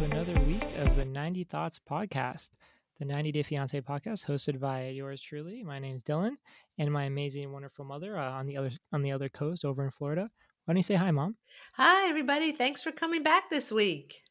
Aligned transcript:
to 0.00 0.06
another 0.06 0.40
week 0.46 0.64
of 0.76 0.96
the 0.96 1.04
90 1.04 1.44
Thoughts 1.44 1.78
podcast, 1.78 2.52
the 2.98 3.04
90 3.04 3.32
Day 3.32 3.42
Fiance 3.42 3.78
podcast, 3.82 4.24
hosted 4.24 4.58
by 4.58 4.88
yours 4.88 5.20
truly. 5.20 5.62
My 5.62 5.78
name 5.78 5.94
is 5.94 6.02
Dylan, 6.02 6.36
and 6.78 6.90
my 6.90 7.04
amazing, 7.04 7.52
wonderful 7.52 7.84
mother 7.84 8.16
uh, 8.16 8.30
on 8.30 8.46
the 8.46 8.56
other 8.56 8.70
on 8.94 9.02
the 9.02 9.12
other 9.12 9.28
coast 9.28 9.62
over 9.62 9.84
in 9.84 9.90
Florida. 9.90 10.30
Why 10.64 10.72
don't 10.72 10.78
you 10.78 10.82
say 10.82 10.94
hi, 10.94 11.10
mom? 11.10 11.36
Hi, 11.74 12.08
everybody. 12.08 12.52
Thanks 12.52 12.82
for 12.82 12.92
coming 12.92 13.22
back 13.22 13.50
this 13.50 13.70
week. 13.70 14.22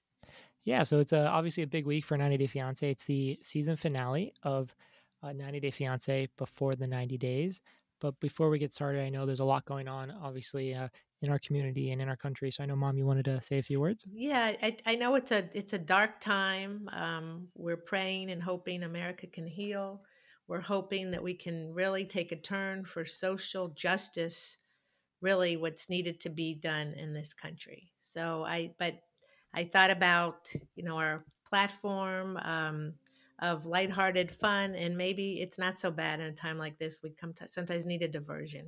Yeah, 0.65 0.81
so 0.81 0.99
it's 1.01 1.13
a, 1.13 1.27
obviously 1.27 1.61
a 1.61 1.67
big 1.67 1.85
week 1.85 2.03
for 2.03 2.17
90 2.17 2.37
Day 2.37 2.47
Fiance. 2.47 2.89
It's 2.89 3.05
the 3.05 3.37
season 3.43 3.75
finale 3.75 4.33
of 4.41 4.73
uh, 5.21 5.33
90 5.33 5.59
Day 5.59 5.71
Fiance 5.71 6.29
before 6.35 6.75
the 6.75 6.87
90 6.87 7.19
days. 7.19 7.61
But 8.01 8.19
before 8.19 8.49
we 8.49 8.57
get 8.57 8.73
started, 8.73 9.03
I 9.03 9.09
know 9.09 9.27
there's 9.27 9.39
a 9.39 9.45
lot 9.45 9.65
going 9.65 9.87
on, 9.87 10.09
obviously, 10.09 10.73
uh, 10.73 10.87
in 11.21 11.29
our 11.29 11.39
community 11.39 11.91
and 11.91 12.01
in 12.01 12.09
our 12.09 12.15
country. 12.15 12.51
So 12.51 12.63
I 12.63 12.65
know, 12.65 12.75
Mom, 12.75 12.97
you 12.97 13.05
wanted 13.05 13.25
to 13.25 13.41
say 13.41 13.59
a 13.59 13.63
few 13.63 13.79
words. 13.79 14.05
Yeah, 14.11 14.53
I, 14.61 14.77
I 14.85 14.95
know 14.95 15.15
it's 15.15 15.31
a 15.31 15.49
it's 15.53 15.73
a 15.73 15.79
dark 15.79 16.19
time. 16.19 16.89
Um, 16.93 17.47
we're 17.55 17.77
praying 17.77 18.31
and 18.31 18.41
hoping 18.41 18.83
America 18.83 19.27
can 19.27 19.47
heal. 19.47 20.01
We're 20.47 20.61
hoping 20.61 21.11
that 21.11 21.21
we 21.21 21.35
can 21.35 21.73
really 21.73 22.05
take 22.05 22.31
a 22.31 22.35
turn 22.35 22.85
for 22.85 23.05
social 23.05 23.69
justice. 23.69 24.57
Really, 25.21 25.57
what's 25.57 25.89
needed 25.89 26.21
to 26.21 26.29
be 26.29 26.55
done 26.55 26.93
in 26.93 27.13
this 27.13 27.33
country. 27.33 27.91
So 27.99 28.45
I, 28.45 28.73
but 28.79 28.95
I 29.53 29.65
thought 29.65 29.91
about 29.91 30.51
you 30.75 30.83
know 30.83 30.97
our 30.97 31.25
platform. 31.49 32.37
Um, 32.41 32.93
of 33.41 33.65
lighthearted 33.65 34.29
fun, 34.29 34.75
and 34.75 34.97
maybe 34.97 35.41
it's 35.41 35.57
not 35.57 35.79
so 35.79 35.89
bad 35.89 36.19
in 36.19 36.25
a 36.25 36.33
time 36.33 36.57
like 36.57 36.77
this. 36.77 36.99
We 37.01 37.11
come 37.11 37.33
to, 37.35 37.47
sometimes 37.47 37.85
need 37.85 38.01
a 38.01 38.07
diversion. 38.07 38.67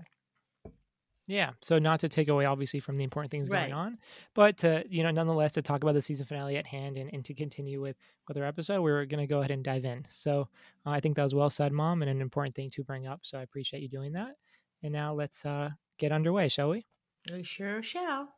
Yeah. 1.28 1.52
So 1.62 1.80
not 1.80 2.00
to 2.02 2.10
take 2.10 2.28
away 2.28 2.46
obviously 2.46 2.80
from 2.80 2.98
the 2.98 3.04
important 3.04 3.32
things 3.32 3.50
right. 3.50 3.70
going 3.70 3.74
on, 3.74 3.98
but 4.34 4.58
to, 4.60 4.84
you 4.90 5.04
know, 5.04 5.12
nonetheless 5.12 5.54
to 5.54 5.62
talk 5.62 5.84
about 5.84 5.94
the 5.94 6.02
season 6.02 6.26
finale 6.26 6.58
at 6.58 6.68
hand 6.68 6.98
and, 6.98 7.14
and 7.14 7.24
to 7.26 7.34
continue 7.34 7.82
with 7.82 7.96
our 8.36 8.44
episode, 8.46 8.82
we're 8.82 9.06
going 9.06 9.20
to 9.20 9.28
go 9.28 9.40
ahead 9.40 9.52
and 9.52 9.62
dive 9.62 9.84
in. 9.84 10.06
So 10.10 10.48
uh, 10.86 10.92
I 10.92 11.02
think 11.02 11.18
that 11.18 11.24
was 11.24 11.36
well 11.36 11.50
said, 11.50 11.74
Mom, 11.74 12.02
and 12.02 12.10
an 12.10 12.22
important 12.22 12.56
thing 12.56 12.70
to 12.72 12.84
bring 12.84 13.08
up. 13.08 13.20
So 13.24 13.38
I 13.38 13.42
appreciate 13.42 13.82
you 13.82 13.90
doing 13.90 14.14
that. 14.14 14.36
And 14.84 14.94
now 14.94 15.14
let's 15.14 15.46
uh, 15.46 15.72
get 15.98 16.14
underway, 16.14 16.48
shall 16.48 16.70
we? 16.70 16.86
We 17.30 17.44
sure 17.44 17.84
shall. 17.84 18.30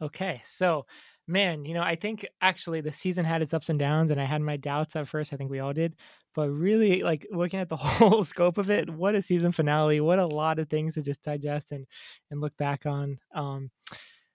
Okay. 0.00 0.40
So 0.44 0.86
man, 1.26 1.64
you 1.64 1.74
know, 1.74 1.82
I 1.82 1.96
think 1.96 2.26
actually 2.40 2.80
the 2.80 2.92
season 2.92 3.24
had 3.24 3.42
its 3.42 3.54
ups 3.54 3.68
and 3.68 3.78
downs, 3.78 4.10
and 4.10 4.20
I 4.20 4.24
had 4.24 4.42
my 4.42 4.56
doubts 4.56 4.96
at 4.96 5.08
first. 5.08 5.32
I 5.32 5.36
think 5.36 5.50
we 5.50 5.60
all 5.60 5.72
did, 5.72 5.96
but 6.34 6.50
really, 6.50 7.02
like 7.02 7.26
looking 7.30 7.60
at 7.60 7.68
the 7.68 7.76
whole 7.78 8.24
scope 8.24 8.58
of 8.58 8.70
it, 8.70 8.90
what 8.90 9.14
a 9.14 9.22
season 9.22 9.52
finale! 9.52 10.00
What 10.00 10.18
a 10.18 10.26
lot 10.26 10.58
of 10.58 10.68
things 10.68 10.94
to 10.94 11.02
just 11.02 11.22
digest 11.22 11.72
and 11.72 11.86
and 12.30 12.40
look 12.40 12.56
back 12.56 12.86
on. 12.86 13.18
Um, 13.34 13.70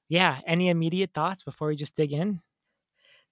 yeah, 0.07 0.39
any 0.47 0.69
immediate 0.69 1.11
thoughts 1.13 1.43
before 1.43 1.67
we 1.67 1.75
just 1.75 1.95
dig 1.95 2.11
in? 2.13 2.41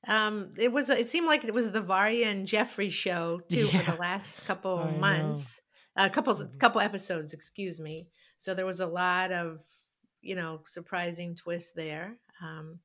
Um, 0.07 0.53
it 0.57 0.71
was. 0.71 0.89
It 0.89 1.09
seemed 1.09 1.27
like 1.27 1.43
it 1.43 1.53
was 1.53 1.71
the 1.71 1.81
Varya 1.81 2.27
and 2.27 2.47
Geoffrey 2.47 2.89
show 2.89 3.41
too 3.49 3.65
yeah. 3.65 3.79
for 3.79 3.91
the 3.91 3.97
last 3.97 4.45
couple 4.45 4.79
I 4.79 4.91
months, 4.91 5.59
a 5.97 6.03
uh, 6.03 6.09
couple 6.09 6.35
mm-hmm. 6.35 6.57
couple 6.57 6.81
episodes. 6.81 7.33
Excuse 7.33 7.79
me. 7.79 8.07
So 8.37 8.53
there 8.53 8.65
was 8.65 8.79
a 8.79 8.87
lot 8.87 9.31
of 9.31 9.59
you 10.21 10.35
know 10.35 10.61
surprising 10.65 11.35
twists 11.35 11.73
there. 11.73 12.17
Um, 12.43 12.79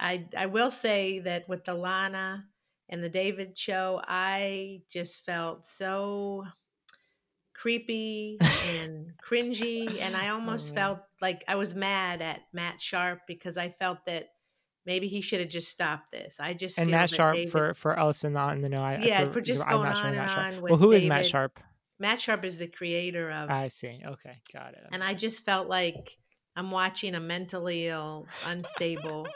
I 0.00 0.26
I 0.36 0.46
will 0.46 0.70
say 0.70 1.20
that 1.20 1.48
with 1.48 1.64
the 1.64 1.74
Lana 1.74 2.44
and 2.88 3.02
the 3.02 3.08
David 3.08 3.56
show, 3.56 4.00
I 4.06 4.82
just 4.90 5.24
felt 5.24 5.66
so 5.66 6.44
creepy 7.54 8.38
and 8.80 9.12
cringy, 9.24 10.00
and 10.00 10.14
I 10.14 10.28
oh, 10.30 10.34
almost 10.34 10.72
oh, 10.72 10.74
felt 10.74 10.98
like 11.20 11.44
I 11.48 11.56
was 11.56 11.74
mad 11.74 12.22
at 12.22 12.40
Matt 12.52 12.80
Sharp 12.80 13.20
because 13.26 13.56
I 13.56 13.70
felt 13.78 13.98
that 14.06 14.28
maybe 14.84 15.08
he 15.08 15.20
should 15.20 15.40
have 15.40 15.48
just 15.48 15.68
stopped 15.68 16.12
this. 16.12 16.36
I 16.38 16.54
just 16.54 16.78
and 16.78 16.90
Matt 16.90 17.10
Sharp 17.10 17.34
David, 17.34 17.50
for 17.50 17.74
for 17.74 17.98
Ellison 17.98 18.32
not 18.32 18.54
in 18.54 18.62
the 18.62 18.68
know. 18.68 18.82
I, 18.82 18.98
yeah, 19.02 19.24
for, 19.26 19.34
for 19.34 19.40
just 19.40 19.66
going 19.68 19.88
on 19.88 20.14
and 20.14 20.30
on. 20.30 20.62
well, 20.62 20.76
who 20.76 20.92
David. 20.92 21.04
is 21.04 21.08
Matt 21.08 21.26
Sharp? 21.26 21.58
Matt 21.98 22.20
Sharp 22.20 22.44
is 22.44 22.58
the 22.58 22.68
creator 22.68 23.30
of. 23.30 23.50
I 23.50 23.68
see. 23.68 24.00
Okay, 24.04 24.36
got 24.52 24.74
it. 24.74 24.86
And 24.92 25.02
I 25.02 25.14
just 25.14 25.44
felt 25.44 25.68
like 25.68 26.16
I'm 26.54 26.70
watching 26.70 27.14
a 27.14 27.20
mentally 27.20 27.88
ill, 27.88 28.26
unstable 28.46 29.26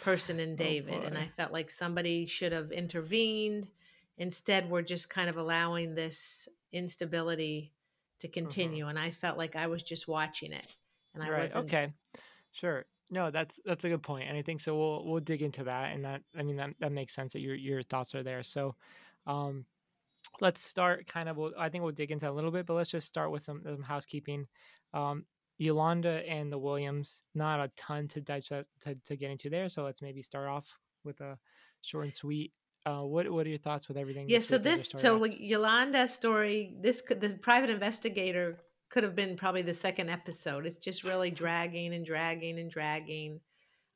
person 0.00 0.40
in 0.40 0.52
oh, 0.52 0.56
David. 0.56 1.00
Oh 1.02 1.06
and 1.06 1.18
I 1.18 1.30
felt 1.36 1.52
like 1.52 1.70
somebody 1.70 2.26
should 2.26 2.52
have 2.52 2.70
intervened. 2.72 3.68
Instead, 4.18 4.70
we're 4.70 4.82
just 4.82 5.10
kind 5.10 5.28
of 5.28 5.36
allowing 5.36 5.94
this 5.94 6.48
instability 6.72 7.72
to 8.20 8.28
mm-hmm. 8.28 8.32
continue. 8.32 8.86
And 8.86 8.98
I 8.98 9.10
felt 9.10 9.38
like 9.38 9.56
I 9.56 9.66
was 9.66 9.82
just 9.82 10.08
watching 10.08 10.52
it. 10.52 10.66
And 11.14 11.22
I 11.22 11.30
right. 11.30 11.42
wasn't 11.42 11.66
okay. 11.66 11.92
Sure. 12.52 12.84
No, 13.10 13.30
that's 13.30 13.60
that's 13.64 13.84
a 13.84 13.88
good 13.88 14.02
point. 14.02 14.28
And 14.28 14.36
I 14.36 14.42
think 14.42 14.60
so 14.60 14.76
we'll 14.76 15.06
we'll 15.06 15.20
dig 15.20 15.42
into 15.42 15.64
that. 15.64 15.92
And 15.92 16.04
that 16.04 16.22
I 16.36 16.42
mean 16.42 16.56
that 16.56 16.70
that 16.80 16.92
makes 16.92 17.14
sense 17.14 17.32
that 17.32 17.40
your 17.40 17.54
your 17.54 17.82
thoughts 17.82 18.14
are 18.14 18.22
there. 18.22 18.42
So 18.42 18.74
um 19.26 19.66
let's 20.40 20.62
start 20.62 21.06
kind 21.06 21.28
of 21.28 21.36
we'll, 21.36 21.52
I 21.58 21.68
think 21.68 21.82
we'll 21.84 21.92
dig 21.92 22.10
into 22.10 22.26
that 22.26 22.32
a 22.32 22.34
little 22.34 22.50
bit, 22.50 22.66
but 22.66 22.74
let's 22.74 22.90
just 22.90 23.06
start 23.06 23.30
with 23.30 23.44
some, 23.44 23.62
some 23.62 23.82
housekeeping. 23.82 24.46
Um, 24.92 25.26
Yolanda 25.64 26.22
and 26.28 26.52
the 26.52 26.58
Williams, 26.58 27.22
not 27.34 27.58
a 27.58 27.68
ton 27.76 28.06
to 28.08 28.20
digest 28.20 28.68
to, 28.82 28.94
to 29.04 29.16
get 29.16 29.30
into 29.30 29.48
there. 29.48 29.68
So 29.68 29.82
let's 29.82 30.02
maybe 30.02 30.22
start 30.22 30.48
off 30.48 30.78
with 31.04 31.20
a 31.20 31.38
short 31.80 32.04
and 32.04 32.14
sweet. 32.14 32.52
Uh, 32.86 33.00
what 33.00 33.30
what 33.30 33.46
are 33.46 33.48
your 33.48 33.58
thoughts 33.58 33.88
with 33.88 33.96
everything? 33.96 34.28
Yeah, 34.28 34.40
so 34.40 34.58
this 34.58 34.92
so 34.94 35.16
like 35.16 35.36
Yolanda 35.40 36.06
story, 36.06 36.76
this 36.80 37.00
could 37.00 37.20
the 37.20 37.30
private 37.30 37.70
investigator 37.70 38.58
could 38.90 39.02
have 39.02 39.16
been 39.16 39.36
probably 39.36 39.62
the 39.62 39.72
second 39.72 40.10
episode. 40.10 40.66
It's 40.66 40.76
just 40.76 41.02
really 41.02 41.30
dragging 41.30 41.94
and 41.94 42.04
dragging 42.04 42.58
and 42.58 42.70
dragging 42.70 43.40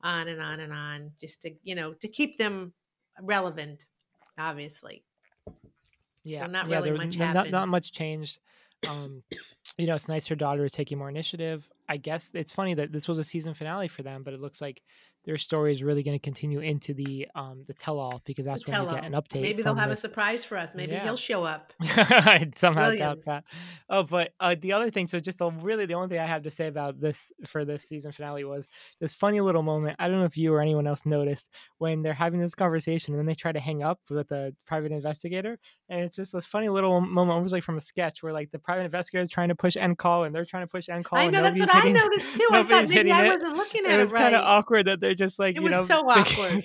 on 0.03 0.29
and 0.29 0.41
on 0.41 0.61
and 0.61 0.73
on, 0.73 1.11
just 1.21 1.43
to 1.43 1.55
you 1.63 1.75
know 1.75 1.93
to 1.93 2.09
keep 2.09 2.39
them 2.39 2.73
relevant, 3.21 3.85
obviously. 4.39 5.05
Yeah, 6.25 6.41
so 6.41 6.47
not 6.47 6.69
yeah, 6.69 6.77
really 6.77 6.93
much 6.93 7.19
not. 7.19 7.51
Not 7.51 7.69
much 7.69 7.93
changed. 7.93 8.39
Um, 8.89 9.23
you 9.79 9.87
know, 9.87 9.95
it's 9.95 10.09
nice 10.09 10.27
her 10.27 10.35
daughter 10.37 10.65
is 10.65 10.73
taking 10.73 10.99
more 10.99 11.09
initiative. 11.09 11.69
I 11.89 11.97
guess 11.97 12.31
it's 12.35 12.53
funny 12.53 12.75
that 12.75 12.93
this 12.93 13.09
was 13.09 13.19
a 13.19 13.25
season 13.25 13.55
finale 13.55 13.89
for 13.89 14.03
them, 14.03 14.23
but 14.23 14.35
it 14.35 14.41
looks 14.41 14.61
like 14.61 14.83
their 15.25 15.37
story 15.37 15.73
is 15.73 15.83
really 15.83 16.03
going 16.03 16.19
to 16.19 16.23
continue 16.23 16.61
into 16.61 16.95
the 16.95 17.29
um 17.35 17.63
the 17.67 17.75
tell 17.75 17.99
all 17.99 18.23
because 18.25 18.47
that's 18.47 18.63
the 18.63 18.73
when 18.73 18.87
we 18.87 18.95
get 18.95 19.05
an 19.05 19.13
update. 19.13 19.43
Maybe 19.43 19.63
they'll 19.63 19.75
have 19.75 19.91
a 19.91 19.97
surprise 19.97 20.45
for 20.45 20.57
us. 20.57 20.75
Maybe 20.75 20.93
yeah. 20.93 21.05
he'll 21.05 21.17
show 21.17 21.45
up. 21.45 21.73
I 21.83 22.51
somehow 22.57 22.95
doubt 22.95 23.25
that. 23.27 23.45
Oh, 23.91 24.05
but 24.05 24.33
uh, 24.41 24.55
the 24.59 24.73
other 24.73 24.91
thing, 24.91 25.07
so 25.07 25.21
just 25.21 25.39
the, 25.39 25.51
really 25.51 25.87
the 25.87 25.95
only 25.95 26.09
thing 26.09 26.19
I 26.19 26.27
have 26.27 26.45
to 26.45 26.51
say 26.51 26.67
about 26.67 27.01
this 27.01 27.33
for 27.47 27.65
this 27.65 27.85
season 27.85 28.13
finale 28.13 28.45
was 28.45 28.69
this 29.01 29.13
funny 29.13 29.41
little 29.41 29.63
moment. 29.63 29.97
I 29.99 30.09
don't 30.09 30.19
know 30.19 30.25
if 30.25 30.39
you 30.39 30.55
or 30.55 30.61
anyone 30.61 30.87
else 30.87 31.05
noticed 31.05 31.51
when 31.79 32.03
they're 32.03 32.15
having 32.15 32.41
this 32.41 32.55
conversation 32.55 33.15
and 33.15 33.19
then 33.19 33.27
they 33.27 33.35
try 33.35 33.53
to 33.53 33.61
hang 33.61 33.83
up 33.83 34.01
with 34.11 34.29
the 34.29 34.55
private 34.67 34.93
investigator, 34.93 35.59
and 35.89 36.01
it's 36.01 36.17
just 36.17 36.33
this 36.33 36.47
funny 36.47 36.69
little 36.69 37.01
moment, 37.01 37.35
almost 37.35 37.53
like 37.53 37.65
from 37.65 37.77
a 37.77 37.83
sketch, 37.83 38.23
where 38.23 38.33
like 38.33 38.51
the 38.51 38.59
private 38.59 38.85
investigator 38.85 39.23
is 39.23 39.31
trying 39.31 39.49
to 39.49 39.55
push 39.55 39.77
end 39.77 39.99
call 39.99 40.25
and 40.25 40.35
they're 40.35 40.45
trying 40.45 40.67
to 40.67 40.71
push 40.71 40.89
end 40.89 41.05
call. 41.05 41.19
I 41.19 41.29
know 41.29 41.43
that's 41.43 41.59
what 41.59 41.69
hitting, 41.83 41.97
I 41.97 42.01
noticed 42.01 42.33
too. 42.35 42.49
I 42.53 42.63
thought 42.65 42.89
maybe 42.89 43.11
I 43.11 43.29
wasn't 43.29 43.57
looking 43.57 43.85
at 43.85 43.93
it. 43.93 43.99
It 43.99 44.03
was 44.03 44.13
right. 44.13 44.21
kind 44.21 44.35
of 44.35 44.45
awkward 44.45 44.87
that 44.87 45.01
they're 45.01 45.15
just 45.15 45.39
like 45.39 45.57
it 45.57 45.63
you 45.63 45.69
know 45.69 45.81
so 45.81 46.01
awkward. 46.11 46.65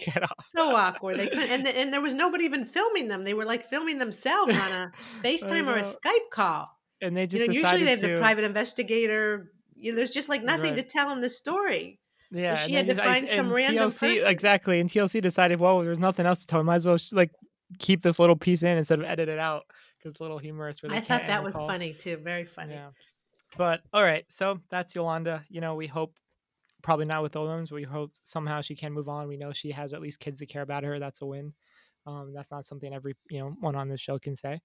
So 0.56 0.75
awkward. 0.75 1.18
They 1.18 1.28
couldn't, 1.28 1.50
and 1.50 1.68
and 1.68 1.94
there 1.94 2.01
was 2.01 2.13
nobody 2.13 2.46
even 2.46 2.66
filming 2.66 3.07
them. 3.07 3.24
They 3.24 3.34
were 3.34 3.46
like 3.46 3.69
filming 3.69 4.00
themselves 4.00 4.57
on 4.57 4.72
a 4.72 4.91
FaceTime 5.24 5.68
or 5.68 5.78
a 5.78 5.84
Skype 5.84 6.29
call. 6.31 6.69
And 7.01 7.16
they 7.16 7.28
just 7.28 7.41
you 7.41 7.47
know, 7.47 7.69
usually 7.69 7.84
they 7.84 7.91
have 7.91 8.01
to... 8.01 8.07
the 8.07 8.19
private 8.19 8.44
investigator. 8.44 9.51
You 9.75 9.91
know, 9.91 9.97
there's 9.97 10.12
just 10.12 10.29
like 10.29 10.44
nothing 10.44 10.74
right. 10.74 10.78
to 10.78 10.84
tell 10.84 11.09
them 11.09 11.22
the 11.22 11.30
story. 11.30 12.00
Yeah, 12.31 12.57
so 12.57 12.68
she 12.68 12.74
had 12.74 12.88
to 12.88 12.95
find 12.95 13.30
some 13.30 13.53
random 13.53 13.90
TLC, 13.90 14.00
person. 14.00 14.28
Exactly, 14.28 14.80
and 14.80 14.90
TLC 14.90 15.22
decided, 15.22 15.59
well, 15.59 15.81
there's 15.81 16.00
nothing 16.00 16.25
else 16.25 16.40
to 16.40 16.47
tell. 16.47 16.63
Might 16.63 16.75
as 16.75 16.85
well 16.85 16.97
like 17.12 17.30
keep 17.80 18.01
this 18.01 18.19
little 18.19 18.35
piece 18.35 18.63
in 18.63 18.78
instead 18.78 19.00
of 19.00 19.06
edit 19.06 19.30
it 19.30 19.40
out 19.40 19.63
because 19.97 20.12
it's 20.12 20.19
a 20.19 20.24
little 20.24 20.38
humorous. 20.38 20.80
I 20.90 21.01
thought 21.01 21.27
that 21.27 21.44
was 21.44 21.54
call. 21.54 21.68
funny 21.68 21.94
too. 21.94 22.18
Very 22.18 22.45
funny. 22.45 22.74
Yeah. 22.74 22.89
But 23.58 23.82
all 23.94 24.04
right, 24.04 24.26
so 24.30 24.60
that's 24.70 24.96
Yolanda. 24.96 25.44
You 25.50 25.62
know, 25.62 25.76
we 25.76 25.88
hope 25.88 26.18
probably 26.82 27.06
not 27.06 27.24
with 27.24 27.36
Williams. 27.36 27.72
We 27.72 27.84
hope 27.84 28.12
somehow 28.24 28.62
she 28.62 28.76
can 28.76 28.94
move 28.94 29.10
on. 29.10 29.28
We 29.28 29.38
know 29.38 29.54
she 29.54 29.72
has 29.72 29.94
at 29.94 30.02
least 30.02 30.20
kids 30.20 30.40
that 30.40 30.50
care 30.50 30.62
about 30.62 30.84
her. 30.84 31.00
That's 31.00 31.22
a 31.22 31.26
win. 31.26 31.54
Um, 32.06 32.34
that's 32.34 32.52
not 32.52 32.66
something 32.66 32.94
every 32.94 33.16
you 33.30 33.40
know 33.40 33.56
one 33.60 33.76
on 33.76 33.90
this 33.90 34.02
show 34.02 34.20
can 34.20 34.36
say. 34.36 34.60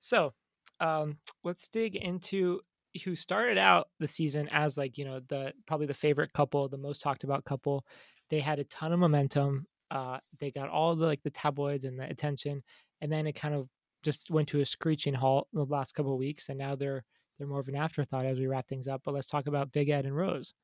So 0.00 0.32
um, 0.80 1.18
let's 1.44 1.68
dig 1.68 1.96
into 1.96 2.60
who 3.04 3.14
started 3.14 3.58
out 3.58 3.88
the 4.00 4.08
season 4.08 4.48
as 4.50 4.76
like 4.78 4.96
you 4.98 5.04
know 5.04 5.20
the 5.28 5.52
probably 5.66 5.86
the 5.86 5.94
favorite 5.94 6.32
couple, 6.32 6.68
the 6.68 6.78
most 6.78 7.02
talked 7.02 7.24
about 7.24 7.44
couple. 7.44 7.84
They 8.30 8.40
had 8.40 8.58
a 8.58 8.64
ton 8.64 8.92
of 8.92 8.98
momentum. 8.98 9.66
Uh, 9.90 10.18
they 10.38 10.50
got 10.50 10.68
all 10.68 10.94
the 10.96 11.06
like 11.06 11.22
the 11.22 11.30
tabloids 11.30 11.84
and 11.84 11.98
the 11.98 12.08
attention, 12.08 12.62
and 13.00 13.12
then 13.12 13.26
it 13.26 13.32
kind 13.32 13.54
of 13.54 13.68
just 14.02 14.30
went 14.30 14.48
to 14.48 14.60
a 14.60 14.66
screeching 14.66 15.14
halt 15.14 15.48
in 15.52 15.58
the 15.58 15.66
last 15.66 15.94
couple 15.94 16.12
of 16.12 16.18
weeks, 16.18 16.48
and 16.48 16.58
now 16.58 16.74
they're 16.76 17.04
they're 17.38 17.48
more 17.48 17.60
of 17.60 17.68
an 17.68 17.76
afterthought 17.76 18.26
as 18.26 18.38
we 18.38 18.46
wrap 18.46 18.68
things 18.68 18.88
up. 18.88 19.02
But 19.04 19.14
let's 19.14 19.28
talk 19.28 19.46
about 19.46 19.72
Big 19.72 19.88
Ed 19.88 20.04
and 20.04 20.16
Rose. 20.16 20.54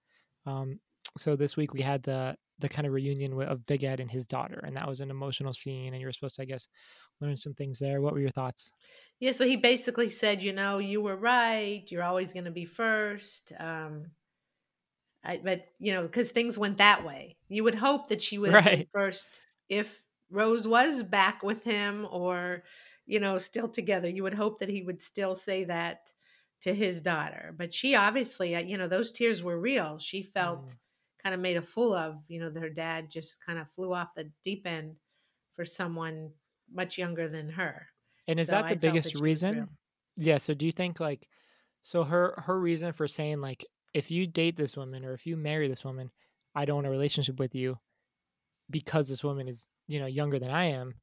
Um, 0.46 0.80
so 1.16 1.36
this 1.36 1.56
week 1.56 1.72
we 1.72 1.82
had 1.82 2.02
the 2.02 2.36
the 2.60 2.68
kind 2.68 2.86
of 2.86 2.92
reunion 2.92 3.40
of 3.42 3.66
Big 3.66 3.82
Ed 3.82 3.98
and 3.98 4.10
his 4.10 4.26
daughter, 4.26 4.60
and 4.64 4.76
that 4.76 4.86
was 4.86 5.00
an 5.00 5.10
emotional 5.10 5.52
scene. 5.52 5.92
And 5.92 6.00
you 6.00 6.06
were 6.06 6.12
supposed 6.12 6.36
to, 6.36 6.42
I 6.42 6.46
guess, 6.46 6.68
learn 7.20 7.36
some 7.36 7.54
things 7.54 7.78
there. 7.78 8.00
What 8.00 8.12
were 8.12 8.20
your 8.20 8.30
thoughts? 8.30 8.70
Yeah, 9.18 9.32
so 9.32 9.44
he 9.44 9.56
basically 9.56 10.10
said, 10.10 10.42
you 10.42 10.52
know, 10.52 10.78
you 10.78 11.00
were 11.00 11.16
right. 11.16 11.84
You're 11.88 12.04
always 12.04 12.32
going 12.32 12.44
to 12.44 12.52
be 12.52 12.64
first. 12.64 13.52
Um, 13.58 14.06
I, 15.24 15.40
but 15.42 15.66
you 15.78 15.92
know, 15.92 16.02
because 16.02 16.30
things 16.30 16.58
went 16.58 16.78
that 16.78 17.04
way, 17.04 17.36
you 17.48 17.64
would 17.64 17.74
hope 17.74 18.08
that 18.08 18.22
she 18.22 18.38
would 18.38 18.52
right. 18.52 18.88
first 18.92 19.40
if 19.68 20.00
Rose 20.30 20.66
was 20.66 21.02
back 21.02 21.42
with 21.42 21.64
him 21.64 22.06
or, 22.10 22.62
you 23.06 23.20
know, 23.20 23.38
still 23.38 23.68
together. 23.68 24.08
You 24.08 24.22
would 24.22 24.34
hope 24.34 24.60
that 24.60 24.68
he 24.68 24.82
would 24.82 25.02
still 25.02 25.34
say 25.34 25.64
that 25.64 26.12
to 26.64 26.74
his 26.74 27.02
daughter. 27.02 27.54
But 27.56 27.74
she 27.74 27.94
obviously, 27.94 28.56
uh, 28.56 28.60
you 28.60 28.78
know, 28.78 28.88
those 28.88 29.12
tears 29.12 29.42
were 29.42 29.60
real. 29.60 29.98
She 29.98 30.22
felt 30.22 30.68
mm. 30.68 30.74
kind 31.22 31.34
of 31.34 31.40
made 31.40 31.58
a 31.58 31.62
fool 31.62 31.92
of, 31.92 32.16
you 32.26 32.40
know, 32.40 32.48
that 32.48 32.60
her 32.60 32.70
dad 32.70 33.10
just 33.10 33.44
kind 33.44 33.58
of 33.58 33.70
flew 33.70 33.92
off 33.92 34.14
the 34.16 34.30
deep 34.44 34.66
end 34.66 34.96
for 35.56 35.66
someone 35.66 36.30
much 36.72 36.96
younger 36.96 37.28
than 37.28 37.50
her. 37.50 37.86
And 38.26 38.40
is 38.40 38.48
so 38.48 38.52
that 38.52 38.64
the 38.64 38.70
I 38.70 38.74
biggest 38.76 39.12
that 39.12 39.20
reason? 39.20 39.68
Yeah. 40.16 40.38
So 40.38 40.54
do 40.54 40.64
you 40.64 40.72
think 40.72 41.00
like, 41.00 41.28
so 41.82 42.02
her 42.02 42.42
her 42.46 42.58
reason 42.58 42.94
for 42.94 43.06
saying 43.06 43.42
like, 43.42 43.66
if 43.92 44.10
you 44.10 44.26
date 44.26 44.56
this 44.56 44.74
woman 44.74 45.04
or 45.04 45.12
if 45.12 45.26
you 45.26 45.36
marry 45.36 45.68
this 45.68 45.84
woman, 45.84 46.10
I 46.54 46.64
don't 46.64 46.76
want 46.76 46.86
a 46.86 46.90
relationship 46.90 47.38
with 47.38 47.54
you 47.54 47.78
because 48.70 49.10
this 49.10 49.22
woman 49.22 49.48
is 49.48 49.68
you 49.86 50.00
know 50.00 50.06
younger 50.06 50.38
than 50.38 50.50
I 50.50 50.70
am. 50.70 50.94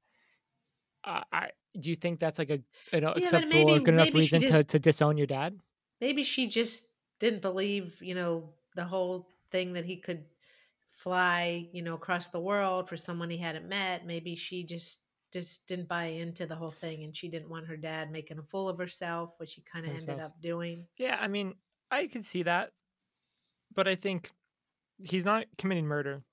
Uh, 1.03 1.21
I 1.31 1.49
do 1.79 1.89
you 1.89 1.95
think 1.95 2.19
that's 2.19 2.39
like 2.39 2.49
a 2.49 2.59
an 2.91 3.03
yeah, 3.03 3.11
acceptable 3.11 3.53
maybe, 3.53 3.73
or 3.73 3.79
good 3.79 3.93
enough 3.93 4.13
reason 4.13 4.41
just, 4.41 4.53
to 4.53 4.63
to 4.63 4.79
disown 4.79 5.17
your 5.17 5.27
dad? 5.27 5.57
Maybe 5.99 6.23
she 6.23 6.47
just 6.47 6.87
didn't 7.19 7.41
believe 7.41 7.95
you 8.01 8.15
know 8.15 8.49
the 8.75 8.83
whole 8.83 9.27
thing 9.51 9.73
that 9.73 9.85
he 9.85 9.97
could 9.97 10.25
fly 10.91 11.67
you 11.71 11.81
know 11.81 11.95
across 11.95 12.27
the 12.27 12.39
world 12.39 12.87
for 12.89 12.97
someone 12.97 13.29
he 13.29 13.37
hadn't 13.37 13.67
met. 13.67 14.05
Maybe 14.05 14.35
she 14.35 14.63
just 14.63 15.01
just 15.31 15.67
didn't 15.67 15.87
buy 15.87 16.05
into 16.05 16.45
the 16.45 16.55
whole 16.55 16.73
thing 16.81 17.03
and 17.03 17.15
she 17.15 17.29
didn't 17.29 17.49
want 17.49 17.65
her 17.67 17.77
dad 17.77 18.11
making 18.11 18.37
a 18.37 18.43
fool 18.43 18.67
of 18.67 18.77
herself, 18.77 19.31
which 19.37 19.51
she 19.51 19.61
kind 19.61 19.85
of 19.85 19.95
ended 19.95 20.19
up 20.19 20.33
doing. 20.41 20.85
Yeah, 20.97 21.17
I 21.21 21.29
mean, 21.29 21.55
I 21.89 22.07
could 22.07 22.25
see 22.25 22.43
that. 22.43 22.71
But 23.73 23.87
I 23.87 23.95
think 23.95 24.31
he's 24.97 25.23
not 25.23 25.45
committing 25.57 25.85
murder 25.85 26.23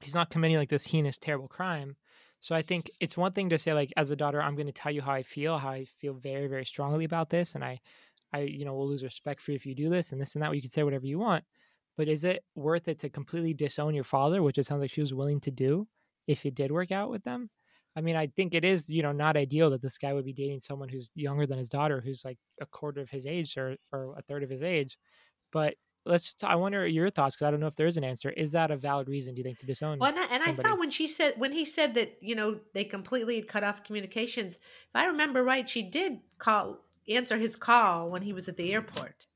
he's 0.00 0.14
not 0.14 0.30
committing 0.30 0.56
like 0.56 0.68
this 0.68 0.86
heinous, 0.86 1.18
terrible 1.18 1.48
crime. 1.48 1.96
So 2.46 2.54
I 2.54 2.62
think 2.62 2.92
it's 3.00 3.16
one 3.16 3.32
thing 3.32 3.48
to 3.48 3.58
say 3.58 3.72
like 3.72 3.92
as 3.96 4.12
a 4.12 4.14
daughter, 4.14 4.40
I'm 4.40 4.54
going 4.54 4.68
to 4.68 4.72
tell 4.72 4.92
you 4.92 5.02
how 5.02 5.10
I 5.10 5.24
feel, 5.24 5.58
how 5.58 5.70
I 5.70 5.84
feel 5.98 6.14
very, 6.14 6.46
very 6.46 6.64
strongly 6.64 7.04
about 7.04 7.28
this, 7.28 7.56
and 7.56 7.64
I, 7.64 7.80
I, 8.32 8.42
you 8.42 8.64
know, 8.64 8.72
will 8.72 8.86
lose 8.86 9.02
respect 9.02 9.40
for 9.40 9.50
you 9.50 9.56
if 9.56 9.66
you 9.66 9.74
do 9.74 9.90
this 9.90 10.12
and 10.12 10.20
this 10.20 10.36
and 10.36 10.44
that. 10.44 10.54
You 10.54 10.60
can 10.60 10.70
say 10.70 10.84
whatever 10.84 11.06
you 11.06 11.18
want, 11.18 11.42
but 11.96 12.06
is 12.06 12.22
it 12.22 12.44
worth 12.54 12.86
it 12.86 13.00
to 13.00 13.10
completely 13.10 13.52
disown 13.52 13.96
your 13.96 14.04
father, 14.04 14.44
which 14.44 14.58
it 14.58 14.64
sounds 14.64 14.80
like 14.80 14.92
she 14.92 15.00
was 15.00 15.12
willing 15.12 15.40
to 15.40 15.50
do, 15.50 15.88
if 16.28 16.46
it 16.46 16.54
did 16.54 16.70
work 16.70 16.92
out 16.92 17.10
with 17.10 17.24
them? 17.24 17.50
I 17.96 18.00
mean, 18.00 18.14
I 18.14 18.28
think 18.28 18.54
it 18.54 18.64
is, 18.64 18.88
you 18.88 19.02
know, 19.02 19.10
not 19.10 19.36
ideal 19.36 19.70
that 19.70 19.82
this 19.82 19.98
guy 19.98 20.12
would 20.12 20.24
be 20.24 20.32
dating 20.32 20.60
someone 20.60 20.88
who's 20.88 21.10
younger 21.16 21.48
than 21.48 21.58
his 21.58 21.68
daughter, 21.68 22.00
who's 22.00 22.24
like 22.24 22.38
a 22.60 22.66
quarter 22.66 23.00
of 23.00 23.10
his 23.10 23.26
age 23.26 23.56
or 23.56 23.74
or 23.90 24.14
a 24.16 24.22
third 24.22 24.44
of 24.44 24.50
his 24.50 24.62
age. 24.62 24.98
But 25.50 25.74
let's 26.06 26.24
just, 26.24 26.44
I 26.44 26.54
wonder 26.54 26.86
your 26.86 27.10
thoughts 27.10 27.34
because 27.34 27.46
I 27.46 27.50
don't 27.50 27.60
know 27.60 27.66
if 27.66 27.76
there 27.76 27.86
is 27.86 27.96
an 27.96 28.04
answer. 28.04 28.30
Is 28.30 28.52
that 28.52 28.70
a 28.70 28.76
valid 28.76 29.08
reason? 29.08 29.34
Do 29.34 29.38
you 29.38 29.44
think 29.44 29.58
to 29.58 29.66
disown? 29.66 29.98
Well, 29.98 30.10
and, 30.10 30.18
I, 30.18 30.26
and 30.34 30.42
I 30.42 30.52
thought 30.52 30.78
when 30.78 30.90
she 30.90 31.06
said 31.06 31.34
when 31.36 31.52
he 31.52 31.64
said 31.64 31.94
that 31.94 32.16
you 32.20 32.34
know 32.34 32.58
they 32.74 32.84
completely 32.84 33.42
cut 33.42 33.64
off 33.64 33.84
communications. 33.84 34.54
If 34.54 34.94
I 34.94 35.06
remember 35.06 35.42
right, 35.42 35.68
she 35.68 35.82
did 35.82 36.20
call 36.38 36.78
answer 37.08 37.36
his 37.36 37.56
call 37.56 38.10
when 38.10 38.22
he 38.22 38.32
was 38.32 38.48
at 38.48 38.56
the 38.56 38.72
airport 38.72 39.26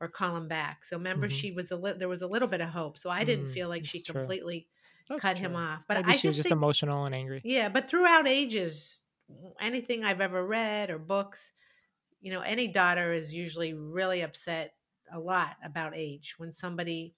or 0.00 0.08
call 0.08 0.36
him 0.36 0.48
back. 0.48 0.84
So 0.84 0.96
remember, 0.96 1.28
mm-hmm. 1.28 1.36
she 1.36 1.52
was 1.52 1.70
a 1.70 1.76
li- 1.76 1.94
there 1.98 2.08
was 2.08 2.22
a 2.22 2.26
little 2.26 2.48
bit 2.48 2.60
of 2.60 2.68
hope. 2.68 2.98
So 2.98 3.10
I 3.10 3.24
didn't 3.24 3.48
mm, 3.48 3.54
feel 3.54 3.68
like 3.68 3.86
she 3.86 4.00
completely 4.00 4.68
that's 5.08 5.22
cut 5.22 5.36
true. 5.36 5.46
him 5.46 5.56
off. 5.56 5.84
But 5.88 5.98
Maybe 5.98 6.12
I 6.12 6.16
she 6.16 6.26
was 6.26 6.36
just 6.36 6.48
think, 6.48 6.58
emotional 6.58 7.04
and 7.04 7.14
angry. 7.14 7.40
Yeah, 7.44 7.68
but 7.68 7.88
throughout 7.88 8.26
ages, 8.26 9.00
anything 9.60 10.04
I've 10.04 10.20
ever 10.20 10.44
read 10.44 10.90
or 10.90 10.98
books, 10.98 11.52
you 12.20 12.32
know, 12.32 12.40
any 12.40 12.68
daughter 12.68 13.12
is 13.12 13.32
usually 13.32 13.72
really 13.74 14.22
upset 14.22 14.74
a 15.12 15.18
lot 15.18 15.56
about 15.64 15.96
age. 15.96 16.34
When 16.38 16.52
somebody 16.52 17.14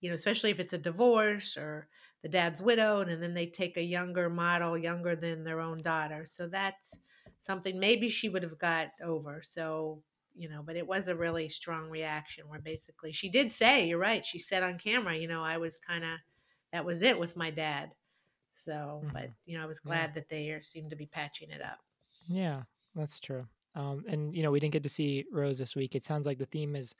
you 0.00 0.10
know 0.10 0.14
especially 0.14 0.50
if 0.50 0.60
it's 0.60 0.74
a 0.74 0.78
divorce 0.78 1.56
or 1.56 1.88
the 2.22 2.28
dad's 2.28 2.60
widowed 2.60 3.08
and 3.08 3.22
then 3.22 3.34
they 3.34 3.46
take 3.46 3.76
a 3.76 3.82
younger 3.82 4.28
model 4.28 4.76
younger 4.76 5.16
than 5.16 5.44
their 5.44 5.60
own 5.60 5.82
daughter. 5.82 6.24
So 6.26 6.48
that's 6.48 6.96
something 7.40 7.78
maybe 7.78 8.08
she 8.08 8.28
would 8.28 8.42
have 8.42 8.58
got 8.58 8.88
over. 9.04 9.42
So 9.44 10.02
you 10.34 10.50
know 10.50 10.62
but 10.62 10.76
it 10.76 10.86
was 10.86 11.08
a 11.08 11.16
really 11.16 11.48
strong 11.48 11.88
reaction 11.88 12.46
where 12.46 12.60
basically 12.60 13.10
she 13.10 13.30
did 13.30 13.50
say 13.50 13.86
you're 13.86 13.98
right 13.98 14.26
she 14.26 14.38
said 14.38 14.62
on 14.62 14.76
camera 14.78 15.16
you 15.16 15.26
know 15.26 15.42
i 15.42 15.56
was 15.56 15.78
kind 15.78 16.04
of 16.04 16.18
that 16.74 16.84
was 16.84 17.00
it 17.00 17.18
with 17.18 17.36
my 17.36 17.50
dad. 17.50 17.90
So 18.52 19.00
mm-hmm. 19.02 19.14
but 19.14 19.30
you 19.46 19.56
know 19.56 19.64
i 19.64 19.66
was 19.66 19.80
glad 19.80 20.10
yeah. 20.10 20.14
that 20.14 20.28
they 20.28 20.58
seemed 20.62 20.90
to 20.90 20.96
be 20.96 21.06
patching 21.06 21.50
it 21.50 21.62
up. 21.62 21.78
Yeah 22.28 22.62
that's 22.96 23.20
true. 23.20 23.46
Um, 23.74 24.04
and 24.08 24.34
you 24.34 24.42
know 24.42 24.50
we 24.50 24.58
didn't 24.58 24.72
get 24.72 24.82
to 24.82 24.88
see 24.88 25.26
rose 25.30 25.58
this 25.58 25.76
week. 25.76 25.94
It 25.94 26.02
sounds 26.02 26.26
like 26.26 26.38
the 26.38 26.46
theme 26.46 26.74
is 26.74 26.94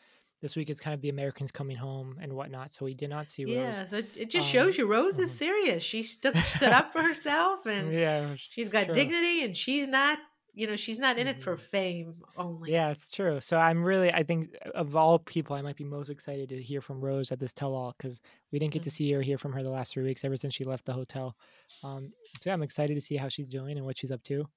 this 0.46 0.54
week 0.54 0.70
it's 0.70 0.78
kind 0.78 0.94
of 0.94 1.00
the 1.00 1.08
Americans 1.08 1.50
coming 1.50 1.76
home 1.76 2.18
and 2.20 2.32
whatnot. 2.32 2.72
So 2.72 2.84
we 2.84 2.94
did 2.94 3.10
not 3.10 3.28
see 3.28 3.44
Rose. 3.44 3.54
Yeah, 3.54 3.84
so 3.86 3.96
it 3.96 4.30
just 4.30 4.46
um, 4.46 4.52
shows 4.52 4.78
you 4.78 4.86
Rose 4.86 5.18
is 5.18 5.28
mm-hmm. 5.28 5.38
serious. 5.38 5.82
She 5.82 6.04
stood 6.04 6.36
stood 6.56 6.68
up 6.68 6.92
for 6.92 7.02
herself 7.02 7.66
and 7.66 7.92
yeah, 7.92 8.34
she's 8.36 8.70
got 8.70 8.84
true. 8.84 8.94
dignity 8.94 9.42
and 9.42 9.56
she's 9.56 9.88
not 9.88 10.18
you 10.54 10.68
know 10.68 10.76
she's 10.76 10.98
not 10.98 11.18
in 11.18 11.26
it 11.26 11.42
for 11.42 11.56
mm-hmm. 11.56 11.66
fame 11.66 12.14
only 12.38 12.72
yeah 12.72 12.88
it's 12.88 13.10
true 13.10 13.38
so 13.42 13.58
i'm 13.58 13.84
really 13.84 14.10
i 14.14 14.22
think 14.22 14.56
uh, 14.64 14.70
of 14.70 14.96
all 14.96 15.18
people 15.18 15.54
i 15.54 15.60
might 15.60 15.76
be 15.76 15.84
most 15.84 16.08
excited 16.08 16.48
to 16.48 16.62
hear 16.62 16.80
from 16.80 16.98
rose 16.98 17.30
at 17.30 17.38
this 17.38 17.52
tell-all 17.52 17.94
because 17.98 18.22
we 18.50 18.58
didn't 18.58 18.72
get 18.72 18.82
to 18.82 18.88
mm-hmm. 18.88 18.96
see 18.96 19.12
her 19.12 19.20
hear 19.20 19.36
from 19.36 19.52
her 19.52 19.62
the 19.62 19.70
last 19.70 19.92
three 19.92 20.02
weeks 20.02 20.24
ever 20.24 20.34
since 20.34 20.54
she 20.54 20.64
left 20.64 20.86
the 20.86 20.94
hotel 20.94 21.36
um, 21.84 22.10
so 22.40 22.48
yeah, 22.48 22.54
i'm 22.54 22.62
excited 22.62 22.94
to 22.94 23.02
see 23.02 23.16
how 23.16 23.28
she's 23.28 23.50
doing 23.50 23.76
and 23.76 23.84
what 23.84 23.98
she's 23.98 24.10
up 24.10 24.22
to 24.22 24.48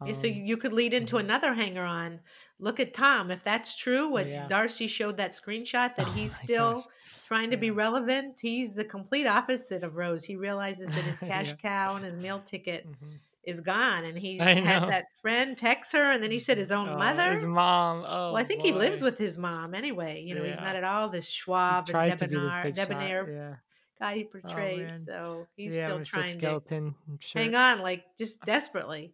um, 0.00 0.14
so 0.14 0.26
you 0.26 0.56
could 0.56 0.72
lead 0.72 0.94
into 0.94 1.16
mm-hmm. 1.16 1.26
another 1.26 1.54
hanger 1.54 1.84
on. 1.84 2.20
Look 2.58 2.80
at 2.80 2.94
Tom. 2.94 3.30
If 3.30 3.42
that's 3.44 3.74
true, 3.74 4.06
oh, 4.06 4.08
what 4.08 4.26
yeah. 4.26 4.46
Darcy 4.48 4.86
showed 4.86 5.16
that 5.16 5.32
screenshot 5.32 5.96
that 5.96 6.08
oh 6.08 6.12
he's 6.12 6.36
still 6.36 6.74
gosh. 6.74 6.84
trying 7.26 7.50
to 7.50 7.56
yeah. 7.56 7.60
be 7.60 7.70
relevant, 7.70 8.38
he's 8.40 8.72
the 8.72 8.84
complete 8.84 9.26
opposite 9.26 9.82
of 9.82 9.96
Rose. 9.96 10.24
He 10.24 10.36
realizes 10.36 10.88
that 10.88 11.04
his 11.04 11.18
cash 11.28 11.48
yeah. 11.48 11.54
cow 11.54 11.96
and 11.96 12.04
his 12.04 12.16
meal 12.16 12.42
ticket 12.44 12.86
mm-hmm. 12.86 13.16
is 13.44 13.62
gone, 13.62 14.04
and 14.04 14.18
he's 14.18 14.42
had 14.42 14.88
that 14.90 15.06
friend 15.22 15.56
text 15.56 15.92
her, 15.92 16.10
and 16.10 16.22
then 16.22 16.30
he 16.30 16.38
said 16.38 16.58
his 16.58 16.70
own 16.70 16.90
oh, 16.90 16.98
mother, 16.98 17.34
his 17.34 17.44
mom. 17.44 18.04
Oh, 18.06 18.32
well, 18.32 18.36
I 18.36 18.44
think 18.44 18.60
boy. 18.60 18.66
he 18.66 18.72
lives 18.72 19.00
with 19.00 19.16
his 19.16 19.38
mom 19.38 19.74
anyway. 19.74 20.22
You 20.22 20.34
know, 20.34 20.44
he's 20.44 20.60
not 20.60 20.76
at 20.76 20.84
all 20.84 21.08
this 21.08 21.28
Schwab 21.28 21.88
and 21.88 22.18
debonair, 22.18 22.72
debonair 22.72 23.62
guy 24.00 24.16
he 24.16 24.24
oh, 24.24 24.40
portrays. 24.40 25.06
Oh, 25.08 25.12
so 25.12 25.46
he's 25.56 25.74
still 25.74 26.04
trying 26.04 26.40
to 26.40 26.94
hang 27.34 27.54
on, 27.54 27.80
like 27.80 28.04
just 28.18 28.40
desperately 28.44 29.12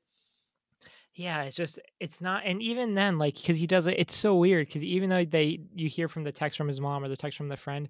yeah 1.16 1.42
it's 1.42 1.56
just 1.56 1.78
it's 1.98 2.20
not 2.20 2.42
and 2.44 2.62
even 2.62 2.94
then 2.94 3.18
like 3.18 3.34
because 3.34 3.56
he 3.56 3.66
does 3.66 3.86
it 3.86 3.98
it's 3.98 4.14
so 4.14 4.36
weird 4.36 4.66
because 4.66 4.84
even 4.84 5.08
though 5.08 5.24
they 5.24 5.58
you 5.74 5.88
hear 5.88 6.08
from 6.08 6.24
the 6.24 6.32
text 6.32 6.56
from 6.56 6.68
his 6.68 6.80
mom 6.80 7.02
or 7.02 7.08
the 7.08 7.16
text 7.16 7.36
from 7.36 7.48
the 7.48 7.56
friend 7.56 7.88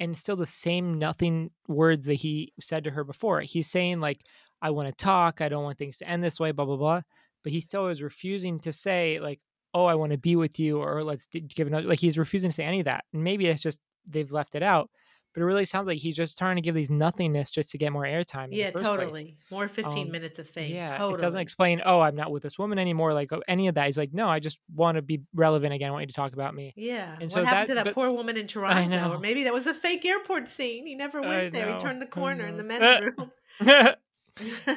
and 0.00 0.16
still 0.16 0.34
the 0.34 0.44
same 0.44 0.98
nothing 0.98 1.50
words 1.68 2.06
that 2.06 2.14
he 2.14 2.52
said 2.60 2.84
to 2.84 2.90
her 2.90 3.04
before 3.04 3.40
he's 3.40 3.68
saying 3.68 4.00
like 4.00 4.20
i 4.60 4.70
want 4.70 4.88
to 4.88 5.04
talk 5.04 5.40
i 5.40 5.48
don't 5.48 5.62
want 5.62 5.78
things 5.78 5.98
to 5.98 6.08
end 6.08 6.22
this 6.22 6.40
way 6.40 6.50
blah 6.50 6.64
blah 6.64 6.76
blah 6.76 7.00
but 7.44 7.52
he 7.52 7.60
still 7.60 7.86
is 7.86 8.02
refusing 8.02 8.58
to 8.58 8.72
say 8.72 9.20
like 9.20 9.40
oh 9.72 9.84
i 9.84 9.94
want 9.94 10.10
to 10.10 10.18
be 10.18 10.34
with 10.34 10.58
you 10.58 10.78
or 10.78 11.04
let's 11.04 11.26
give 11.26 11.68
another 11.68 11.86
like 11.86 12.00
he's 12.00 12.18
refusing 12.18 12.50
to 12.50 12.54
say 12.54 12.64
any 12.64 12.80
of 12.80 12.86
that 12.86 13.04
and 13.12 13.22
maybe 13.22 13.46
it's 13.46 13.62
just 13.62 13.78
they've 14.10 14.32
left 14.32 14.56
it 14.56 14.62
out 14.64 14.90
but 15.34 15.42
it 15.42 15.46
really 15.46 15.64
sounds 15.64 15.88
like 15.88 15.98
he's 15.98 16.14
just 16.14 16.38
trying 16.38 16.54
to 16.54 16.62
give 16.62 16.76
these 16.76 16.90
nothingness 16.90 17.50
just 17.50 17.70
to 17.70 17.78
get 17.78 17.92
more 17.92 18.04
airtime. 18.04 18.48
Yeah, 18.52 18.70
totally. 18.70 19.24
Place. 19.24 19.34
More 19.50 19.68
15 19.68 20.06
um, 20.06 20.12
minutes 20.12 20.38
of 20.38 20.48
fame. 20.48 20.72
Yeah, 20.72 20.96
totally. 20.96 21.14
it 21.14 21.20
doesn't 21.20 21.40
explain, 21.40 21.82
oh, 21.84 21.98
I'm 21.98 22.14
not 22.14 22.30
with 22.30 22.44
this 22.44 22.56
woman 22.56 22.78
anymore, 22.78 23.12
like 23.12 23.32
oh, 23.32 23.42
any 23.48 23.66
of 23.66 23.74
that. 23.74 23.86
He's 23.86 23.98
like, 23.98 24.14
no, 24.14 24.28
I 24.28 24.38
just 24.38 24.58
want 24.72 24.94
to 24.94 25.02
be 25.02 25.22
relevant 25.34 25.74
again. 25.74 25.88
I 25.88 25.92
want 25.92 26.02
you 26.02 26.06
to 26.06 26.12
talk 26.12 26.34
about 26.34 26.54
me. 26.54 26.72
Yeah. 26.76 27.16
And 27.20 27.32
so 27.32 27.40
what 27.40 27.48
happened 27.48 27.70
that, 27.70 27.72
to 27.72 27.74
that 27.74 27.84
but, 27.86 27.94
poor 27.94 28.12
woman 28.12 28.36
in 28.36 28.46
Toronto? 28.46 28.80
I 28.80 28.86
know. 28.86 29.14
Or 29.14 29.18
maybe 29.18 29.42
that 29.44 29.52
was 29.52 29.66
a 29.66 29.74
fake 29.74 30.04
airport 30.06 30.48
scene. 30.48 30.86
He 30.86 30.94
never 30.94 31.20
went 31.20 31.52
there. 31.52 31.74
He 31.74 31.80
turned 31.80 32.00
the 32.00 32.06
corner 32.06 32.46
in 32.46 32.56
the 32.56 32.62
men's 32.62 33.04
room. 33.04 33.32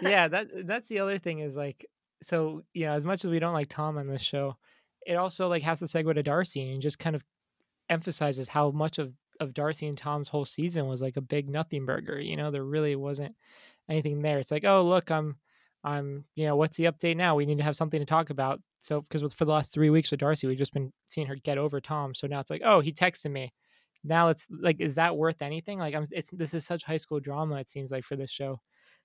yeah, 0.01 0.27
that 0.27 0.47
that's 0.65 0.87
the 0.87 0.99
other 0.99 1.19
thing 1.19 1.39
is 1.39 1.55
like, 1.55 1.85
so 2.23 2.63
you 2.73 2.87
know, 2.87 2.93
as 2.93 3.05
much 3.05 3.23
as 3.23 3.29
we 3.29 3.37
don't 3.37 3.53
like 3.53 3.69
Tom 3.69 3.99
on 3.99 4.07
this 4.07 4.23
show, 4.23 4.57
it 5.05 5.15
also 5.15 5.47
like 5.47 5.61
has 5.61 5.79
to 5.79 5.85
segue 5.85 6.15
to 6.15 6.23
Darcy 6.23 6.71
and 6.71 6.81
just 6.81 6.97
kind 6.97 7.15
of 7.15 7.23
emphasizes 7.89 8.47
how 8.47 8.71
much 8.71 8.97
of 8.97 9.13
of 9.39 9.53
Darcy 9.53 9.87
and 9.87 9.97
Tom's 9.97 10.29
whole 10.29 10.45
season 10.45 10.87
was 10.87 11.01
like 11.01 11.17
a 11.17 11.21
big 11.21 11.49
nothing 11.49 11.85
burger. 11.85 12.19
You 12.19 12.35
know, 12.35 12.51
there 12.51 12.63
really 12.63 12.95
wasn't 12.95 13.35
anything 13.89 14.21
there. 14.21 14.39
It's 14.39 14.51
like, 14.51 14.65
oh 14.65 14.83
look, 14.83 15.11
I'm 15.11 15.37
I'm 15.83 16.25
you 16.35 16.45
know, 16.45 16.55
what's 16.55 16.77
the 16.77 16.85
update 16.85 17.17
now? 17.17 17.35
We 17.35 17.45
need 17.45 17.57
to 17.59 17.63
have 17.63 17.75
something 17.75 17.99
to 17.99 18.05
talk 18.05 18.29
about. 18.29 18.61
So 18.79 19.01
because 19.01 19.33
for 19.33 19.45
the 19.45 19.51
last 19.51 19.73
three 19.73 19.89
weeks 19.89 20.11
with 20.11 20.19
Darcy, 20.19 20.47
we've 20.47 20.57
just 20.57 20.73
been 20.73 20.91
seeing 21.07 21.27
her 21.27 21.35
get 21.35 21.57
over 21.57 21.79
Tom. 21.81 22.13
So 22.15 22.27
now 22.27 22.39
it's 22.39 22.51
like, 22.51 22.61
oh, 22.65 22.79
he 22.79 22.91
texted 22.91 23.31
me. 23.31 23.53
Now 24.03 24.29
it's 24.29 24.45
like, 24.49 24.79
is 24.79 24.95
that 24.95 25.17
worth 25.17 25.41
anything? 25.41 25.79
Like, 25.79 25.95
I'm. 25.95 26.07
It's 26.11 26.29
this 26.31 26.53
is 26.53 26.65
such 26.65 26.83
high 26.83 26.97
school 26.97 27.19
drama. 27.19 27.55
It 27.55 27.69
seems 27.69 27.91
like 27.91 28.03
for 28.03 28.15
this 28.15 28.31
show 28.31 28.61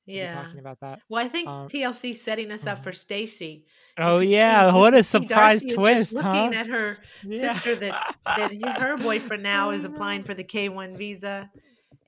yeah 0.07 0.43
talking 0.43 0.59
about 0.59 0.81
that 0.81 1.01
well 1.09 1.25
i 1.25 1.29
think 1.29 1.49
um, 1.49 1.69
tlc 1.69 2.17
setting 2.17 2.51
us 2.51 2.67
up 2.67 2.77
mm-hmm. 2.77 2.85
for 2.85 2.93
stacy 2.93 3.65
oh 3.99 4.19
yeah 4.19 4.71
see, 4.71 4.77
what 4.77 4.95
a 4.95 5.05
surprise 5.05 5.63
twist 5.65 6.15
huh? 6.17 6.33
looking 6.33 6.59
at 6.59 6.67
her 6.67 6.99
yeah. 7.25 7.53
sister 7.53 7.75
that 7.77 8.17
that 8.25 8.81
her 8.81 8.97
boyfriend 8.97 9.43
now 9.45 9.71
is 9.71 9.85
applying 9.85 10.25
for 10.25 10.35
the 10.35 10.45
k1 10.45 10.97
visa 10.97 11.51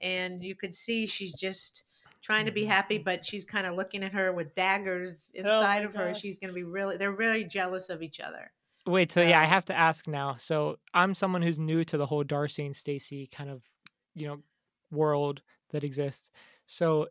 and 0.02 0.42
you 0.42 0.54
could 0.54 0.74
see 0.74 1.06
she's 1.06 1.34
just 1.34 1.84
trying 2.20 2.46
to 2.46 2.52
be 2.52 2.64
happy 2.64 2.96
mm-hmm. 2.96 3.04
but 3.04 3.24
she's 3.24 3.44
kind 3.44 3.66
of 3.66 3.76
looking 3.76 4.02
at 4.02 4.12
her 4.12 4.32
with 4.32 4.54
daggers 4.54 5.30
oh 5.36 5.40
inside 5.40 5.82
oh 5.82 5.88
of 5.88 5.94
her 5.94 6.14
she's 6.14 6.38
going 6.38 6.48
to 6.48 6.54
be 6.54 6.64
really 6.64 6.96
they're 6.96 7.12
really 7.12 7.44
jealous 7.44 7.90
of 7.90 8.02
each 8.02 8.18
other 8.18 8.50
wait 8.86 9.10
so, 9.12 9.22
so 9.22 9.28
yeah 9.28 9.40
i 9.40 9.44
have 9.44 9.64
to 9.64 9.76
ask 9.76 10.08
now 10.08 10.34
so 10.36 10.76
i'm 10.94 11.14
someone 11.14 11.42
who's 11.42 11.58
new 11.58 11.84
to 11.84 11.96
the 11.96 12.06
whole 12.06 12.24
darcy 12.24 12.66
and 12.66 12.74
stacy 12.74 13.28
kind 13.28 13.50
of 13.50 13.62
you 14.14 14.26
know 14.26 14.38
world 14.90 15.42
that 15.70 15.84
exists 15.84 16.30
so 16.66 17.06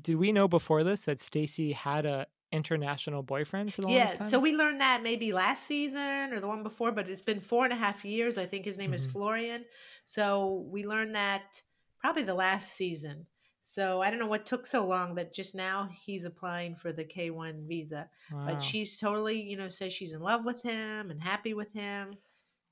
did 0.00 0.16
we 0.16 0.32
know 0.32 0.48
before 0.48 0.84
this 0.84 1.04
that 1.06 1.20
Stacy 1.20 1.72
had 1.72 2.06
a 2.06 2.26
international 2.52 3.22
boyfriend 3.22 3.74
for 3.74 3.82
the 3.82 3.90
yeah, 3.90 4.06
time? 4.14 4.28
so 4.28 4.38
we 4.38 4.54
learned 4.54 4.80
that 4.80 5.02
maybe 5.02 5.32
last 5.32 5.66
season 5.66 6.32
or 6.32 6.38
the 6.40 6.46
one 6.46 6.62
before, 6.62 6.92
but 6.92 7.08
it's 7.08 7.22
been 7.22 7.40
four 7.40 7.64
and 7.64 7.72
a 7.72 7.76
half 7.76 8.04
years. 8.04 8.38
I 8.38 8.46
think 8.46 8.64
his 8.64 8.78
name 8.78 8.94
is 8.94 9.06
Mhm. 9.06 9.12
Florian. 9.12 9.64
So 10.04 10.64
we 10.68 10.84
learned 10.84 11.14
that 11.16 11.60
probably 11.98 12.22
the 12.22 12.34
last 12.34 12.74
season. 12.74 13.26
So 13.64 14.02
I 14.02 14.10
don't 14.10 14.20
know 14.20 14.26
what 14.26 14.44
took 14.46 14.66
so 14.66 14.84
long 14.86 15.14
that 15.14 15.32
just 15.34 15.54
now 15.54 15.88
he's 15.92 16.24
applying 16.24 16.76
for 16.76 16.92
the 16.92 17.04
K1 17.04 17.66
visa. 17.66 18.08
Wow. 18.30 18.46
But 18.46 18.62
she's 18.62 18.98
totally, 19.00 19.40
you 19.40 19.56
know, 19.56 19.68
says 19.68 19.92
she's 19.92 20.12
in 20.12 20.20
love 20.20 20.44
with 20.44 20.62
him 20.62 21.10
and 21.10 21.20
happy 21.20 21.54
with 21.54 21.72
him. 21.72 22.14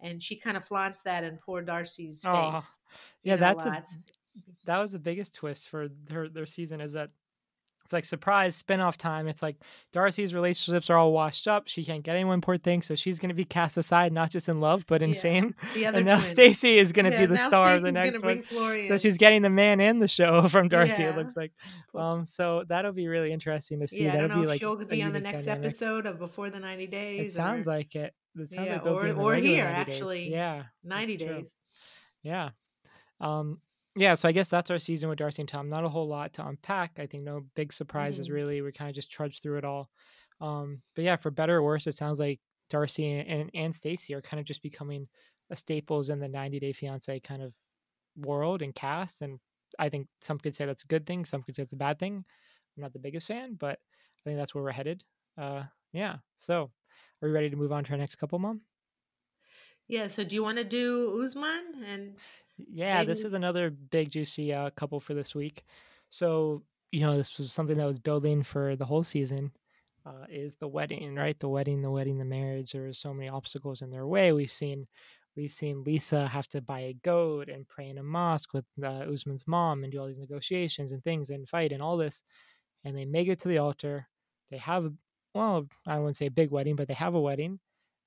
And 0.01 0.23
she 0.23 0.37
kind 0.37 0.57
of 0.57 0.65
flaunts 0.67 1.03
that 1.03 1.25
in 1.25 1.39
poor 1.39 1.63
Darcy's 1.63 2.23
face. 2.23 2.79
yeah, 3.23 3.35
you 3.35 3.41
know, 3.41 3.55
that's 3.55 3.65
a. 3.65 3.85
that 4.67 4.79
was 4.79 4.93
the 4.93 4.99
biggest 4.99 5.35
twist 5.35 5.69
for 5.69 5.89
their 6.09 6.29
their 6.29 6.47
season 6.47 6.81
is 6.81 6.93
that 6.93 7.11
it's 7.85 7.93
like 7.93 8.05
surprise 8.05 8.55
spin-off 8.55 8.97
time. 8.97 9.27
It's 9.27 9.43
like 9.43 9.57
Darcy's 9.93 10.33
relationships 10.33 10.89
are 10.89 10.97
all 10.97 11.13
washed 11.13 11.49
up. 11.49 11.65
She 11.67 11.85
can't 11.85 12.05
get 12.05 12.15
anyone, 12.15 12.41
poor 12.41 12.57
thing. 12.57 12.81
So 12.81 12.95
she's 12.95 13.19
gonna 13.19 13.35
be 13.35 13.45
cast 13.45 13.77
aside, 13.77 14.13
not 14.13 14.31
just 14.31 14.49
in 14.49 14.61
love, 14.61 14.85
but 14.87 15.03
in 15.03 15.11
Yeah, 15.15 15.21
fame. 15.21 15.55
And 15.85 16.07
now. 16.07 16.21
Stacy 16.21 16.79
is 16.79 16.93
gonna 16.93 17.11
Yeah, 17.11 17.23
be 17.23 17.27
the 17.27 17.39
star 17.39 17.75
of 17.75 17.83
the 17.83 17.91
next 17.91 18.23
one. 18.23 18.45
So 18.87 18.99
she's 18.99 19.17
getting 19.19 19.43
the 19.43 19.51
man 19.51 19.81
and 19.81 20.01
the 20.01 20.07
show 20.07 20.47
from 20.49 20.69
Darcy. 20.69 21.03
It 21.03 21.17
looks 21.17 21.35
like. 21.35 21.51
Um, 21.93 22.25
so 22.25 22.63
that'll 22.69 22.93
be 22.93 23.09
really 23.09 23.33
interesting 23.33 23.81
to 23.81 23.89
see. 23.89 24.05
yeah, 24.05 24.11
I 24.11 24.13
That'll 24.13 24.29
don't 24.29 24.37
know 24.37 24.43
be 24.43 24.45
if 24.45 24.49
like 24.51 24.61
she'll 24.61 24.77
be 24.85 25.03
on 25.03 25.13
the 25.13 25.21
next 25.21 25.45
dynamic. 25.47 25.67
episode 25.71 26.07
of 26.07 26.21
Before 26.21 26.51
the 26.51 26.61
90 26.61 26.87
Days. 26.87 27.33
It 27.33 27.35
sounds 27.35 27.67
or 27.67 27.73
like 27.73 27.97
it. 27.97 28.15
It 28.39 28.51
sounds 28.53 28.67
Yeah, 28.69 28.75
like 28.75 28.87
or- 28.87 29.07
in 29.09 29.17
or 29.17 29.35
here, 29.35 29.65
90 29.65 29.85
days. 29.91 29.95
actually. 29.97 30.31
Yeah, 30.31 30.63
90 30.85 31.17
true. 31.19 31.27
days. 31.27 31.53
yeah. 32.23 32.51
Um, 33.21 33.61
yeah. 33.97 34.15
So 34.15 34.29
I 34.29 34.33
guess 34.33 34.49
that's 34.49 34.71
our 34.71 34.79
season 34.79 35.09
with 35.09 35.19
Darcy 35.19 35.43
and 35.43 35.49
Tom. 35.49 35.69
Not 35.69 35.85
a 35.85 35.89
whole 35.89 36.09
lot 36.09 36.33
to 36.35 36.47
unpack. 36.47 36.93
I 36.99 37.07
think 37.07 37.25
no 37.25 37.43
big 37.55 37.73
surprises 37.73 38.29
Mhm. 38.29 38.33
really. 38.33 38.61
We 38.63 38.73
kind 38.73 38.89
of 38.89 38.95
just 38.95 39.11
trudged 39.11 39.43
through 39.43 39.59
it 39.59 39.65
all. 39.65 39.91
Um, 40.41 40.83
but 40.95 41.05
yeah, 41.05 41.17
for 41.17 41.31
better 41.31 41.57
or 41.59 41.63
worse, 41.63 41.87
it 41.87 41.95
sounds 41.95 42.19
like 42.19 42.41
Darcy 42.71 43.11
and 43.11 43.29
and, 43.29 43.51
and 43.55 43.75
Stacy 43.75 44.15
are 44.15 44.23
kind 44.23 44.41
of 44.41 44.47
just 44.47 44.63
becoming 44.63 45.09
a 45.51 45.57
staples 45.57 46.09
in 46.09 46.21
the 46.21 46.29
90 46.29 46.59
Day 46.61 46.73
Fiance 46.73 47.21
kind 47.21 47.43
of 47.43 47.55
world 48.17 48.63
and 48.63 48.75
cast. 48.75 49.23
And 49.23 49.41
I 49.79 49.89
think 49.89 50.09
some 50.21 50.39
could 50.39 50.55
say 50.55 50.67
that's 50.67 50.85
a 50.85 50.89
good 50.89 51.07
thing. 51.07 51.25
Some 51.25 51.43
could 51.43 51.57
say 51.57 51.63
it's 51.63 51.73
a 51.75 51.77
bad 51.77 51.99
thing. 51.99 52.25
I'm 52.77 52.83
not 52.83 52.93
the 52.93 52.99
biggest 52.99 53.27
fan, 53.27 53.55
but 53.55 53.79
I 53.79 54.23
think 54.25 54.39
that's 54.39 54.55
where 54.55 54.65
we're 54.65 54.73
headed. 54.73 55.05
Uh, 55.39 55.65
yeah. 55.93 56.19
So, 56.39 56.73
are 57.23 57.29
we 57.29 57.31
ready 57.31 57.51
to 57.51 57.57
move 57.57 57.73
on 57.73 57.85
to 57.85 57.93
our 57.93 57.99
next 57.99 58.17
couple, 58.17 58.39
Mom? 58.39 58.63
Yeah, 59.93 60.09
so 60.09 60.25
do 60.25 60.35
you 60.35 60.43
want 60.43 60.57
to 60.57 60.65
do 60.65 61.23
Usman? 61.23 61.85
And 61.87 62.15
Yeah, 62.73 63.05
this 63.05 63.25
is 63.27 63.35
another 63.35 63.69
big 63.69 64.09
juicy 64.09 64.51
uh, 64.55 64.71
couple 64.71 65.01
for 65.01 65.13
this 65.13 65.35
week. 65.35 65.65
So 66.09 66.63
you 66.93 67.01
know, 67.01 67.15
this 67.15 67.39
was 67.39 67.53
something 67.53 67.77
that 67.77 67.87
was 67.87 67.99
building 67.99 68.43
for 68.43 68.75
the 68.75 68.87
whole 68.87 69.03
season. 69.03 69.53
Uh, 70.07 70.25
is 70.31 70.57
the 70.57 70.67
wedding 70.67 71.15
right? 71.15 71.39
The 71.39 71.49
wedding, 71.51 71.83
the 71.83 71.91
wedding, 71.91 72.17
the 72.17 72.25
marriage. 72.25 72.73
There 72.73 72.83
were 72.83 72.95
so 72.95 73.13
many 73.13 73.29
obstacles 73.29 73.83
in 73.83 73.91
their 73.91 74.07
way. 74.07 74.33
We've 74.33 74.53
seen, 74.53 74.87
we've 75.37 75.53
seen 75.53 75.85
Lisa 75.85 76.27
have 76.27 76.49
to 76.49 76.63
buy 76.63 76.81
a 76.81 76.95
goat 76.95 77.51
and 77.51 77.69
pray 77.69 77.91
in 77.91 77.99
a 77.99 78.03
mosque 78.03 78.55
with 78.55 78.65
uh, 78.83 79.05
Usman's 79.13 79.47
mom 79.47 79.85
and 79.85 79.93
do 79.93 80.01
all 80.01 80.07
these 80.07 80.19
negotiations 80.19 80.93
and 80.93 81.05
things 81.05 81.29
and 81.29 81.47
fight 81.47 81.71
and 81.71 81.83
all 81.83 81.99
this. 81.99 82.25
And 82.83 82.97
they 82.97 83.05
make 83.05 83.29
it 83.29 83.41
to 83.41 83.49
the 83.49 83.59
altar. 83.59 84.09
They 84.51 84.59
have, 84.59 84.91
well, 85.35 85.67
I 85.87 85.99
wouldn't 85.99 86.17
say 86.17 86.27
a 86.27 86.31
big 86.31 86.51
wedding, 86.51 86.77
but 86.77 86.89
they 86.89 86.95
have 86.95 87.15
a 87.15 87.21
wedding. 87.21 87.61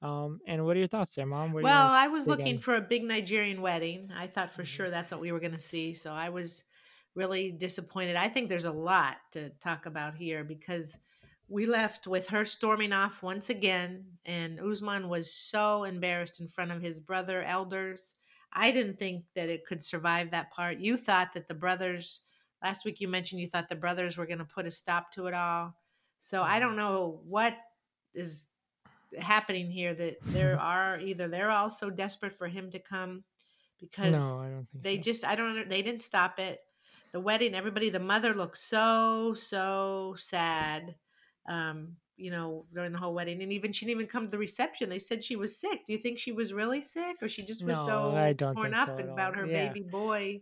Um, 0.06 0.40
and 0.48 0.64
what 0.64 0.76
are 0.76 0.80
your 0.80 0.88
thoughts 0.88 1.16
there, 1.16 1.26
Mom? 1.26 1.52
Well, 1.54 1.92
I 1.92 2.08
was 2.08 2.28
looking 2.28 2.56
in? 2.56 2.60
for 2.60 2.76
a 2.76 2.82
big 2.82 3.04
Nigerian 3.04 3.62
wedding. 3.62 4.12
I 4.16 4.28
thought 4.28 4.54
for 4.54 4.64
Mhm. 4.64 4.68
sure 4.68 4.90
that's 4.90 5.12
what 5.12 5.20
we 5.20 5.32
were 5.32 5.40
going 5.40 5.54
to 5.54 5.60
see. 5.60 5.94
So 5.94 6.14
I 6.14 6.30
was 6.30 6.64
really 7.16 7.52
disappointed. 7.52 8.16
I 8.16 8.30
think 8.30 8.50
there's 8.50 8.66
a 8.66 8.72
lot 8.72 9.18
to 9.32 9.50
talk 9.62 9.86
about 9.86 10.14
here 10.16 10.44
because 10.44 10.98
we 11.48 11.66
left 11.66 12.08
with 12.08 12.28
her 12.28 12.46
storming 12.46 12.92
off 12.92 13.24
once 13.24 13.50
again, 13.50 14.18
and 14.26 14.60
Usman 14.60 15.10
was 15.10 15.34
so 15.34 15.84
embarrassed 15.86 16.40
in 16.40 16.48
front 16.48 16.72
of 16.72 16.82
his 16.82 17.00
brother 17.00 17.44
elders. 17.44 18.16
I 18.52 18.72
didn't 18.72 19.00
think 19.00 19.26
that 19.34 19.50
it 19.50 19.66
could 19.66 19.84
survive 19.84 20.32
that 20.32 20.52
part. 20.52 20.80
You 20.80 20.98
thought 20.98 21.34
that 21.34 21.48
the 21.48 21.56
brothers, 21.56 22.22
last 22.64 22.86
week 22.86 23.00
you 23.00 23.08
mentioned 23.08 23.42
you 23.42 23.50
thought 23.50 23.70
the 23.70 23.76
brothers 23.76 24.18
were 24.18 24.26
going 24.26 24.40
to 24.40 24.46
put 24.46 24.66
a 24.66 24.72
stop 24.72 25.12
to 25.14 25.28
it 25.28 25.34
all. 25.34 25.76
So 26.20 26.42
I 26.42 26.60
don't 26.60 26.76
know 26.76 27.22
what 27.26 27.58
is 28.14 28.50
happening 29.20 29.70
here 29.70 29.94
that 29.94 30.18
there 30.26 30.60
are 30.62 31.00
either 31.00 31.28
they're 31.28 31.52
all 31.52 31.70
so 31.70 31.90
desperate 31.90 32.38
for 32.38 32.48
him 32.48 32.72
to 32.72 32.80
come 32.80 33.24
because 33.80 34.14
no, 34.14 34.40
I 34.40 34.50
don't 34.50 34.68
think 34.72 34.84
they 34.84 34.96
so. 34.98 35.02
just 35.02 35.26
I 35.26 35.36
don't 35.36 35.70
they 35.70 35.82
didn't 35.82 36.04
stop 36.04 36.40
it. 36.40 36.60
The 37.12 37.20
wedding, 37.20 37.56
everybody, 37.56 37.90
the 37.90 38.00
mother 38.00 38.34
looked 38.34 38.58
so 38.58 39.34
so 39.38 40.16
sad. 40.18 40.96
Um, 41.48 41.96
you 42.18 42.32
know, 42.32 42.66
during 42.74 42.94
the 42.94 42.98
whole 42.98 43.14
wedding, 43.14 43.42
and 43.44 43.52
even 43.52 43.74
she 43.74 43.86
didn't 43.86 44.00
even 44.00 44.10
come 44.10 44.26
to 44.26 44.32
the 44.32 44.38
reception. 44.38 44.90
They 44.90 45.00
said 45.00 45.24
she 45.24 45.36
was 45.36 45.58
sick. 45.60 45.86
Do 45.86 45.94
you 45.94 46.00
think 46.00 46.18
she 46.18 46.32
was 46.32 46.54
really 46.54 46.82
sick, 46.82 47.18
or 47.22 47.28
she 47.28 47.46
just 47.46 47.64
was 47.66 47.78
No, 47.78 47.86
so 47.86 48.16
I 48.16 48.34
don't 48.34 48.56
torn 48.56 48.74
up 48.74 48.98
so 48.98 49.06
about 49.06 49.36
all. 49.36 49.42
her 49.42 49.48
Yeah. 49.48 49.68
baby 49.68 49.86
boy 49.90 50.42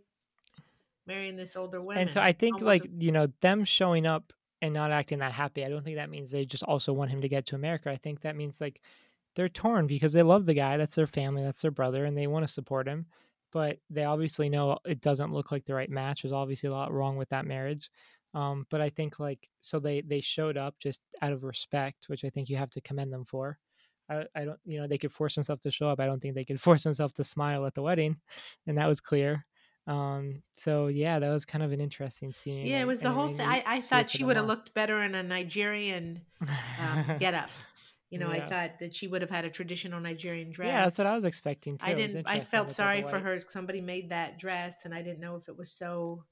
marrying 1.08 1.36
this 1.36 1.56
older 1.56 1.82
woman? 1.82 2.04
And 2.04 2.12
so 2.12 2.22
I 2.22 2.32
think 2.32 2.62
like 2.62 2.86
you 3.00 3.12
know 3.12 3.28
them 3.42 3.66
showing 3.66 4.06
up 4.06 4.34
and 4.64 4.74
not 4.74 4.92
acting 4.92 5.20
that 5.20 5.34
happy. 5.34 5.66
I 5.66 5.70
don't 5.70 5.84
think 5.84 5.98
that 5.98 6.10
means 6.10 6.32
they 6.32 6.46
just 6.46 6.64
also 6.64 6.94
want 6.94 7.12
him 7.12 7.20
to 7.20 7.28
get 7.28 7.46
to 7.48 7.56
America. 7.56 7.92
I 7.92 7.98
think 7.98 8.22
that 8.22 8.38
means 8.38 8.62
like 8.62 8.80
they're 9.36 9.50
torn 9.50 9.88
because 9.88 10.14
they 10.14 10.24
love 10.24 10.46
the 10.46 10.54
guy. 10.54 10.78
That's 10.78 10.96
their 10.96 11.06
family. 11.06 11.44
That's 11.44 11.62
their 11.62 11.70
brother, 11.70 12.06
and 12.06 12.18
they 12.18 12.28
want 12.28 12.48
to 12.48 12.52
support 12.52 12.88
him. 12.88 13.06
But 13.52 13.80
they 13.90 14.06
obviously 14.06 14.50
know 14.50 14.80
it 14.86 15.02
doesn't 15.02 15.34
look 15.34 15.52
like 15.52 15.66
the 15.66 15.74
right 15.74 15.90
match. 15.90 16.22
There's 16.22 16.32
obviously 16.32 16.70
a 16.70 16.72
lot 16.72 16.94
wrong 16.94 17.18
with 17.18 17.28
that 17.30 17.46
marriage. 17.46 17.92
Um, 18.34 18.66
but 18.70 18.80
I 18.80 18.90
think 18.90 19.20
like 19.20 19.50
so 19.60 19.80
they 19.80 20.00
they 20.00 20.22
showed 20.22 20.56
up 20.56 20.76
just 20.80 21.02
out 21.22 21.34
of 21.34 21.44
respect, 21.44 22.06
which 22.08 22.24
I 22.24 22.30
think 22.30 22.48
you 22.48 22.56
have 22.56 22.70
to 22.72 22.82
commend 22.82 23.12
them 23.12 23.26
for. 23.26 23.58
I, 24.10 24.26
I 24.34 24.46
don't 24.46 24.60
you 24.64 24.80
know 24.80 24.88
they 24.88 24.98
could 24.98 25.12
force 25.12 25.36
themselves 25.36 25.64
to 25.64 25.72
show 25.72 25.90
up. 25.90 26.00
I 26.00 26.06
don't 26.06 26.22
think 26.22 26.36
they 26.36 26.46
could 26.46 26.62
force 26.68 26.84
themselves 26.84 27.16
to 27.16 27.26
smile 27.26 27.66
at 27.66 27.76
the 27.76 27.82
wedding, 27.82 28.16
and 28.66 28.78
that 28.78 28.88
was 28.88 29.02
clear. 29.02 29.46
Um, 29.86 30.44
so 30.54 30.88
yeah, 30.88 31.20
that 31.20 31.32
was 31.32 31.46
kind 31.46 31.64
of 31.64 31.72
an 31.72 31.82
interesting 31.82 32.32
scene. 32.32 32.68
yeah, 32.68 32.80
it 32.82 32.88
was 32.88 33.02
the 33.02 33.12
whole 33.12 33.30
thing. 33.30 33.46
I, 33.48 33.64
I 33.66 33.82
thought 33.82 34.10
she 34.10 34.24
would 34.24 34.38
have 34.38 34.46
looked 34.46 34.74
better 34.74 35.02
in 35.02 35.16
a 35.16 35.24
Nigerian 35.24 36.22
um, 36.80 37.00
get 37.20 37.34
up. 37.34 37.50
You 38.10 38.20
know, 38.20 38.30
I 38.30 38.42
thought 38.42 38.80
that 38.80 38.96
she 38.96 39.08
would 39.08 39.22
have 39.22 39.32
had 39.32 39.44
a 39.44 39.50
traditional 39.50 40.00
Nigerian 40.00 40.52
dress. 40.52 40.70
Yeah, 40.70 40.84
that's 40.84 40.98
what 40.98 41.08
I 41.08 41.16
was 41.16 41.26
expecting 41.26 41.78
too. 41.78 41.86
I 41.86 41.94
didn't. 41.94 42.28
I 42.28 42.40
felt 42.40 42.68
with 42.68 42.80
all 42.80 42.86
the 42.86 42.86
sorry 42.86 43.02
for 43.02 43.20
her. 43.20 43.40
Somebody 43.40 43.82
made 43.82 44.10
that 44.10 44.38
dress, 44.38 44.86
and 44.86 44.94
I 44.94 45.02
didn't 45.02 45.20
know 45.20 45.36
if 45.36 45.50
it 45.50 45.58
was 45.58 45.72
so 45.72 46.24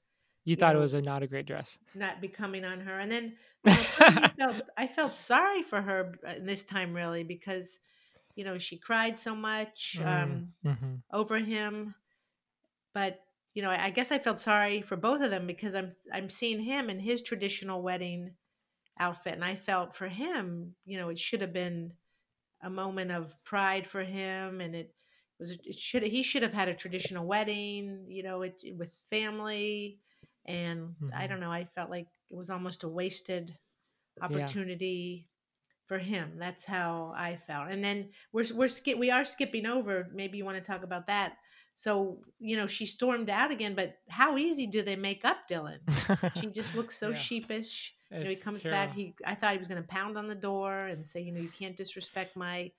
You 0.44 0.52
you 0.52 0.60
thought 0.60 0.74
know, 0.74 0.80
it 0.80 0.82
was 0.82 0.94
a 0.94 1.02
not 1.02 1.22
a 1.22 1.26
great 1.26 1.46
dress. 1.46 1.78
not 1.94 2.20
becoming 2.20 2.64
on 2.64 2.80
her. 2.80 2.98
And 3.00 3.10
then 3.10 3.36
you 3.64 3.72
know, 3.72 3.86
me 4.08 4.28
felt, 4.38 4.62
I 4.76 4.86
felt 4.86 5.14
sorry 5.16 5.62
for 5.62 5.80
her 5.80 6.14
uh, 6.26 6.34
this 6.40 6.64
time, 6.64 6.94
really, 6.94 7.24
because 7.24 7.80
you 8.36 8.44
know 8.44 8.58
she 8.58 8.78
cried 8.78 9.18
so 9.18 9.34
much 9.36 10.00
um, 10.04 10.52
hmm 10.62 10.96
over 11.12 11.38
him. 11.38 11.94
But 12.94 13.20
you 13.54 13.62
know, 13.62 13.70
I, 13.70 13.86
I 13.86 13.90
guess 13.90 14.12
I 14.12 14.18
felt 14.18 14.40
sorry 14.40 14.82
for 14.82 14.96
both 14.96 15.20
of 15.22 15.30
them 15.30 15.46
because 15.46 15.74
I'm 15.74 15.96
I'm 16.12 16.30
seeing 16.30 16.60
him 16.62 16.90
in 16.90 17.00
his 17.00 17.22
traditional 17.22 17.82
wedding 17.82 18.36
outfit, 18.98 19.34
and 19.34 19.44
I 19.44 19.56
felt 19.56 19.96
for 19.96 20.08
him, 20.08 20.76
you 20.84 20.98
know, 20.98 21.10
it 21.10 21.18
should 21.20 21.42
have 21.42 21.52
been 21.54 21.94
a 22.62 22.70
moment 22.70 23.10
of 23.10 23.42
pride 23.44 23.86
for 23.86 24.04
him, 24.04 24.60
and 24.60 24.74
it 24.76 24.94
was 25.38 25.52
it 25.64 25.78
should 25.78 26.02
he 26.04 26.22
should 26.22 26.42
have 26.42 26.52
had 26.54 26.68
a 26.68 26.74
traditional 26.74 27.26
wedding, 27.26 28.06
you 28.10 28.22
know, 28.22 28.42
it 28.42 28.62
with 28.76 28.92
family, 29.10 30.00
and 30.46 30.96
I 31.16 31.26
Mhm. 31.26 31.28
don't 31.28 31.40
know, 31.40 31.52
I 31.52 31.64
felt 31.66 31.90
like 31.90 32.08
it 32.30 32.36
was 32.36 32.50
almost 32.50 32.84
a 32.84 32.88
wasted 32.88 33.58
opportunity 34.20 35.30
for 35.86 35.98
him. 35.98 36.38
That's 36.38 36.64
how 36.64 37.12
I 37.16 37.36
felt. 37.36 37.70
And 37.70 37.84
then 37.84 38.12
we're 38.32 38.44
we're 38.54 38.68
skip 38.68 38.98
we 38.98 39.10
are 39.10 39.24
skipping 39.24 39.66
over. 39.66 40.08
Maybe 40.12 40.38
you 40.38 40.44
want 40.44 40.58
to 40.58 40.64
talk 40.64 40.82
about 40.82 41.06
that. 41.08 41.38
So 41.74 42.22
you 42.38 42.56
know 42.56 42.66
she 42.66 42.86
stormed 42.86 43.30
out 43.30 43.50
again, 43.50 43.74
but 43.74 43.98
how 44.08 44.36
easy 44.38 44.66
do 44.66 44.82
they 44.82 44.96
make 44.96 45.24
up, 45.24 45.48
Dylan? 45.50 45.80
She 46.30 46.46
just 46.52 46.74
looks 46.74 46.98
so 46.98 47.12
Yeah. 47.12 47.14
sheepish. 47.14 47.94
You 48.20 48.28
know, 48.28 48.30
he 48.30 48.36
It's 48.36 48.40
comes 48.40 48.66
back. 48.66 48.92
He 48.94 49.16
I 49.26 49.34
thought 49.34 49.52
he 49.52 49.58
was 49.58 49.68
going 49.68 49.82
to 49.82 49.88
pound 49.88 50.16
on 50.18 50.28
the 50.28 50.34
door 50.34 50.86
and 50.86 51.06
say, 51.06 51.20
you 51.22 51.32
know, 51.32 51.40
you 51.40 51.50
can't 51.50 51.76
disrespect 51.76 52.36
my 52.36 52.72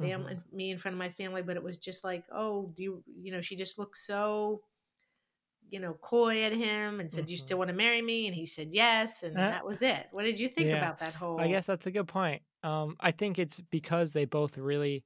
family, 0.00 0.34
Mhm. 0.34 0.42
me 0.52 0.70
in 0.70 0.78
front 0.78 0.94
of 0.94 0.98
my 0.98 1.10
family. 1.10 1.42
But 1.42 1.56
it 1.56 1.62
was 1.62 1.78
just 1.78 2.04
like, 2.04 2.24
oh, 2.32 2.72
do 2.76 2.82
you, 2.82 3.04
you 3.06 3.32
know? 3.32 3.40
She 3.40 3.56
just 3.56 3.78
looked 3.78 3.96
so, 3.98 4.62
you 5.68 5.80
know, 5.80 5.94
coy 5.94 6.42
at 6.42 6.52
him 6.52 7.00
and 7.00 7.12
said, 7.12 7.28
"You 7.28 7.36
Mhm. 7.36 7.38
still 7.38 7.58
want 7.58 7.68
to 7.68 7.74
marry 7.76 8.02
me?" 8.02 8.26
And 8.26 8.34
he 8.34 8.46
said 8.46 8.72
yes, 8.74 9.22
and 9.22 9.36
Uh, 9.36 9.52
that 9.52 9.64
was 9.64 9.82
it. 9.82 10.08
What 10.10 10.24
did 10.24 10.38
you 10.38 10.48
think 10.48 10.72
yeah. 10.72 10.74
about 10.74 10.98
that 11.00 11.14
whole? 11.14 11.38
I 11.38 11.48
guess 11.48 11.66
that's 11.66 11.86
a 11.86 11.90
good 11.90 12.08
point. 12.08 12.42
Um, 12.62 12.96
I 13.00 13.12
think 13.12 13.38
it's 13.38 13.60
because 13.60 14.12
they 14.12 14.24
both 14.26 14.58
really 14.58 15.04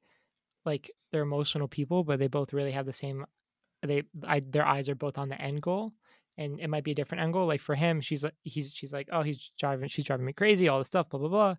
like 0.64 0.90
they're 1.12 1.22
emotional 1.22 1.68
people, 1.68 2.04
but 2.04 2.18
they 2.18 2.28
both 2.28 2.52
really 2.52 2.72
have 2.72 2.86
the 2.86 2.92
same. 2.92 3.24
They, 3.82 4.04
I, 4.26 4.40
their 4.40 4.66
eyes 4.66 4.88
are 4.88 4.94
both 4.94 5.18
on 5.18 5.28
the 5.28 5.40
end 5.40 5.62
goal, 5.62 5.92
and 6.38 6.58
it 6.60 6.68
might 6.68 6.84
be 6.84 6.92
a 6.92 6.94
different 6.94 7.22
end 7.22 7.32
goal. 7.32 7.46
Like 7.46 7.60
for 7.60 7.74
him, 7.74 8.00
she's 8.00 8.24
like, 8.24 8.34
he's, 8.42 8.72
she's 8.72 8.92
like, 8.92 9.08
oh, 9.12 9.22
he's 9.22 9.52
driving, 9.58 9.88
she's 9.88 10.04
driving 10.04 10.26
me 10.26 10.32
crazy, 10.32 10.68
all 10.68 10.78
this 10.78 10.86
stuff, 10.86 11.08
blah 11.10 11.20
blah 11.20 11.28
blah. 11.28 11.54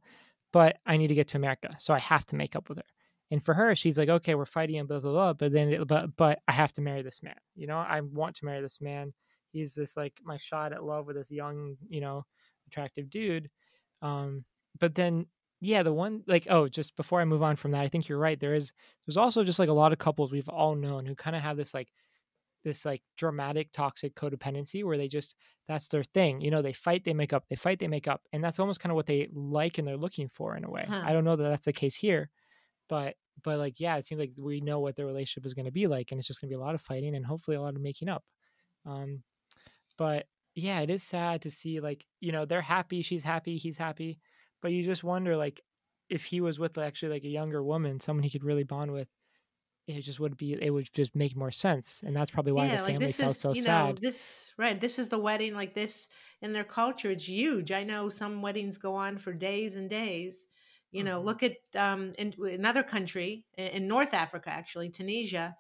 But 0.52 0.78
I 0.86 0.98
need 0.98 1.08
to 1.08 1.16
get 1.16 1.28
to 1.30 1.38
America, 1.38 1.76
so 1.78 1.94
I 1.94 2.00
have 2.00 2.26
to 2.28 2.36
make 2.36 2.56
up 2.56 2.70
with 2.70 2.80
her. 2.80 2.86
And 3.32 3.44
for 3.44 3.54
her, 3.54 3.76
she's 3.76 3.98
like, 3.98 4.10
okay, 4.10 4.36
we're 4.36 4.46
fighting 4.46 4.78
and 4.78 4.88
blah 4.88 5.00
blah 5.00 5.12
blah. 5.12 5.34
But 5.34 5.52
then, 5.52 5.70
it, 5.70 5.88
but 5.88 6.16
but 6.16 6.40
I 6.48 6.52
have 6.52 6.74
to 6.74 6.82
marry 6.82 7.02
this 7.02 7.22
man. 7.24 7.36
You 7.56 7.68
know, 7.68 7.78
I 7.78 8.02
want 8.02 8.36
to 8.38 8.46
marry 8.46 8.62
this 8.62 8.82
man. 8.82 9.14
He's 9.52 9.76
this 9.76 9.96
like 9.98 10.14
my 10.24 10.38
shot 10.38 10.74
at 10.74 10.84
love 10.84 11.08
with 11.08 11.16
this 11.16 11.32
young, 11.32 11.78
you 11.88 12.02
know, 12.02 12.26
attractive 12.68 13.10
dude. 13.10 13.50
Um, 14.02 14.46
but 14.80 14.96
then 14.96 15.28
yeah, 15.62 15.84
the 15.84 15.94
one 15.94 16.24
like 16.28 16.48
oh, 16.50 16.68
just 16.68 16.96
before 16.96 17.22
I 17.22 17.26
move 17.26 17.44
on 17.44 17.56
from 17.56 17.72
that, 17.72 17.82
I 17.82 17.90
think 17.90 18.08
you're 18.08 18.20
right. 18.20 18.40
There 18.40 18.56
is 18.56 18.74
there's 19.06 19.18
also 19.18 19.44
just 19.44 19.60
like 19.60 19.70
a 19.70 19.74
lot 19.74 19.94
of 19.94 20.00
couples 20.00 20.32
we've 20.32 20.50
all 20.50 20.76
known 20.76 21.06
who 21.06 21.16
kind 21.16 21.36
of 21.36 21.42
have 21.42 21.58
this 21.58 21.74
like 21.74 21.90
this 22.66 22.84
like 22.84 23.04
dramatic 23.16 23.72
toxic 23.72 24.16
codependency 24.16 24.84
where 24.84 24.98
they 24.98 25.08
just 25.08 25.36
that's 25.70 25.88
their 25.88 26.04
thing 26.04 26.42
you 26.42 26.52
know 26.52 26.62
they 26.62 26.74
fight 26.74 27.06
they 27.06 27.14
make 27.14 27.32
up 27.32 27.46
they 27.48 27.56
fight 27.56 27.80
they 27.80 27.88
make 27.88 28.08
up 28.08 28.22
and 28.34 28.44
that's 28.44 28.60
almost 28.60 28.82
kind 28.82 28.92
of 28.92 28.96
what 28.96 29.06
they 29.06 29.30
like 29.34 29.78
and 29.78 29.88
they're 29.88 29.96
looking 29.96 30.28
for 30.28 30.58
in 30.58 30.66
a 30.66 30.70
way 30.70 30.84
huh. 30.90 31.02
i 31.06 31.14
don't 31.14 31.24
know 31.24 31.36
that 31.36 31.48
that's 31.48 31.68
the 31.68 31.72
case 31.72 31.96
here 31.96 32.30
but 32.90 33.14
but 33.44 33.60
like 33.60 33.80
yeah 33.80 33.96
it 33.96 34.06
seems 34.06 34.20
like 34.20 34.32
we 34.42 34.60
know 34.60 34.80
what 34.80 34.96
the 34.96 35.06
relationship 35.06 35.46
is 35.46 35.54
going 35.54 35.66
to 35.66 35.72
be 35.72 35.88
like 35.88 36.12
and 36.12 36.20
it's 36.20 36.28
just 36.28 36.42
going 36.42 36.50
to 36.50 36.56
be 36.56 36.60
a 36.60 36.64
lot 36.64 36.76
of 36.76 36.82
fighting 36.82 37.16
and 37.16 37.26
hopefully 37.26 37.56
a 37.56 37.62
lot 37.62 37.76
of 37.76 37.82
making 37.82 38.10
up 38.10 38.24
um 38.86 39.22
but 39.98 40.26
yeah 40.56 40.80
it 40.80 40.90
is 40.90 41.04
sad 41.04 41.44
to 41.44 41.50
see 41.52 41.80
like 41.80 42.06
you 42.20 42.32
know 42.32 42.46
they're 42.46 42.62
happy 42.62 43.02
she's 43.02 43.24
happy 43.24 43.58
he's 43.58 43.78
happy 43.78 44.20
but 44.66 44.72
you 44.72 44.84
just 44.84 45.04
wonder 45.04 45.38
like 45.38 45.62
if 46.10 46.26
he 46.26 46.42
was 46.42 46.58
with 46.58 46.76
actually 46.80 47.10
like 47.10 47.24
a 47.24 47.28
younger 47.28 47.62
woman 47.62 48.00
someone 48.00 48.24
he 48.24 48.32
could 48.32 48.44
really 48.44 48.64
bond 48.64 48.92
with 48.92 49.08
it 49.86 50.02
just 50.02 50.20
would 50.20 50.36
be 50.38 50.58
it 50.60 50.72
would 50.72 50.90
just 50.92 51.16
make 51.16 51.36
more 51.36 51.52
sense 51.52 52.02
and 52.04 52.16
that's 52.16 52.32
probably 52.32 52.52
why 52.52 52.66
yeah, 52.66 52.82
the 52.82 52.88
family 52.88 53.06
like 53.06 53.14
felt 53.14 53.36
is, 53.36 53.42
so 53.42 53.54
you 53.54 53.62
sad 53.62 53.94
know, 53.94 53.96
this 54.02 54.52
right 54.58 54.82
this 54.82 54.98
is 54.98 55.08
the 55.08 55.20
wedding 55.20 55.54
like 55.54 55.76
this 55.76 56.08
in 56.42 56.52
their 56.52 56.64
culture 56.64 57.12
it's 57.12 57.30
huge 57.30 57.72
i 57.72 57.84
know 57.84 58.10
some 58.10 58.42
weddings 58.42 58.80
go 58.80 58.96
on 58.96 59.20
for 59.20 59.34
days 59.34 59.76
and 59.76 59.88
days 59.88 60.48
you 60.90 61.04
know 61.04 61.18
mm-hmm. 61.18 61.28
look 61.28 61.44
at 61.44 61.58
um 61.78 62.12
in 62.18 62.34
another 62.52 62.82
country 62.82 63.46
in 63.60 63.88
north 63.88 64.16
africa 64.16 64.50
actually 64.50 64.90
tunisia 64.90 65.56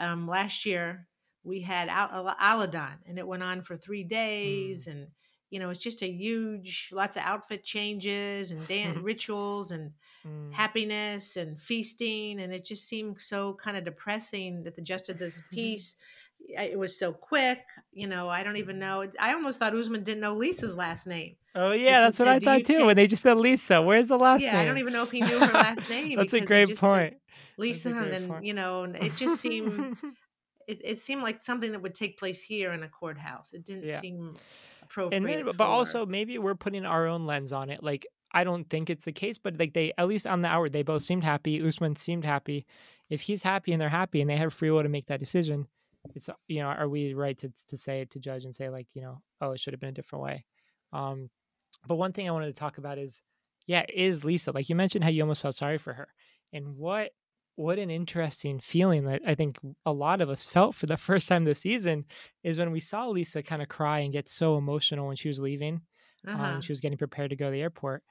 um 0.00 0.26
last 0.26 0.66
year 0.66 1.06
we 1.44 1.60
had 1.60 1.88
Al- 1.88 2.34
Ramadan 2.40 2.98
and 3.06 3.20
it 3.20 3.26
went 3.28 3.44
on 3.44 3.62
for 3.62 3.76
three 3.76 4.02
days 4.02 4.86
mm. 4.86 4.90
and 4.90 5.06
you 5.50 5.58
know 5.58 5.70
it's 5.70 5.80
just 5.80 6.02
a 6.02 6.10
huge 6.10 6.90
lots 6.92 7.16
of 7.16 7.22
outfit 7.24 7.64
changes 7.64 8.50
and 8.50 8.66
dance 8.68 8.98
rituals 9.02 9.70
and 9.70 9.92
mm. 10.26 10.52
happiness 10.52 11.36
and 11.36 11.60
feasting 11.60 12.40
and 12.40 12.52
it 12.52 12.64
just 12.64 12.86
seemed 12.86 13.20
so 13.20 13.54
kind 13.54 13.76
of 13.76 13.84
depressing 13.84 14.62
that 14.62 14.74
the 14.74 14.82
just 14.82 15.08
of 15.08 15.18
this 15.18 15.42
piece 15.52 15.96
it 16.50 16.78
was 16.78 16.98
so 16.98 17.12
quick 17.12 17.60
you 17.92 18.06
know 18.06 18.28
i 18.28 18.42
don't 18.42 18.56
even 18.56 18.76
mm. 18.76 18.80
know 18.80 19.10
i 19.18 19.32
almost 19.32 19.58
thought 19.58 19.74
usman 19.74 20.02
didn't 20.02 20.20
know 20.20 20.34
lisa's 20.34 20.74
last 20.74 21.06
name 21.06 21.36
oh 21.54 21.72
yeah 21.72 22.00
that's 22.00 22.18
what 22.18 22.28
i 22.28 22.38
thought 22.38 22.64
too 22.64 22.86
when 22.86 22.96
they 22.96 23.06
just 23.06 23.22
said 23.22 23.36
lisa 23.36 23.82
where's 23.82 24.08
the 24.08 24.18
last 24.18 24.40
yeah, 24.40 24.52
name 24.52 24.60
i 24.60 24.64
don't 24.64 24.78
even 24.78 24.92
know 24.92 25.02
if 25.02 25.10
he 25.10 25.20
knew 25.20 25.38
her 25.38 25.52
last 25.52 25.88
name 25.90 26.16
that's 26.16 26.32
a 26.32 26.40
great 26.40 26.76
point 26.76 27.16
lisa 27.56 27.90
and 27.90 28.12
then 28.12 28.28
point. 28.28 28.44
you 28.44 28.54
know 28.54 28.84
and 28.84 28.96
it 28.96 29.14
just 29.16 29.40
seemed 29.40 29.96
it, 30.68 30.80
it 30.84 31.00
seemed 31.00 31.22
like 31.22 31.42
something 31.42 31.72
that 31.72 31.82
would 31.82 31.94
take 31.94 32.18
place 32.18 32.40
here 32.40 32.72
in 32.72 32.82
a 32.82 32.88
courthouse 32.88 33.52
it 33.52 33.64
didn't 33.64 33.88
yeah. 33.88 34.00
seem 34.00 34.36
appropriate. 34.90 35.16
And 35.16 35.28
then, 35.28 35.56
but 35.56 35.66
also 35.66 36.06
maybe 36.06 36.38
we're 36.38 36.54
putting 36.54 36.84
our 36.84 37.06
own 37.06 37.24
lens 37.24 37.52
on 37.52 37.70
it. 37.70 37.82
Like 37.82 38.06
I 38.32 38.44
don't 38.44 38.68
think 38.68 38.90
it's 38.90 39.04
the 39.04 39.12
case, 39.12 39.38
but 39.38 39.58
like 39.58 39.74
they 39.74 39.92
at 39.98 40.08
least 40.08 40.26
on 40.26 40.42
the 40.42 40.48
hour 40.48 40.68
they 40.68 40.82
both 40.82 41.02
seemed 41.02 41.24
happy. 41.24 41.66
Usman 41.66 41.96
seemed 41.96 42.24
happy. 42.24 42.66
If 43.10 43.22
he's 43.22 43.42
happy 43.42 43.72
and 43.72 43.80
they're 43.80 43.88
happy 43.88 44.20
and 44.20 44.28
they 44.28 44.36
have 44.36 44.52
free 44.52 44.70
will 44.70 44.82
to 44.82 44.88
make 44.88 45.06
that 45.06 45.20
decision, 45.20 45.66
it's 46.14 46.28
you 46.46 46.60
know 46.60 46.68
are 46.68 46.88
we 46.88 47.14
right 47.14 47.36
to 47.38 47.50
to 47.68 47.76
say 47.76 48.00
it 48.00 48.10
to 48.10 48.18
judge 48.18 48.44
and 48.44 48.54
say 48.54 48.68
like 48.68 48.86
you 48.94 49.02
know 49.02 49.20
oh 49.40 49.52
it 49.52 49.60
should 49.60 49.72
have 49.72 49.80
been 49.80 49.90
a 49.90 49.92
different 49.92 50.24
way. 50.24 50.44
Um, 50.92 51.30
but 51.86 51.96
one 51.96 52.12
thing 52.12 52.28
I 52.28 52.32
wanted 52.32 52.54
to 52.54 52.58
talk 52.58 52.78
about 52.78 52.98
is 52.98 53.22
yeah 53.66 53.84
is 53.92 54.24
Lisa 54.24 54.52
like 54.52 54.68
you 54.68 54.74
mentioned 54.74 55.04
how 55.04 55.10
you 55.10 55.22
almost 55.22 55.42
felt 55.42 55.54
sorry 55.54 55.78
for 55.78 55.92
her 55.92 56.08
and 56.52 56.76
what 56.76 57.12
what 57.58 57.80
an 57.80 57.90
interesting 57.90 58.60
feeling 58.60 59.04
that 59.06 59.20
I 59.26 59.34
think 59.34 59.58
a 59.84 59.92
lot 59.92 60.20
of 60.20 60.30
us 60.30 60.46
felt 60.46 60.76
for 60.76 60.86
the 60.86 60.96
first 61.08 61.28
time 61.28 61.44
this 61.44 61.58
season 61.58 62.04
is 62.44 62.56
when 62.56 62.70
we 62.70 62.78
saw 62.78 63.08
Lisa 63.08 63.42
kind 63.42 63.60
of 63.60 63.68
cry 63.68 64.00
and 64.00 64.12
get 64.12 64.28
so 64.28 64.56
emotional 64.56 65.08
when 65.08 65.16
she 65.16 65.26
was 65.26 65.40
leaving. 65.40 65.80
Um, 66.26 66.34
uh-huh. 66.34 66.44
Um, 66.44 66.60
she 66.60 66.70
was 66.70 66.80
getting 66.80 66.98
prepared 66.98 67.30
to 67.30 67.36
go 67.36 67.46
to 67.46 67.50
the 67.50 67.60
airport. 67.60 68.04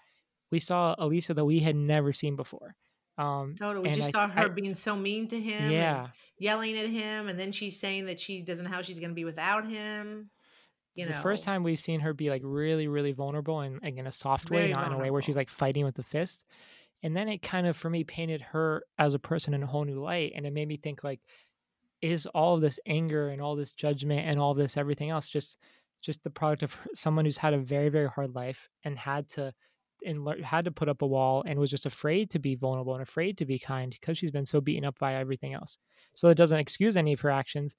We 0.52 0.60
saw 0.60 0.96
a 0.98 1.08
Lisa 1.08 1.34
that 1.34 1.46
we 1.46 1.60
had 1.60 1.78
never 1.78 2.12
seen 2.12 2.36
before. 2.36 2.76
Um, 3.18 3.56
totally. 3.58 3.90
We 3.90 3.96
just 3.96 4.10
I, 4.10 4.12
saw 4.12 4.28
her 4.28 4.46
I, 4.46 4.48
being 4.50 4.76
so 4.76 4.96
mean 4.98 5.30
to 5.30 5.40
him, 5.40 5.72
yeah, 5.72 6.08
yelling 6.38 6.78
at 6.78 6.86
him, 6.88 7.30
and 7.30 7.40
then 7.40 7.52
she's 7.52 7.80
saying 7.80 8.06
that 8.06 8.20
she 8.20 8.44
doesn't 8.44 8.66
know 8.66 8.72
how 8.72 8.82
she's 8.82 9.00
going 9.00 9.10
to 9.10 9.16
be 9.16 9.26
without 9.26 9.66
him. 9.66 10.30
You 10.94 11.04
it's 11.04 11.10
know. 11.10 11.16
the 11.16 11.22
first 11.22 11.44
time 11.44 11.64
we've 11.64 11.80
seen 11.80 12.02
her 12.02 12.14
be 12.14 12.30
like 12.30 12.42
really, 12.44 12.88
really 12.88 13.14
vulnerable 13.14 13.62
and 13.62 13.80
like 13.82 13.98
in 13.98 14.08
a 14.08 14.12
soft 14.12 14.52
way, 14.52 14.58
Very 14.58 14.72
not 14.72 14.82
vulnerable. 14.82 14.96
in 14.96 15.02
a 15.02 15.04
way 15.04 15.12
where 15.12 15.22
she's 15.22 15.38
like 15.38 15.50
fighting 15.50 15.86
with 15.86 15.96
the 15.96 16.04
fist 16.04 16.46
and 17.04 17.16
then 17.16 17.30
it 17.30 17.42
kind 17.42 17.68
of 17.68 17.76
for 17.76 17.90
me 17.90 18.04
painted 18.04 18.42
her 18.42 18.84
as 18.98 19.14
a 19.14 19.20
person 19.20 19.54
in 19.54 19.64
a 19.64 19.68
whole 19.68 19.86
new 19.86 20.02
light 20.02 20.34
and 20.36 20.46
it 20.46 20.54
made 20.54 20.68
me 20.68 20.78
think 20.78 21.04
like 21.04 21.20
is 22.02 22.26
all 22.28 22.56
of 22.56 22.62
this 22.62 22.80
anger 22.86 23.30
and 23.30 23.42
all 23.42 23.56
this 23.56 23.74
judgment 23.74 24.28
and 24.28 24.40
all 24.40 24.54
this 24.54 24.78
everything 24.78 25.10
else 25.10 25.30
just 25.30 25.58
just 26.02 26.24
the 26.24 26.30
product 26.30 26.64
of 26.64 26.76
someone 26.94 27.26
who's 27.26 27.38
had 27.38 27.54
a 27.54 27.60
very 27.60 27.90
very 27.90 28.08
hard 28.08 28.34
life 28.36 28.70
and 28.84 28.98
had 28.98 29.28
to 29.28 29.54
and 30.06 30.24
le- 30.24 30.44
had 30.44 30.66
to 30.66 30.72
put 30.72 30.90
up 30.90 31.02
a 31.02 31.08
wall 31.08 31.44
and 31.48 31.60
was 31.60 31.72
just 31.72 31.88
afraid 31.88 32.30
to 32.30 32.38
be 32.38 32.54
vulnerable 32.54 32.94
and 32.94 33.02
afraid 33.02 33.36
to 33.36 33.46
be 33.46 33.58
kind 33.58 33.92
because 34.00 34.16
she's 34.16 34.30
been 34.30 34.46
so 34.46 34.62
beaten 34.62 34.86
up 34.86 35.00
by 35.00 35.16
everything 35.16 35.56
else. 35.56 35.80
So 36.14 36.28
that 36.28 36.36
doesn't 36.36 36.60
excuse 36.60 36.96
any 36.96 37.14
of 37.14 37.20
her 37.22 37.32
actions 37.32 37.76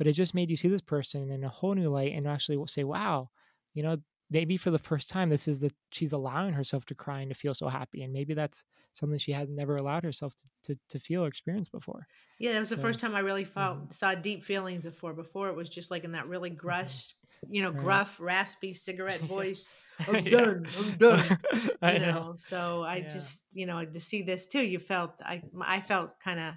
but 0.00 0.06
it 0.06 0.14
just 0.14 0.34
made 0.34 0.48
you 0.48 0.56
see 0.56 0.68
this 0.68 0.80
person 0.80 1.30
in 1.30 1.44
a 1.44 1.48
whole 1.50 1.74
new 1.74 1.90
light 1.90 2.14
and 2.14 2.26
actually 2.26 2.58
say 2.66 2.84
wow 2.84 3.28
you 3.74 3.82
know 3.82 3.98
maybe 4.30 4.56
for 4.56 4.70
the 4.70 4.78
first 4.78 5.10
time 5.10 5.28
this 5.28 5.48
is 5.48 5.60
that 5.60 5.74
she's 5.90 6.12
allowing 6.12 6.54
herself 6.54 6.84
to 6.86 6.94
cry 6.94 7.20
and 7.20 7.30
to 7.30 7.34
feel 7.34 7.54
so 7.54 7.68
happy 7.68 8.02
and 8.02 8.12
maybe 8.12 8.34
that's 8.34 8.64
something 8.92 9.18
she 9.18 9.32
has 9.32 9.50
never 9.50 9.76
allowed 9.76 10.04
herself 10.04 10.34
to, 10.34 10.44
to, 10.64 10.80
to 10.88 10.98
feel 10.98 11.24
or 11.24 11.28
experience 11.28 11.68
before 11.68 12.06
yeah 12.38 12.52
that 12.52 12.60
was 12.60 12.70
the 12.70 12.76
so, 12.76 12.82
first 12.82 13.00
time 13.00 13.14
i 13.14 13.20
really 13.20 13.44
felt 13.44 13.78
mm-hmm. 13.78 13.90
saw 13.90 14.14
deep 14.14 14.44
feelings 14.44 14.84
before 14.84 15.12
before 15.12 15.48
it 15.48 15.56
was 15.56 15.68
just 15.68 15.90
like 15.90 16.04
in 16.04 16.12
that 16.12 16.28
really 16.28 16.50
mm-hmm. 16.50 16.66
grush 16.66 17.12
you 17.48 17.62
know 17.62 17.70
right. 17.70 17.82
gruff 17.82 18.16
raspy 18.20 18.72
cigarette 18.74 19.20
voice 19.20 19.74
i'm 20.08 20.24
done 20.24 20.66
i'm 20.78 20.96
done 20.98 21.38
you 21.82 21.98
know? 21.98 22.12
know? 22.12 22.34
so 22.36 22.82
i 22.82 22.96
yeah. 22.96 23.08
just 23.08 23.44
you 23.52 23.66
know 23.66 23.84
to 23.84 24.00
see 24.00 24.22
this 24.22 24.46
too 24.46 24.62
you 24.62 24.78
felt 24.78 25.20
i 25.24 25.42
i 25.62 25.80
felt 25.80 26.14
kind 26.22 26.38
of 26.40 26.54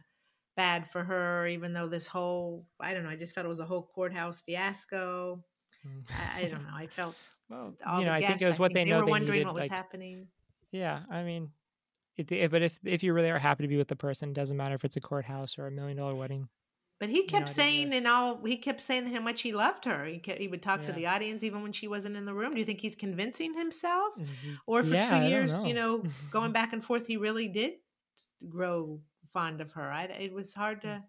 bad 0.55 0.88
for 0.91 1.03
her 1.03 1.47
even 1.47 1.73
though 1.73 1.88
this 1.88 2.05
whole 2.05 2.65
i 2.79 2.93
don't 2.93 3.03
know 3.03 3.09
i 3.09 3.15
just 3.15 3.33
felt 3.33 3.45
it 3.45 3.49
was 3.49 3.59
a 3.59 3.65
whole 3.65 3.89
courthouse 3.95 4.41
fiasco 4.41 5.43
mm. 5.88 6.03
I, 6.36 6.41
I 6.41 6.47
don't 6.47 6.62
know 6.62 6.75
i 6.75 6.86
felt 6.86 7.15
well, 7.53 7.99
you 7.99 8.05
know, 8.05 8.11
I 8.11 8.21
think 8.21 8.41
it 8.41 8.47
was 8.47 8.59
what 8.59 8.73
they, 8.73 8.83
they 8.83 8.91
know 8.91 8.99
were 8.99 9.05
they 9.05 9.11
wondering 9.11 9.31
needed, 9.33 9.45
what 9.45 9.55
was 9.55 9.61
like, 9.61 9.71
happening. 9.71 10.27
Yeah, 10.71 11.01
I 11.09 11.23
mean, 11.23 11.49
it, 12.17 12.51
but 12.51 12.61
if 12.61 12.79
if 12.83 13.03
you 13.03 13.13
really 13.13 13.29
are 13.29 13.39
happy 13.39 13.63
to 13.63 13.67
be 13.67 13.77
with 13.77 13.87
the 13.87 13.95
person, 13.95 14.33
doesn't 14.33 14.57
matter 14.57 14.75
if 14.75 14.83
it's 14.85 14.97
a 14.97 15.01
courthouse 15.01 15.57
or 15.57 15.67
a 15.67 15.71
million 15.71 15.97
dollar 15.97 16.15
wedding. 16.15 16.47
But 16.99 17.09
he 17.09 17.23
kept 17.23 17.49
you 17.49 17.55
know, 17.55 17.63
saying 17.63 17.93
and 17.93 18.07
all 18.07 18.43
he 18.43 18.55
kept 18.55 18.81
saying 18.81 19.07
how 19.07 19.19
much 19.19 19.41
he 19.41 19.51
loved 19.51 19.85
her. 19.85 20.05
He 20.05 20.19
kept, 20.19 20.39
he 20.39 20.47
would 20.47 20.61
talk 20.61 20.81
yeah. 20.81 20.87
to 20.87 20.93
the 20.93 21.07
audience 21.07 21.43
even 21.43 21.61
when 21.61 21.73
she 21.73 21.87
wasn't 21.87 22.15
in 22.15 22.25
the 22.25 22.33
room. 22.33 22.53
Do 22.53 22.59
you 22.59 22.65
think 22.65 22.79
he's 22.79 22.95
convincing 22.95 23.53
himself, 23.53 24.13
mm-hmm. 24.17 24.53
or 24.67 24.83
for 24.83 24.93
yeah, 24.93 25.19
two 25.19 25.27
years, 25.27 25.51
know. 25.51 25.67
you 25.67 25.73
know, 25.73 26.03
going 26.31 26.51
back 26.51 26.73
and 26.73 26.83
forth, 26.83 27.07
he 27.07 27.17
really 27.17 27.47
did 27.47 27.73
grow 28.47 28.99
fond 29.33 29.59
of 29.59 29.71
her? 29.71 29.91
I, 29.91 30.03
it 30.03 30.33
was 30.33 30.53
hard 30.53 30.81
to 30.83 31.03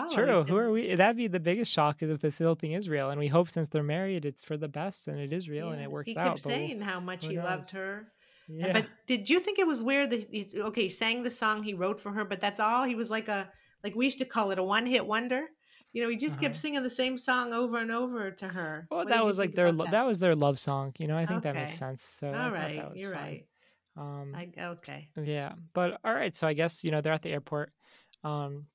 follow. 0.00 0.14
True. 0.14 0.44
Who 0.44 0.56
are 0.56 0.70
we? 0.70 0.94
That'd 0.94 1.16
be 1.16 1.26
the 1.26 1.40
biggest 1.40 1.72
shock 1.72 2.02
is 2.02 2.10
if 2.10 2.20
this 2.20 2.38
whole 2.38 2.54
thing 2.54 2.72
is 2.72 2.88
real, 2.88 3.10
and 3.10 3.18
we 3.18 3.28
hope 3.28 3.50
since 3.50 3.68
they're 3.68 3.82
married, 3.82 4.24
it's 4.24 4.42
for 4.42 4.56
the 4.56 4.68
best, 4.68 5.08
and 5.08 5.18
it 5.18 5.32
is 5.32 5.48
real, 5.48 5.68
yeah, 5.68 5.72
and 5.74 5.82
it 5.82 5.90
works 5.90 6.10
he 6.10 6.16
out. 6.16 6.24
He 6.24 6.28
kept 6.28 6.40
saying 6.40 6.80
how 6.80 7.00
much 7.00 7.26
he 7.26 7.36
knows? 7.36 7.44
loved 7.44 7.70
her. 7.70 8.08
Yeah. 8.48 8.72
But 8.72 8.86
did 9.06 9.28
you 9.28 9.40
think 9.40 9.58
it 9.58 9.66
was 9.66 9.82
weird 9.82 10.10
that 10.10 10.28
he 10.30 10.48
okay 10.56 10.88
sang 10.88 11.22
the 11.22 11.30
song 11.30 11.62
he 11.62 11.74
wrote 11.74 12.00
for 12.00 12.12
her, 12.12 12.24
but 12.24 12.40
that's 12.40 12.60
all? 12.60 12.84
He 12.84 12.94
was 12.94 13.10
like 13.10 13.28
a 13.28 13.50
like 13.82 13.94
we 13.94 14.04
used 14.04 14.18
to 14.18 14.24
call 14.24 14.50
it 14.50 14.58
a 14.58 14.62
one 14.62 14.86
hit 14.86 15.04
wonder. 15.04 15.46
You 15.92 16.02
know, 16.02 16.10
he 16.10 16.16
just 16.16 16.36
uh-huh. 16.36 16.48
kept 16.48 16.58
singing 16.58 16.82
the 16.82 16.90
same 16.90 17.16
song 17.16 17.52
over 17.52 17.78
and 17.78 17.90
over 17.90 18.30
to 18.30 18.46
her. 18.46 18.86
Well, 18.90 19.00
what 19.00 19.08
that 19.08 19.24
was 19.24 19.38
like 19.38 19.54
their 19.54 19.72
that? 19.72 19.90
that? 19.90 20.06
was 20.06 20.18
their 20.18 20.34
love 20.34 20.58
song. 20.58 20.92
You 20.98 21.06
know, 21.06 21.16
I 21.16 21.26
think 21.26 21.38
okay. 21.38 21.52
that 21.52 21.64
makes 21.64 21.78
sense. 21.78 22.02
So 22.02 22.28
all 22.28 22.50
right, 22.50 22.84
you're 22.94 23.14
fun. 23.14 23.22
right. 23.22 23.46
Um, 23.96 24.34
I, 24.36 24.50
okay. 24.60 25.08
Yeah, 25.16 25.52
but 25.72 25.98
all 26.04 26.14
right. 26.14 26.36
So 26.36 26.46
I 26.46 26.52
guess 26.52 26.84
you 26.84 26.90
know 26.90 27.00
they're 27.00 27.14
at 27.14 27.22
the 27.22 27.30
airport. 27.30 27.72
Um, 28.22 28.66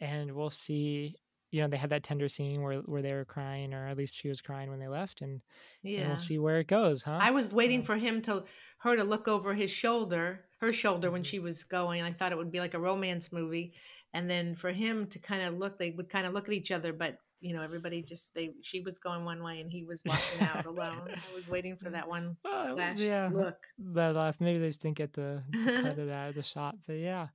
and 0.00 0.32
we'll 0.32 0.50
see 0.50 1.14
you 1.50 1.62
know 1.62 1.68
they 1.68 1.76
had 1.76 1.90
that 1.90 2.02
tender 2.02 2.28
scene 2.28 2.62
where 2.62 2.78
where 2.80 3.02
they 3.02 3.14
were 3.14 3.24
crying 3.24 3.72
or 3.72 3.86
at 3.86 3.96
least 3.96 4.16
she 4.16 4.28
was 4.28 4.40
crying 4.40 4.68
when 4.68 4.78
they 4.78 4.88
left 4.88 5.22
and 5.22 5.40
yeah 5.82 6.00
and 6.00 6.08
we'll 6.08 6.18
see 6.18 6.38
where 6.38 6.58
it 6.58 6.66
goes 6.66 7.02
huh? 7.02 7.18
I 7.20 7.30
was 7.30 7.52
waiting 7.52 7.82
for 7.82 7.96
him 7.96 8.20
to 8.22 8.44
her 8.78 8.96
to 8.96 9.04
look 9.04 9.28
over 9.28 9.54
his 9.54 9.70
shoulder 9.70 10.44
her 10.60 10.72
shoulder 10.72 11.10
when 11.10 11.22
mm-hmm. 11.22 11.28
she 11.28 11.38
was 11.38 11.64
going 11.64 12.02
i 12.02 12.12
thought 12.12 12.32
it 12.32 12.38
would 12.38 12.52
be 12.52 12.60
like 12.60 12.74
a 12.74 12.78
romance 12.78 13.32
movie 13.32 13.74
and 14.12 14.28
then 14.28 14.54
for 14.54 14.72
him 14.72 15.06
to 15.08 15.18
kind 15.18 15.42
of 15.42 15.54
look 15.58 15.78
they 15.78 15.90
would 15.90 16.08
kind 16.08 16.26
of 16.26 16.32
look 16.32 16.48
at 16.48 16.54
each 16.54 16.70
other 16.72 16.92
but 16.92 17.18
you 17.40 17.54
know 17.54 17.62
everybody 17.62 18.02
just 18.02 18.34
they 18.34 18.54
she 18.62 18.80
was 18.80 18.98
going 18.98 19.24
one 19.24 19.42
way 19.42 19.60
and 19.60 19.70
he 19.70 19.84
was 19.84 20.00
walking 20.06 20.48
out 20.48 20.64
alone. 20.64 21.08
I 21.08 21.34
was 21.34 21.46
waiting 21.48 21.76
for 21.76 21.90
that 21.90 22.08
one 22.08 22.36
last 22.44 22.98
yeah 22.98 23.28
look. 23.32 23.58
that 23.92 24.14
last 24.14 24.40
maybe 24.40 24.58
they 24.58 24.68
just 24.68 24.82
didn't 24.82 24.96
get 24.96 25.12
the, 25.12 25.42
the 25.52 25.82
cut 25.82 25.98
of 25.98 26.06
that 26.08 26.34
the 26.34 26.42
shot 26.42 26.76
but 26.86 26.94
yeah 26.94 27.28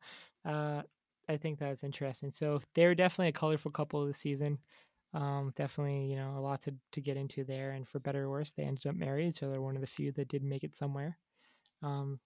uh 0.43 0.81
I 1.29 1.37
think 1.37 1.59
that's 1.59 1.83
interesting. 1.83 2.31
So 2.31 2.61
they're 2.75 2.95
definitely 2.95 3.29
a 3.29 3.33
colorful 3.33 3.71
couple 3.71 4.01
of 4.01 4.07
the 4.07 4.13
season. 4.13 4.57
Um, 5.13 5.53
definitely, 5.55 6.05
you 6.05 6.15
know, 6.15 6.35
a 6.37 6.41
lot 6.41 6.61
to, 6.61 6.73
to 6.93 7.01
get 7.01 7.17
into 7.17 7.43
there. 7.43 7.71
And 7.71 7.87
for 7.87 7.99
better 7.99 8.23
or 8.23 8.29
worse, 8.29 8.51
they 8.51 8.63
ended 8.63 8.87
up 8.87 8.95
married. 8.95 9.35
So 9.35 9.49
they're 9.49 9.61
one 9.61 9.75
of 9.75 9.81
the 9.81 9.87
few 9.87 10.11
that 10.13 10.29
did 10.29 10.43
make 10.43 10.63
it 10.63 10.75
somewhere. 10.75 11.17
Um, 11.83 12.19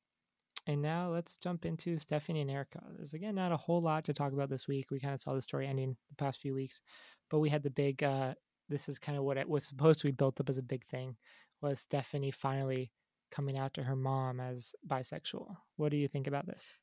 and 0.67 0.81
now 0.81 1.11
let's 1.11 1.37
jump 1.37 1.65
into 1.65 1.97
Stephanie 1.99 2.41
and 2.41 2.49
Erica. 2.49 2.81
There's 2.95 3.13
again 3.13 3.35
not 3.35 3.51
a 3.51 3.57
whole 3.57 3.81
lot 3.81 4.03
to 4.05 4.13
talk 4.13 4.33
about 4.33 4.49
this 4.49 4.67
week. 4.67 4.89
We 4.89 4.99
kind 4.99 5.13
of 5.13 5.21
saw 5.21 5.33
the 5.33 5.41
story 5.41 5.67
ending 5.67 5.95
the 6.09 6.15
past 6.15 6.41
few 6.41 6.55
weeks, 6.55 6.81
but 7.29 7.39
we 7.39 7.49
had 7.49 7.63
the 7.63 7.69
big. 7.69 8.03
Uh, 8.03 8.33
this 8.67 8.89
is 8.89 8.97
kind 8.97 9.15
of 9.15 9.23
what 9.23 9.37
it 9.37 9.47
was 9.47 9.63
supposed 9.63 10.01
to 10.01 10.07
be 10.07 10.11
built 10.11 10.39
up 10.39 10.49
as 10.49 10.57
a 10.57 10.63
big 10.63 10.83
thing 10.87 11.15
was 11.61 11.79
Stephanie 11.79 12.31
finally 12.31 12.91
coming 13.31 13.57
out 13.57 13.73
to 13.75 13.83
her 13.83 13.95
mom 13.95 14.39
as 14.39 14.73
bisexual. 14.87 15.55
What 15.77 15.91
do 15.91 15.97
you 15.97 16.07
think 16.07 16.27
about 16.27 16.47
this? 16.47 16.73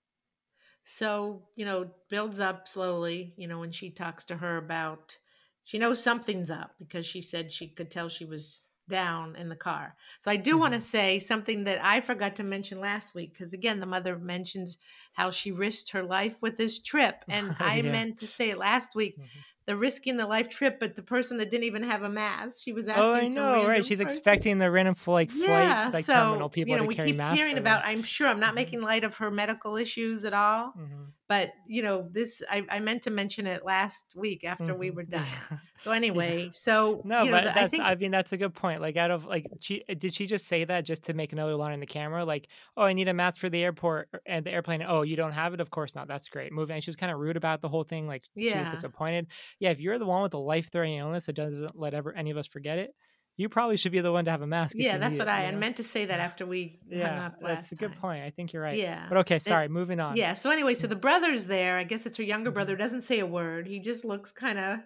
So, 0.85 1.43
you 1.57 1.65
know, 1.65 1.91
builds 2.11 2.41
up 2.41 2.69
slowly, 2.69 3.35
you 3.37 3.49
know, 3.49 3.61
when 3.61 3.73
she 3.73 3.91
talks 3.91 4.25
to 4.27 4.37
her 4.37 4.57
about 4.57 5.17
she 5.65 5.79
knows 5.79 6.03
something's 6.03 6.51
up 6.51 6.75
because 6.79 7.07
she 7.07 7.23
said 7.23 7.53
she 7.53 7.69
could 7.69 7.91
tell 7.91 8.09
she 8.09 8.25
was 8.25 8.65
down 8.89 9.37
in 9.37 9.49
the 9.49 9.57
car. 9.57 9.95
So 10.19 10.31
I 10.31 10.37
do 10.37 10.53
mm-hmm. 10.53 10.61
want 10.61 10.75
to 10.75 10.81
say 10.81 11.19
something 11.19 11.65
that 11.65 11.85
I 11.85 12.01
forgot 12.01 12.37
to 12.37 12.43
mention 12.43 12.81
last 12.81 13.15
week 13.15 13.33
because 13.33 13.53
again 13.53 13.79
the 13.81 13.87
mother 13.87 14.19
mentions 14.19 14.79
how 15.13 15.31
she 15.31 15.53
risked 15.53 15.93
her 15.93 16.03
life 16.03 16.35
with 16.41 16.57
this 16.57 16.81
trip 16.81 17.25
and 17.29 17.57
I 17.59 17.77
yeah. 17.77 17.93
meant 17.93 18.19
to 18.19 18.27
say 18.27 18.51
it 18.51 18.59
last 18.59 18.95
week. 18.95 19.17
Mm-hmm 19.19 19.41
the 19.67 19.77
risking 19.77 20.17
the 20.17 20.27
life 20.27 20.49
trip, 20.49 20.81
but 20.81 20.97
the 20.97 21.03
person 21.03 21.37
that 21.37 21.51
didn't 21.51 21.65
even 21.65 21.83
have 21.83 22.03
a 22.03 22.09
mask, 22.09 22.61
she 22.63 22.73
was 22.73 22.87
asking. 22.87 23.05
Oh, 23.05 23.15
I 23.15 23.29
know, 23.29 23.67
right? 23.67 23.85
She's 23.85 23.99
person. 23.99 24.17
expecting 24.17 24.59
the 24.59 24.71
random 24.71 24.97
like 25.07 25.31
flight, 25.31 25.49
yeah, 25.49 25.91
like 25.93 26.05
so, 26.05 26.13
terminal 26.13 26.49
people 26.49 26.71
you 26.71 26.77
know, 26.77 26.83
to 26.83 26.89
we 26.89 26.95
carry 26.95 27.09
keep 27.09 27.17
masks. 27.17 27.37
Hearing 27.37 27.59
about, 27.59 27.83
I'm 27.85 28.03
sure 28.03 28.27
I'm 28.27 28.41
not 28.41 28.49
mm-hmm. 28.49 28.55
making 28.57 28.81
light 28.83 29.05
of 29.05 29.17
her 29.17 29.31
medical 29.31 29.77
issues 29.77 30.25
at 30.25 30.33
all, 30.33 30.69
mm-hmm. 30.71 31.05
But 31.29 31.53
you 31.67 31.83
know, 31.83 32.09
this 32.11 32.43
I, 32.51 32.65
I, 32.69 32.81
meant 32.81 33.03
to 33.05 33.11
mention 33.11 33.47
it 33.47 33.65
last 33.65 34.07
week 34.15 34.45
after 34.45 34.65
mm-hmm. 34.65 34.79
we 34.79 34.91
were 34.91 35.03
done. 35.19 35.27
so 35.81 35.91
anyway, 35.91 36.51
so 36.53 37.01
no, 37.05 37.23
you 37.23 37.31
know, 37.31 37.39
but 37.39 37.45
the, 37.45 37.59
I 37.59 37.69
think 37.69 37.83
I 37.83 37.95
mean 37.95 38.11
that's 38.11 38.33
a 38.33 38.37
good 38.37 38.55
point. 38.55 38.81
Like 38.81 38.97
out 38.97 39.11
of 39.11 39.25
like, 39.25 39.47
she 39.61 39.83
did 39.99 40.15
she 40.15 40.27
just 40.27 40.47
say 40.47 40.65
that 40.65 40.85
just 40.85 41.05
to 41.05 41.15
make 41.15 41.33
another 41.33 41.55
line 41.55 41.73
in 41.73 41.81
the 41.81 41.87
camera? 41.87 42.25
Like, 42.25 42.49
oh, 42.77 42.83
I 42.83 42.93
need 42.93 43.09
a 43.09 43.15
mask 43.15 43.41
for 43.41 43.49
the 43.49 43.63
airport 43.63 44.09
and 44.27 44.45
the 44.45 44.51
airplane. 44.51 44.85
Oh, 44.87 45.03
you 45.03 45.17
don't 45.17 45.33
have 45.33 45.55
it? 45.55 45.61
Of 45.61 45.71
course 45.71 45.95
not. 45.95 46.09
That's 46.09 46.29
great. 46.29 46.53
Moving. 46.53 46.75
And 46.75 46.85
she 46.85 46.89
was 46.89 46.97
kind 46.97 47.13
of 47.13 47.19
rude 47.19 47.37
about 47.37 47.61
the 47.61 47.69
whole 47.69 47.85
thing. 47.85 48.07
Like, 48.07 48.25
yeah. 48.35 48.53
she 48.53 48.59
was 48.65 48.69
disappointed. 48.69 49.29
Yeah, 49.59 49.71
if 49.71 49.81
you're 49.81 49.99
the 49.99 50.07
one 50.07 50.23
with 50.23 50.35
a 50.35 50.39
life 50.39 50.71
threatening 50.71 50.99
illness 50.99 51.27
that 51.27 51.37
doesn't 51.37 51.79
let 51.79 51.95
ever 51.95 52.15
any 52.15 52.31
of 52.31 52.37
us 52.37 52.47
forget 52.47 52.79
it, 52.79 52.95
you 53.37 53.49
probably 53.49 53.77
should 53.77 53.93
be 53.93 54.01
the 54.01 54.13
one 54.13 54.27
to 54.27 54.31
have 54.31 54.43
a 54.43 54.47
mask. 54.47 54.77
Yeah, 54.79 54.99
that's 54.99 55.19
what 55.19 55.27
it, 55.27 55.31
I, 55.31 55.47
I 55.47 55.53
meant 55.53 55.77
to 55.77 55.85
say 55.85 56.05
that 56.05 56.21
after 56.21 56.45
we 56.45 56.81
yeah, 56.89 57.31
That's 57.41 57.73
a 57.73 57.75
good 57.75 57.93
time. 57.93 58.01
point. 58.01 58.25
I 58.25 58.31
think 58.31 58.53
you're 58.53 58.63
right. 58.63 58.77
Yeah. 58.77 59.07
But 59.09 59.19
okay, 59.19 59.39
sorry, 59.39 59.67
it, 59.67 59.71
moving 59.71 60.01
on. 60.01 60.17
Yeah. 60.17 60.35
So 60.35 60.51
anyway, 60.51 60.75
so 60.75 60.87
the 60.87 60.97
brother's 60.97 61.47
there. 61.47 61.79
I 61.79 61.85
guess 61.85 62.05
it's 62.05 62.19
her 62.19 62.23
younger 62.23 62.51
brother. 62.51 62.75
Mm-hmm. 62.75 62.83
Doesn't 62.83 63.01
say 63.03 63.21
a 63.21 63.27
word. 63.27 63.67
He 63.67 63.81
just 63.81 64.05
looks 64.05 64.33
kind 64.33 64.59
of 64.59 64.79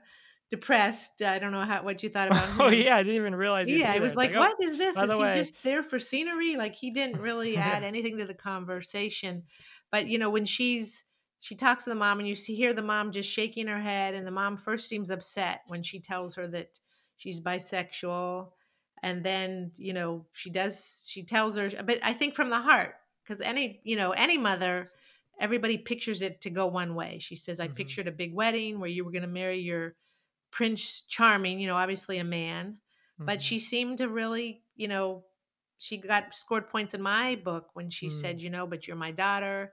depressed. 0.50 1.22
I 1.22 1.40
don't 1.40 1.50
know 1.50 1.62
how 1.62 1.82
what 1.82 2.02
you 2.02 2.09
thought 2.09 2.28
about 2.30 2.48
him. 2.48 2.61
oh 2.61 2.68
yeah, 2.68 2.96
I 2.96 3.02
didn't 3.02 3.16
even 3.16 3.35
realize. 3.35 3.68
Yeah, 3.68 3.94
it 3.94 4.02
was 4.02 4.14
like, 4.14 4.32
like, 4.32 4.54
oh, 4.61 4.64
is 4.64 4.78
this? 4.78 4.96
Is 4.96 5.12
he 5.12 5.18
way. 5.18 5.35
just 5.37 5.54
there 5.64 5.82
for 5.82 5.98
scenery? 5.98 6.56
Like 6.56 6.74
he 6.74 6.92
didn't 6.92 7.20
really 7.20 7.56
add 7.56 7.82
anything 7.82 8.18
to 8.18 8.26
the 8.26 8.35
conversation. 8.35 9.42
But 9.90 10.06
you 10.06 10.18
know, 10.18 10.30
when 10.30 10.44
she's 10.44 11.04
she 11.40 11.56
talks 11.56 11.85
to 11.85 11.90
the 11.90 11.96
mom 11.96 12.20
and 12.20 12.28
you 12.28 12.35
see 12.35 12.54
hear 12.54 12.72
the 12.72 12.82
mom 12.82 13.12
just 13.12 13.28
shaking 13.28 13.66
her 13.66 13.80
head 13.80 14.14
and 14.14 14.26
the 14.26 14.32
mom 14.32 14.56
first 14.56 14.88
seems 14.88 15.11
upset 15.11 15.61
when 15.66 15.82
she 15.82 16.00
tells 16.00 16.35
her 16.37 16.48
that 16.48 16.68
she's 17.16 17.40
bisexual 17.40 18.48
and 19.02 19.24
then 19.24 19.70
you 19.76 19.92
know 19.92 20.24
she 20.33 20.50
does 20.50 21.05
she 21.07 21.22
tells 21.22 21.57
her 21.57 21.70
but 21.85 21.98
i 22.02 22.12
think 22.12 22.35
from 22.35 22.50
the 22.50 22.61
heart 22.61 22.94
because 23.22 23.42
any 23.42 23.81
you 23.85 23.96
know 23.96 24.11
any 24.11 24.38
mother 24.38 24.88
everybody 25.38 25.76
pictures 25.76 26.22
it 26.22 26.40
to 26.40 26.50
go 26.50 26.66
one 26.66 26.94
way 26.94 27.18
she 27.20 27.37
says 27.37 27.61
i 27.61 27.66
mm-hmm. 27.66 27.74
pictured 27.74 28.09
a 28.09 28.12
big 28.12 28.35
wedding 28.35 28.81
where 28.81 28.88
you 28.88 29.05
were 29.05 29.12
going 29.12 29.22
to 29.22 29.29
marry 29.29 29.59
your 29.59 29.94
prince 30.50 31.02
charming 31.02 31.61
you 31.61 31.66
know 31.66 31.76
obviously 31.76 32.18
a 32.18 32.24
man 32.24 32.79
mm-hmm. 33.14 33.26
but 33.26 33.42
she 33.42 33.59
seemed 33.59 33.98
to 33.98 34.09
really 34.09 34.62
you 34.76 34.88
know 34.88 35.24
she 35.79 35.98
got 35.98 36.35
scored 36.35 36.68
points 36.68 36.94
in 36.94 37.02
my 37.02 37.37
book 37.44 37.68
when 37.74 37.90
she 37.90 38.07
mm-hmm. 38.07 38.18
said 38.18 38.40
you 38.40 38.50
know 38.50 38.66
but 38.66 38.87
you're 38.87 38.96
my 38.96 39.11
daughter 39.11 39.72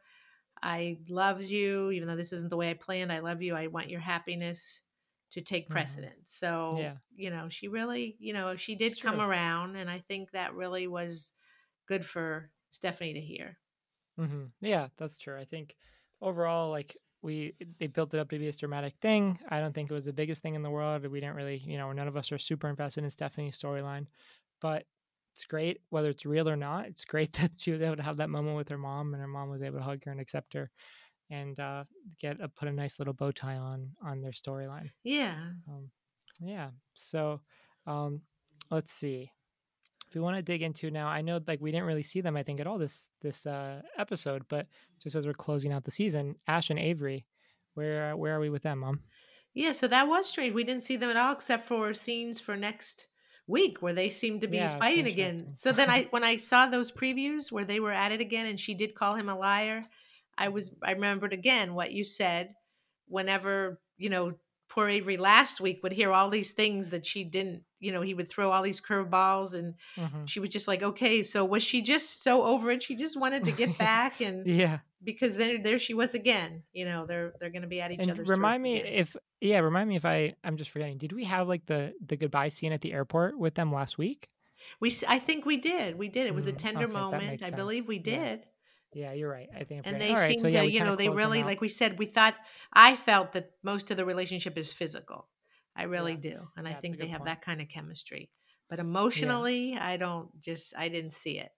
I 0.63 0.99
love 1.09 1.41
you, 1.41 1.91
even 1.91 2.07
though 2.07 2.15
this 2.15 2.31
isn't 2.31 2.49
the 2.49 2.55
way 2.55 2.69
I 2.69 2.73
planned. 2.73 3.11
I 3.11 3.19
love 3.19 3.41
you. 3.41 3.53
I 3.53 3.67
want 3.67 3.89
your 3.89 3.99
happiness 3.99 4.79
to 5.33 5.41
take 5.41 5.65
mm-hmm. 5.65 5.73
precedence. 5.73 6.39
Mm-hmm. 6.41 6.45
So, 6.45 6.77
yeah. 6.79 6.93
you 7.15 7.29
know, 7.29 7.47
she 7.49 7.67
really, 7.67 8.15
you 8.19 8.33
know, 8.33 8.55
she 8.55 8.75
did 8.75 9.01
come 9.01 9.19
around. 9.19 9.75
And 9.75 9.89
I 9.89 9.99
think 10.07 10.31
that 10.31 10.53
really 10.53 10.87
was 10.87 11.31
good 11.87 12.05
for 12.05 12.49
Stephanie 12.69 13.15
to 13.15 13.19
hear. 13.19 13.57
Mm-hmm. 14.19 14.45
Yeah, 14.61 14.87
that's 14.97 15.17
true. 15.17 15.37
I 15.37 15.45
think 15.45 15.75
overall, 16.21 16.69
like, 16.69 16.95
we 17.23 17.53
they 17.79 17.87
built 17.87 18.13
it 18.13 18.19
up 18.19 18.29
to 18.29 18.37
be 18.37 18.45
this 18.45 18.57
dramatic 18.57 18.93
thing. 19.01 19.39
I 19.49 19.59
don't 19.59 19.73
think 19.73 19.89
it 19.89 19.93
was 19.93 20.05
the 20.05 20.13
biggest 20.13 20.43
thing 20.43 20.55
in 20.55 20.61
the 20.61 20.69
world. 20.69 21.07
We 21.07 21.21
didn't 21.21 21.35
really, 21.35 21.63
you 21.65 21.77
know, 21.77 21.91
none 21.93 22.07
of 22.07 22.17
us 22.17 22.31
are 22.31 22.37
super 22.37 22.69
invested 22.69 23.03
in 23.05 23.09
Stephanie's 23.09 23.57
storyline, 23.57 24.07
but 24.61 24.83
it's 25.33 25.45
great 25.45 25.79
whether 25.89 26.09
it's 26.09 26.25
real 26.25 26.49
or 26.49 26.57
not. 26.57 26.85
It's 26.85 27.05
great 27.05 27.33
that 27.41 27.51
she 27.57 27.71
was 27.71 27.81
able 27.81 27.95
to 27.95 28.03
have 28.03 28.17
that 28.17 28.29
moment 28.29 28.57
with 28.57 28.67
her 28.69 28.77
mom, 28.77 29.13
and 29.13 29.21
her 29.21 29.27
mom 29.27 29.49
was 29.49 29.63
able 29.63 29.79
to 29.79 29.83
hug 29.83 30.03
her 30.03 30.11
and 30.11 30.19
accept 30.19 30.53
her, 30.53 30.69
and 31.33 31.59
uh, 31.59 31.83
get 32.19 32.39
a, 32.39 32.47
put 32.47 32.67
a 32.67 32.71
nice 32.71 32.99
little 32.99 33.13
bow 33.13 33.31
tie 33.31 33.57
on 33.57 33.89
on 34.05 34.21
their 34.21 34.31
storyline. 34.31 34.91
Yeah, 35.03 35.35
um, 35.67 35.89
yeah. 36.39 36.69
So 36.93 37.41
um, 37.87 38.21
let's 38.69 38.91
see 38.91 39.31
if 40.07 40.15
we 40.15 40.21
want 40.21 40.37
to 40.37 40.43
dig 40.43 40.61
into 40.61 40.91
now. 40.91 41.07
I 41.07 41.21
know 41.21 41.39
like 41.47 41.59
we 41.59 41.71
didn't 41.71 41.87
really 41.87 42.03
see 42.03 42.21
them, 42.21 42.37
I 42.37 42.43
think, 42.43 42.59
at 42.59 42.67
all 42.67 42.77
this 42.77 43.09
this 43.21 43.45
uh, 43.45 43.81
episode, 43.97 44.43
but 44.47 44.67
just 45.01 45.15
as 45.15 45.25
we're 45.25 45.33
closing 45.33 45.73
out 45.73 45.83
the 45.83 45.91
season, 45.91 46.35
Ash 46.47 46.69
and 46.69 46.79
Avery, 46.79 47.25
where 47.73 48.15
where 48.15 48.35
are 48.35 48.39
we 48.39 48.49
with 48.49 48.63
them, 48.63 48.79
Mom? 48.79 49.01
Yeah, 49.55 49.71
so 49.71 49.87
that 49.87 50.07
was 50.07 50.27
strange. 50.27 50.53
We 50.53 50.63
didn't 50.63 50.83
see 50.83 50.97
them 50.97 51.09
at 51.09 51.17
all 51.17 51.33
except 51.33 51.67
for 51.67 51.93
scenes 51.93 52.39
for 52.39 52.55
next 52.55 53.07
week 53.47 53.81
where 53.81 53.93
they 53.93 54.09
seemed 54.09 54.41
to 54.41 54.47
be 54.47 54.57
yeah, 54.57 54.77
fighting 54.77 55.07
again. 55.07 55.49
So 55.53 55.71
then 55.71 55.89
I 55.89 56.07
when 56.11 56.23
I 56.23 56.37
saw 56.37 56.67
those 56.67 56.91
previews 56.91 57.51
where 57.51 57.65
they 57.65 57.79
were 57.79 57.91
at 57.91 58.11
it 58.11 58.21
again 58.21 58.45
and 58.45 58.59
she 58.59 58.73
did 58.73 58.95
call 58.95 59.15
him 59.15 59.29
a 59.29 59.37
liar, 59.37 59.83
I 60.37 60.49
was 60.49 60.73
I 60.83 60.91
remembered 60.91 61.33
again 61.33 61.73
what 61.73 61.91
you 61.91 62.03
said 62.03 62.53
whenever, 63.07 63.79
you 63.97 64.09
know, 64.09 64.33
poor 64.69 64.89
Avery 64.89 65.17
last 65.17 65.61
week 65.61 65.81
would 65.83 65.91
hear 65.91 66.11
all 66.11 66.29
these 66.29 66.51
things 66.51 66.89
that 66.89 67.05
she 67.05 67.23
didn't, 67.23 67.63
you 67.79 67.91
know, 67.91 68.01
he 68.01 68.13
would 68.13 68.29
throw 68.29 68.51
all 68.51 68.63
these 68.63 68.81
curveballs 68.81 69.53
and 69.53 69.75
mm-hmm. 69.95 70.25
she 70.25 70.39
was 70.39 70.49
just 70.49 70.67
like, 70.67 70.81
okay, 70.81 71.21
so 71.21 71.45
was 71.45 71.61
she 71.61 71.81
just 71.81 72.23
so 72.23 72.43
over 72.43 72.71
it? 72.71 72.81
She 72.81 72.95
just 72.95 73.19
wanted 73.19 73.45
to 73.45 73.51
get 73.51 73.77
back 73.77 74.21
and 74.21 74.47
yeah, 74.47 74.79
because 75.03 75.35
then 75.35 75.61
there 75.61 75.79
she 75.79 75.93
was 75.93 76.13
again. 76.13 76.63
You 76.73 76.85
know, 76.85 77.05
they're 77.05 77.33
they're 77.39 77.51
going 77.51 77.61
to 77.61 77.67
be 77.67 77.81
at 77.81 77.91
each 77.91 77.99
and 77.99 78.11
other's. 78.11 78.27
Remind 78.27 78.63
me 78.63 78.79
again. 78.79 78.93
if 78.93 79.15
yeah, 79.41 79.59
remind 79.59 79.89
me 79.89 79.95
if 79.95 80.05
I 80.05 80.33
I'm 80.43 80.57
just 80.57 80.71
forgetting. 80.71 80.97
Did 80.97 81.13
we 81.13 81.25
have 81.25 81.47
like 81.47 81.65
the 81.65 81.93
the 82.05 82.17
goodbye 82.17 82.49
scene 82.49 82.71
at 82.71 82.81
the 82.81 82.93
airport 82.93 83.37
with 83.37 83.55
them 83.55 83.71
last 83.71 83.97
week? 83.97 84.29
We 84.79 84.95
I 85.07 85.19
think 85.19 85.45
we 85.45 85.57
did. 85.57 85.97
We 85.97 86.07
did. 86.07 86.27
It 86.27 86.35
was 86.35 86.45
mm, 86.45 86.49
a 86.49 86.53
tender 86.53 86.85
okay, 86.85 86.93
moment. 86.93 87.43
I 87.43 87.51
believe 87.51 87.87
we 87.87 87.99
did. 87.99 88.39
Yeah. 88.39 88.45
Yeah, 88.95 89.13
you're 89.13 89.29
right. 89.29 89.49
I 89.55 89.63
think. 89.63 89.85
I'm 89.85 89.93
and 89.93 90.01
they 90.01 90.15
seem 90.15 90.39
so, 90.39 90.47
yeah, 90.47 90.61
to, 90.61 90.69
you 90.69 90.83
know, 90.83 90.95
they 90.95 91.09
really, 91.09 91.43
like 91.43 91.61
we 91.61 91.69
said, 91.69 91.99
we 91.99 92.05
thought, 92.05 92.35
I 92.71 92.95
felt 92.95 93.33
that 93.33 93.51
most 93.63 93.91
of 93.91 93.97
the 93.97 94.05
relationship 94.05 94.57
is 94.57 94.73
physical. 94.73 95.27
I 95.75 95.83
really 95.83 96.13
yeah. 96.13 96.31
do, 96.31 96.47
and 96.55 96.67
yeah, 96.67 96.73
I 96.73 96.79
think 96.79 96.99
they 96.99 97.07
have 97.07 97.19
point. 97.19 97.27
that 97.27 97.41
kind 97.41 97.61
of 97.61 97.67
chemistry. 97.67 98.29
But 98.69 98.79
emotionally, 98.79 99.71
yeah. 99.71 99.87
I 99.87 99.97
don't 99.97 100.29
just, 100.39 100.73
I 100.77 100.89
didn't 100.89 101.13
see 101.13 101.39
it. 101.39 101.51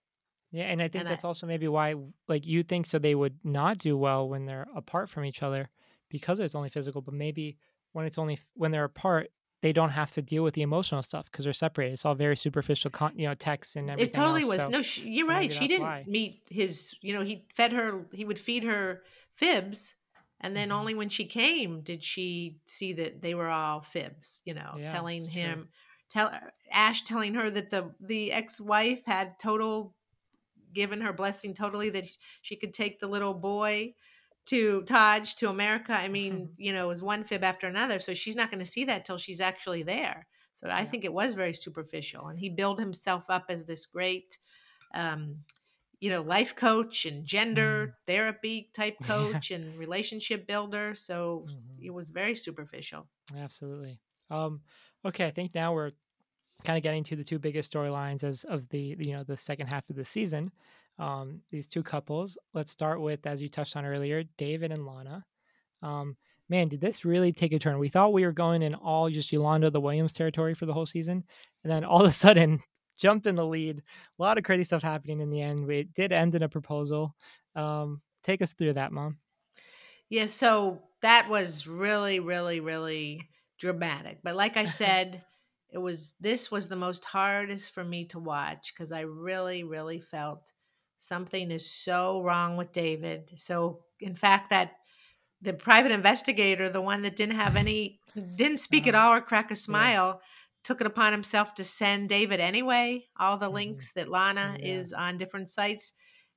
Yeah, 0.51 0.65
and 0.65 0.81
I 0.81 0.87
think 0.87 1.01
and 1.01 1.09
that's 1.09 1.25
I, 1.25 1.27
also 1.27 1.47
maybe 1.47 1.67
why, 1.67 1.95
like, 2.27 2.45
you 2.45 2.63
think 2.63 2.85
so 2.85 2.97
they 2.97 3.15
would 3.15 3.37
not 3.43 3.77
do 3.77 3.97
well 3.97 4.29
when 4.29 4.45
they're 4.45 4.67
apart 4.75 5.09
from 5.09 5.25
each 5.25 5.43
other 5.43 5.69
because 6.09 6.39
it's 6.39 6.55
only 6.55 6.69
physical. 6.69 7.01
But 7.01 7.13
maybe 7.13 7.57
when 7.91 8.05
it's 8.05 8.17
only 8.17 8.39
when 8.53 8.71
they're 8.71 8.85
apart, 8.85 9.31
they 9.65 9.73
don't 9.73 9.89
have 9.89 10.11
to 10.11 10.21
deal 10.21 10.43
with 10.43 10.53
the 10.53 10.61
emotional 10.61 11.01
stuff 11.01 11.25
because 11.25 11.43
they're 11.43 11.51
separated. 11.51 11.93
It's 11.93 12.05
all 12.05 12.13
very 12.13 12.37
superficial, 12.37 12.91
con- 12.91 13.13
you 13.17 13.27
know, 13.27 13.33
texts 13.33 13.75
and 13.75 13.89
everything. 13.89 14.09
It 14.09 14.13
totally 14.13 14.43
else. 14.43 14.49
was. 14.49 14.61
So, 14.61 14.69
no, 14.69 14.81
she, 14.83 15.09
you're 15.09 15.25
so 15.25 15.33
right. 15.33 15.51
She 15.51 15.67
didn't 15.67 15.87
why. 15.87 16.03
meet 16.07 16.43
his. 16.51 16.93
You 17.01 17.15
know, 17.15 17.23
he 17.23 17.47
fed 17.55 17.73
her. 17.73 18.05
He 18.13 18.25
would 18.25 18.37
feed 18.37 18.63
her 18.63 19.01
fibs, 19.33 19.95
and 20.39 20.55
then 20.55 20.69
mm-hmm. 20.69 20.77
only 20.77 20.93
when 20.93 21.09
she 21.09 21.25
came 21.25 21.81
did 21.81 22.03
she 22.03 22.59
see 22.65 22.93
that 22.93 23.23
they 23.23 23.33
were 23.33 23.47
all 23.47 23.81
fibs. 23.81 24.43
You 24.45 24.53
know, 24.53 24.75
yeah, 24.77 24.91
telling 24.91 25.27
him, 25.27 25.57
true. 25.57 25.67
tell 26.11 26.31
Ash 26.71 27.03
telling 27.03 27.33
her 27.33 27.49
that 27.49 27.71
the 27.71 27.91
the 27.99 28.33
ex 28.33 28.61
wife 28.61 29.01
had 29.07 29.39
total 29.39 29.95
given 30.75 31.01
her 31.01 31.11
blessing 31.11 31.55
totally 31.55 31.89
that 31.89 32.05
she 32.43 32.55
could 32.55 32.75
take 32.75 32.99
the 32.99 33.07
little 33.07 33.33
boy 33.33 33.95
to 34.47 34.83
Taj 34.83 35.33
to 35.35 35.49
America. 35.49 35.93
I 35.93 36.07
mean, 36.07 36.33
mm-hmm. 36.33 36.51
you 36.57 36.73
know, 36.73 36.85
it 36.85 36.87
was 36.87 37.03
one 37.03 37.23
fib 37.23 37.43
after 37.43 37.67
another. 37.67 37.99
So 37.99 38.13
she's 38.13 38.35
not 38.35 38.51
going 38.51 38.63
to 38.63 38.69
see 38.69 38.85
that 38.85 39.05
till 39.05 39.17
she's 39.17 39.41
actually 39.41 39.83
there. 39.83 40.27
So 40.53 40.67
yeah. 40.67 40.77
I 40.77 40.85
think 40.85 41.03
it 41.03 41.13
was 41.13 41.33
very 41.33 41.53
superficial. 41.53 42.27
And 42.27 42.39
he 42.39 42.49
built 42.49 42.79
himself 42.79 43.25
up 43.29 43.45
as 43.49 43.65
this 43.65 43.85
great, 43.85 44.37
um, 44.93 45.37
you 45.99 46.09
know, 46.09 46.21
life 46.21 46.55
coach 46.55 47.05
and 47.05 47.25
gender 47.25 47.87
mm. 47.87 47.93
therapy 48.07 48.69
type 48.73 48.95
coach 49.03 49.49
yeah. 49.49 49.57
and 49.57 49.75
relationship 49.77 50.47
builder. 50.47 50.93
So 50.95 51.45
mm-hmm. 51.47 51.83
it 51.83 51.93
was 51.93 52.11
very 52.11 52.35
superficial. 52.35 53.07
Absolutely. 53.37 53.99
Um, 54.29 54.61
okay, 55.03 55.25
I 55.25 55.31
think 55.31 55.53
now 55.55 55.73
we're 55.73 55.91
kind 56.63 56.77
of 56.77 56.83
getting 56.83 57.03
to 57.05 57.15
the 57.15 57.23
two 57.23 57.39
biggest 57.39 57.73
storylines 57.73 58.23
as 58.23 58.43
of 58.45 58.69
the 58.69 58.95
you 58.97 59.13
know 59.13 59.23
the 59.23 59.37
second 59.37 59.67
half 59.67 59.89
of 59.89 59.95
the 59.95 60.05
season. 60.05 60.51
Um, 60.97 61.41
these 61.51 61.67
two 61.67 61.83
couples. 61.83 62.37
Let's 62.53 62.71
start 62.71 63.01
with, 63.01 63.25
as 63.25 63.41
you 63.41 63.49
touched 63.49 63.75
on 63.75 63.85
earlier, 63.85 64.23
David 64.37 64.71
and 64.71 64.85
Lana. 64.85 65.25
Um, 65.81 66.15
man, 66.49 66.67
did 66.67 66.81
this 66.81 67.05
really 67.05 67.31
take 67.31 67.53
a 67.53 67.59
turn? 67.59 67.79
We 67.79 67.89
thought 67.89 68.13
we 68.13 68.25
were 68.25 68.31
going 68.31 68.61
in 68.61 68.75
all 68.75 69.09
just 69.09 69.31
Yolanda 69.31 69.69
the 69.69 69.81
Williams 69.81 70.13
territory 70.13 70.53
for 70.53 70.65
the 70.65 70.73
whole 70.73 70.85
season, 70.85 71.23
and 71.63 71.71
then 71.71 71.83
all 71.83 72.01
of 72.01 72.07
a 72.07 72.13
sudden 72.13 72.61
jumped 72.97 73.27
in 73.27 73.35
the 73.35 73.45
lead. 73.45 73.79
A 73.79 74.21
lot 74.21 74.37
of 74.37 74.43
crazy 74.43 74.63
stuff 74.63 74.83
happening 74.83 75.19
in 75.19 75.29
the 75.29 75.41
end. 75.41 75.65
We 75.65 75.83
did 75.83 76.11
end 76.11 76.35
in 76.35 76.43
a 76.43 76.49
proposal. 76.49 77.13
Um, 77.55 78.01
take 78.23 78.41
us 78.41 78.53
through 78.53 78.73
that, 78.73 78.91
Mom. 78.91 79.17
Yeah, 80.09 80.27
so 80.27 80.81
that 81.01 81.29
was 81.29 81.67
really, 81.67 82.19
really, 82.19 82.59
really 82.59 83.21
dramatic. 83.59 84.19
But 84.23 84.35
like 84.35 84.57
I 84.57 84.65
said 84.65 85.23
it 85.71 85.77
was 85.77 86.13
this 86.21 86.49
was 86.49 86.69
the 86.69 86.75
most 86.75 87.03
hardest 87.03 87.73
for 87.73 87.83
me 87.83 88.05
to 88.05 88.19
watch 88.19 88.73
because 88.73 88.91
I 88.91 89.01
really, 89.01 89.63
really 89.63 89.99
felt 89.99 90.53
something 90.99 91.51
is 91.51 91.69
so 91.69 92.21
wrong 92.21 92.57
with 92.57 92.71
David. 92.73 93.31
So, 93.37 93.83
in 93.99 94.15
fact, 94.15 94.49
that 94.49 94.73
the 95.41 95.53
private 95.53 95.91
investigator, 95.91 96.69
the 96.69 96.81
one 96.81 97.01
that 97.03 97.15
didn't 97.15 97.35
have 97.35 97.55
any, 97.55 97.99
didn't 98.35 98.59
speak 98.59 98.87
at 98.87 98.95
Uh-huh. 98.95 99.07
all 99.07 99.13
or 99.13 99.21
crack 99.21 99.51
a 99.51 99.55
smile, 99.55 100.21
took 100.63 100.81
it 100.81 100.87
upon 100.87 101.11
himself 101.11 101.53
to 101.55 101.63
send 101.63 102.09
David 102.09 102.39
anyway, 102.39 103.05
all 103.19 103.37
the 103.37 103.49
Mhm. 103.49 103.53
links 103.53 103.91
that 103.93 104.09
Lana 104.09 104.57
Yeah. 104.59 104.65
is 104.79 104.93
on 104.93 105.17
different 105.17 105.49
sites. 105.49 105.93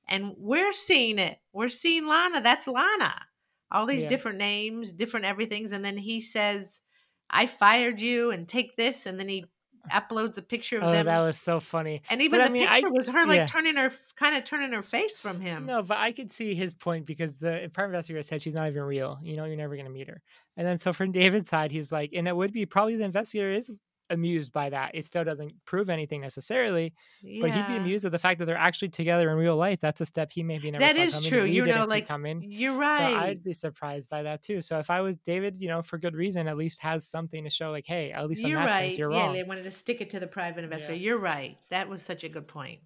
And 0.07 0.33
we're 0.37 0.71
seeing 0.71 1.19
it. 1.19 1.39
We're 1.53 1.69
seeing 1.69 2.05
Lana. 2.07 2.41
That's 2.41 2.67
Lana. 2.67 3.27
All 3.71 3.85
these 3.85 4.03
Yeah. 4.03 4.09
different 4.09 4.37
names, 4.37 4.91
different 4.91 5.25
everythings. 5.25 5.71
And 5.71 5.83
then 5.85 5.97
he 5.97 6.21
says, 6.21 6.81
I 7.29 7.45
fired 7.45 8.01
you 8.01 8.31
and 8.31 8.47
take 8.47 8.75
this. 8.75 9.05
And 9.05 9.19
then 9.19 9.29
he 9.29 9.45
uploads 9.89 10.37
a 10.37 10.41
picture 10.41 10.77
of 10.77 10.83
Oh, 10.83 10.91
them. 10.91 11.05
that 11.05 11.19
was 11.19 11.37
so 11.37 11.59
funny. 11.59 12.01
and 12.09 12.21
even 12.21 12.39
but 12.39 12.45
I 12.45 12.47
the 12.47 12.53
mean, 12.53 12.67
I- 12.67 12.75
picture 12.81 12.91
was 12.91 13.07
her 13.09 13.25
like 13.25 13.37
yeah. 13.37 13.45
turning 13.45 13.75
her, 13.75 13.91
kind 14.15 14.35
of 14.35 14.43
turning 14.45 14.71
her 14.71 14.83
face 14.83 15.19
from 15.19 15.39
him. 15.41 15.65
No, 15.65 15.81
but 15.83 15.97
I 15.97 16.11
could 16.11 16.31
see 16.31 16.53
his 16.55 16.73
point 16.73 17.05
because 17.05 17.35
the 17.35 17.69
private 17.73 17.89
investigator 17.91 18.23
said 18.23 18.41
she's 18.41 18.55
not 18.55 18.67
even 18.67 18.83
real. 18.83 19.17
You 19.21 19.35
know, 19.37 19.45
you're 19.45 19.55
never 19.57 19.75
going 19.75 19.85
to 19.87 19.91
meet 19.91 20.07
her. 20.07 20.21
And 20.57 20.67
then 20.67 20.77
so 20.77 20.93
from 20.93 21.11
David's 21.11 21.49
side, 21.49 21.71
he's 21.71 21.91
like, 21.91 22.11
and 22.13 22.27
it 22.27 22.35
would 22.35 22.51
be 22.51 22.65
probably 22.65 22.95
the 22.95 23.03
investigator 23.05 23.51
is 23.51 23.81
amused 24.09 24.51
by 24.51 24.69
that. 24.69 24.91
It 24.93 25.05
still 25.05 25.23
doesn't 25.23 25.53
prove 25.65 25.89
anything 25.89 26.21
necessarily, 26.21 26.93
but 27.41 27.51
he'd 27.51 27.67
be 27.67 27.75
amused 27.75 28.05
at 28.05 28.11
the 28.11 28.19
fact 28.19 28.39
that 28.39 28.45
they're 28.45 28.57
actually 28.57 28.89
together 28.89 29.29
in 29.29 29.37
real 29.37 29.55
life. 29.55 29.79
That's 29.79 30.01
a 30.01 30.05
step 30.05 30.31
he 30.31 30.43
maybe 30.43 30.71
never 30.71 30.83
That 30.83 30.95
is 30.97 31.15
coming, 31.15 31.29
true. 31.29 31.43
You 31.43 31.65
know, 31.65 31.85
like 31.85 32.07
coming. 32.07 32.43
You're 32.47 32.73
So 32.73 32.79
right. 32.79 33.15
I'd 33.15 33.43
be 33.43 33.53
surprised 33.53 34.09
by 34.09 34.23
that 34.23 34.41
too. 34.41 34.61
So 34.61 34.79
if 34.79 34.89
I 34.89 35.01
was 35.01 35.17
David, 35.17 35.61
you 35.61 35.67
know, 35.67 35.81
for 35.81 35.97
good 35.97 36.15
reason, 36.15 36.47
at 36.47 36.57
least 36.57 36.81
has 36.81 37.07
something 37.07 37.43
to 37.43 37.49
show, 37.49 37.71
like, 37.71 37.85
hey, 37.85 38.11
at 38.11 38.27
least 38.27 38.45
You're 38.45 38.59
right. 38.59 38.87
sense, 38.87 38.97
you're 38.97 39.11
yeah, 39.11 39.25
wrong. 39.25 39.33
they 39.33 39.43
wanted 39.43 39.63
to 39.63 39.71
stick 39.71 40.01
it 40.01 40.09
to 40.11 40.19
the 40.19 40.27
private 40.27 40.63
investor. 40.63 40.93
Yeah. 40.93 40.99
You're 40.99 41.17
right. 41.19 41.57
That 41.69 41.87
was 41.89 42.01
such 42.01 42.23
a 42.23 42.29
good 42.29 42.47
point. 42.47 42.79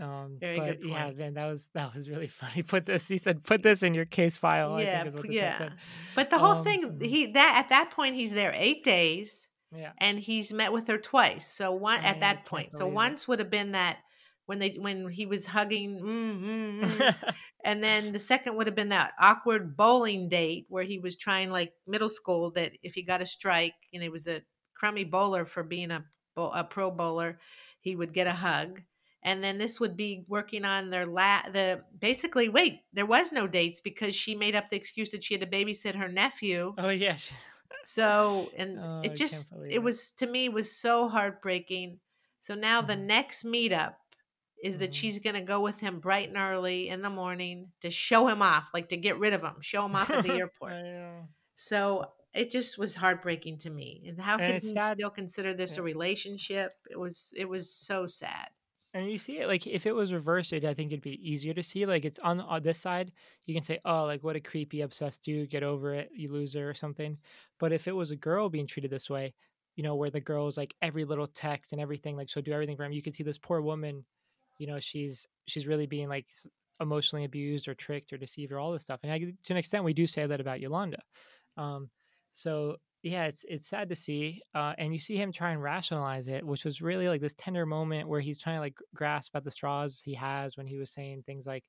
Um, 0.00 0.36
Very 0.38 0.58
but 0.58 0.80
good 0.80 0.88
yeah, 0.88 1.04
point. 1.06 1.18
man, 1.18 1.34
that 1.34 1.46
was 1.46 1.68
that 1.74 1.92
was 1.92 2.08
really 2.08 2.26
funny. 2.42 2.62
Put 2.62 2.86
this, 2.86 3.08
he 3.08 3.18
said, 3.18 3.42
put 3.42 3.64
this 3.64 3.82
in 3.82 3.94
your 3.94 4.04
case 4.04 4.36
file. 4.36 4.74
I 4.74 4.82
yeah, 4.82 4.96
think 4.98 5.08
is 5.08 5.14
what 5.16 5.26
the 5.26 5.34
yeah. 5.34 5.58
said. 5.58 5.72
But 6.14 6.30
the 6.30 6.38
whole 6.38 6.52
Um, 6.52 6.64
thing, 6.64 6.82
mhm. 6.84 7.04
he 7.04 7.32
that 7.32 7.54
at 7.64 7.70
that 7.70 7.90
point 7.90 8.14
he's 8.14 8.32
there 8.32 8.52
eight 8.54 8.84
days, 8.84 9.47
Yeah. 9.70 9.92
and 9.98 10.18
he's 10.18 10.52
met 10.52 10.72
with 10.72 10.88
her 10.88 10.98
twice. 10.98 11.46
So 11.46 11.72
one 11.72 12.00
I 12.00 12.04
at 12.04 12.20
that 12.20 12.44
point, 12.46 12.72
so 12.72 12.86
it. 12.86 12.92
once 12.92 13.28
would 13.28 13.38
have 13.38 13.50
been 13.50 13.72
that 13.72 13.98
when 14.46 14.58
they 14.58 14.76
when 14.80 15.10
he 15.10 15.26
was 15.26 15.44
hugging, 15.44 16.00
mm, 16.00 16.40
mm, 16.40 16.90
mm. 16.90 17.34
and 17.64 17.84
then 17.84 18.12
the 18.12 18.18
second 18.18 18.56
would 18.56 18.66
have 18.66 18.74
been 18.74 18.88
that 18.88 19.12
awkward 19.20 19.76
bowling 19.76 20.30
date 20.30 20.64
where 20.70 20.84
he 20.84 20.98
was 20.98 21.16
trying 21.16 21.50
like 21.50 21.74
middle 21.86 22.08
school 22.08 22.50
that 22.52 22.72
if 22.82 22.94
he 22.94 23.02
got 23.02 23.20
a 23.20 23.26
strike 23.26 23.74
and 23.92 24.02
he 24.02 24.08
was 24.08 24.26
a 24.26 24.40
crummy 24.74 25.04
bowler 25.04 25.44
for 25.44 25.62
being 25.62 25.90
a 25.90 26.02
a 26.36 26.64
pro 26.64 26.90
bowler, 26.90 27.38
he 27.80 27.96
would 27.96 28.14
get 28.14 28.26
a 28.26 28.32
hug. 28.32 28.82
And 29.22 29.42
then 29.42 29.58
this 29.58 29.80
would 29.80 29.96
be 29.96 30.24
working 30.28 30.64
on 30.64 30.90
their 30.90 31.04
la 31.04 31.42
the 31.52 31.82
basically 31.98 32.48
wait 32.48 32.80
there 32.92 33.04
was 33.04 33.32
no 33.32 33.46
dates 33.46 33.80
because 33.80 34.14
she 34.14 34.34
made 34.34 34.54
up 34.54 34.70
the 34.70 34.76
excuse 34.76 35.10
that 35.10 35.24
she 35.24 35.34
had 35.34 35.40
to 35.40 35.46
babysit 35.46 35.94
her 35.94 36.08
nephew. 36.08 36.74
oh 36.78 36.88
yeah. 36.88 37.16
So 37.84 38.50
and 38.56 38.78
Oh, 38.78 39.00
it 39.02 39.14
just 39.16 39.52
it 39.68 39.80
was 39.80 40.12
to 40.12 40.26
me 40.26 40.48
was 40.48 40.74
so 40.74 41.08
heartbreaking. 41.08 42.00
So 42.40 42.54
now 42.54 42.82
the 42.82 42.94
Mhm. 42.94 43.06
next 43.06 43.44
meetup 43.44 43.96
is 44.62 44.78
that 44.78 44.90
Mhm. 44.90 44.94
she's 44.94 45.18
going 45.20 45.34
to 45.36 45.42
go 45.42 45.60
with 45.62 45.80
him 45.80 46.00
bright 46.00 46.28
and 46.28 46.36
early 46.38 46.88
in 46.88 47.02
the 47.02 47.10
morning 47.10 47.72
to 47.80 47.90
show 47.90 48.28
him 48.28 48.42
off, 48.42 48.70
like 48.74 48.88
to 48.90 48.96
get 48.96 49.18
rid 49.18 49.32
of 49.34 49.42
him, 49.42 49.60
show 49.62 49.84
him 49.86 49.94
off 49.96 50.12
at 50.12 50.22
the 50.22 50.32
airport. 50.38 50.78
So 51.54 52.14
it 52.34 52.50
just 52.50 52.78
was 52.78 52.94
heartbreaking 52.96 53.58
to 53.60 53.70
me. 53.70 54.04
And 54.08 54.20
how 54.20 54.38
And 54.38 54.40
could 54.40 54.62
he 54.62 54.76
sad- 54.76 54.98
still 54.98 55.10
consider 55.10 55.54
this 55.54 55.76
yeah. 55.76 55.78
a 55.78 55.82
relationship? 55.82 56.72
It 56.90 56.98
was 56.98 57.32
it 57.36 57.46
was 57.48 57.72
so 57.74 58.06
sad. 58.06 58.50
And 58.94 59.10
you 59.10 59.18
see 59.18 59.38
it 59.38 59.48
like 59.48 59.66
if 59.66 59.86
it 59.86 59.94
was 59.94 60.12
reversed, 60.12 60.52
it, 60.52 60.64
I 60.64 60.72
think 60.72 60.92
it'd 60.92 61.02
be 61.02 61.20
easier 61.30 61.52
to 61.54 61.62
see. 61.62 61.84
Like 61.84 62.04
it's 62.04 62.18
on, 62.20 62.40
on 62.40 62.62
this 62.62 62.78
side, 62.78 63.12
you 63.46 63.54
can 63.54 63.62
say, 63.62 63.78
"Oh, 63.84 64.04
like 64.04 64.24
what 64.24 64.36
a 64.36 64.40
creepy, 64.40 64.80
obsessed 64.80 65.22
dude. 65.22 65.50
Get 65.50 65.62
over 65.62 65.94
it, 65.94 66.10
you 66.14 66.28
loser," 66.32 66.68
or 66.68 66.74
something. 66.74 67.18
But 67.58 67.72
if 67.72 67.86
it 67.86 67.92
was 67.94 68.10
a 68.10 68.16
girl 68.16 68.48
being 68.48 68.66
treated 68.66 68.90
this 68.90 69.10
way, 69.10 69.34
you 69.76 69.82
know, 69.82 69.94
where 69.94 70.10
the 70.10 70.20
girl's 70.20 70.56
like 70.56 70.74
every 70.80 71.04
little 71.04 71.26
text 71.26 71.72
and 71.72 71.80
everything, 71.82 72.16
like 72.16 72.30
she'll 72.30 72.42
do 72.42 72.52
everything 72.52 72.76
for 72.76 72.84
him. 72.84 72.92
You 72.92 73.02
can 73.02 73.12
see 73.12 73.22
this 73.22 73.38
poor 73.38 73.60
woman, 73.60 74.04
you 74.58 74.66
know, 74.66 74.80
she's 74.80 75.26
she's 75.46 75.66
really 75.66 75.86
being 75.86 76.08
like 76.08 76.26
emotionally 76.80 77.24
abused 77.24 77.68
or 77.68 77.74
tricked 77.74 78.12
or 78.12 78.16
deceived 78.16 78.52
or 78.52 78.58
all 78.58 78.72
this 78.72 78.82
stuff. 78.82 79.00
And 79.02 79.12
I, 79.12 79.18
to 79.18 79.52
an 79.52 79.56
extent, 79.58 79.84
we 79.84 79.92
do 79.92 80.06
say 80.06 80.26
that 80.26 80.40
about 80.40 80.60
Yolanda. 80.60 81.02
Um, 81.56 81.90
so 82.32 82.76
yeah, 83.02 83.26
it's 83.26 83.44
it's 83.48 83.68
sad 83.68 83.88
to 83.90 83.94
see, 83.94 84.42
uh, 84.54 84.74
and 84.78 84.92
you 84.92 84.98
see 84.98 85.16
him 85.16 85.32
try 85.32 85.52
and 85.52 85.62
rationalize 85.62 86.26
it, 86.28 86.44
which 86.44 86.64
was 86.64 86.82
really 86.82 87.08
like 87.08 87.20
this 87.20 87.34
tender 87.34 87.64
moment 87.66 88.08
where 88.08 88.20
he's 88.20 88.40
trying 88.40 88.56
to 88.56 88.60
like 88.60 88.78
grasp 88.94 89.36
at 89.36 89.44
the 89.44 89.50
straws 89.52 90.00
he 90.04 90.14
has 90.14 90.56
when 90.56 90.66
he 90.66 90.78
was 90.78 90.90
saying 90.92 91.22
things 91.22 91.46
like, 91.46 91.64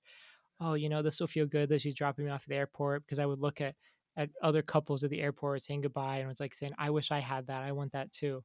"Oh, 0.59 0.73
you 0.75 0.89
know, 0.89 1.01
this 1.03 1.19
will 1.19 1.27
feel 1.27 1.45
good 1.45 1.69
that 1.69 1.81
she's 1.81 1.95
dropping 1.95 2.25
me 2.25 2.31
off 2.31 2.43
at 2.43 2.49
the 2.49 2.55
airport," 2.55 3.03
because 3.05 3.19
I 3.19 3.25
would 3.27 3.39
look 3.39 3.61
at 3.61 3.75
at 4.17 4.31
other 4.41 4.61
couples 4.63 5.03
at 5.03 5.11
the 5.11 5.21
airport 5.21 5.61
saying 5.61 5.81
goodbye, 5.81 6.17
and 6.19 6.31
it's 6.31 6.39
like 6.41 6.53
saying, 6.55 6.73
"I 6.79 6.89
wish 6.91 7.11
I 7.11 7.19
had 7.19 7.47
that. 7.47 7.63
I 7.63 7.71
want 7.73 7.91
that 7.93 8.11
too," 8.11 8.43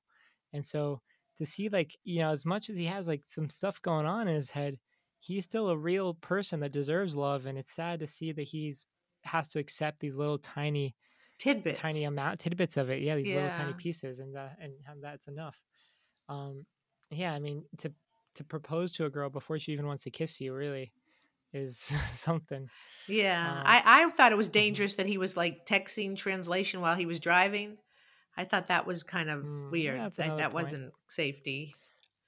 and 0.52 0.64
so 0.66 1.02
to 1.38 1.46
see 1.46 1.68
like 1.70 1.96
you 2.04 2.20
know, 2.20 2.30
as 2.30 2.44
much 2.46 2.70
as 2.70 2.76
he 2.76 2.86
has 2.86 3.08
like 3.08 3.24
some 3.26 3.50
stuff 3.50 3.82
going 3.82 4.06
on 4.06 4.28
in 4.28 4.34
his 4.34 4.50
head, 4.50 4.78
he's 5.20 5.44
still 5.44 5.68
a 5.70 5.78
real 5.78 6.14
person 6.14 6.60
that 6.60 6.72
deserves 6.72 7.16
love, 7.16 7.46
and 7.46 7.58
it's 7.58 7.72
sad 7.72 8.00
to 8.00 8.06
see 8.06 8.32
that 8.32 8.42
he's 8.44 8.86
has 9.24 9.48
to 9.48 9.58
accept 9.60 10.00
these 10.00 10.16
little 10.16 10.38
tiny 10.38 10.94
Tidbits. 11.38 11.74
tiny 11.74 12.04
amount 12.04 12.40
tidbits 12.40 12.76
of 12.76 12.90
it 12.90 13.02
yeah 13.02 13.16
these 13.16 13.32
little 13.32 13.50
tiny 13.50 13.74
pieces 13.74 14.20
and 14.20 14.34
that 14.36 14.56
and 14.60 14.74
that's 15.02 15.28
enough 15.28 15.62
um 16.28 16.66
yeah 17.10 17.32
i 17.34 17.38
mean 17.40 17.64
to 17.78 17.92
to 18.34 18.44
propose 18.44 18.92
to 18.92 19.06
a 19.06 19.10
girl 19.10 19.30
before 19.30 19.58
she 19.58 19.72
even 19.72 19.86
wants 19.86 20.04
to 20.04 20.10
kiss 20.10 20.40
you 20.40 20.54
really 20.54 20.92
is 21.52 21.78
something 22.14 22.70
Yeah, 23.06 23.60
Um, 23.60 23.64
I 23.64 24.04
I 24.06 24.10
thought 24.10 24.32
it 24.32 24.36
was 24.36 24.48
mhm. 24.48 24.48
dangerous 24.48 24.94
that 24.96 25.06
he 25.06 25.18
was 25.18 25.36
like 25.36 25.66
texting 25.66 26.16
translation 26.16 26.80
while 26.80 26.96
he 26.96 27.06
was 27.06 27.20
driving. 27.20 27.78
I 28.36 28.44
thought 28.44 28.68
that 28.68 28.86
was 28.86 29.02
kind 29.02 29.30
of 29.30 29.44
Mm, 29.44 29.84
yeah, 29.84 30.02
weird. 30.02 30.04
that's 30.04 30.18
Like, 30.18 30.36
that 30.36 30.52
wasn't 30.52 30.94
safety. 31.08 31.80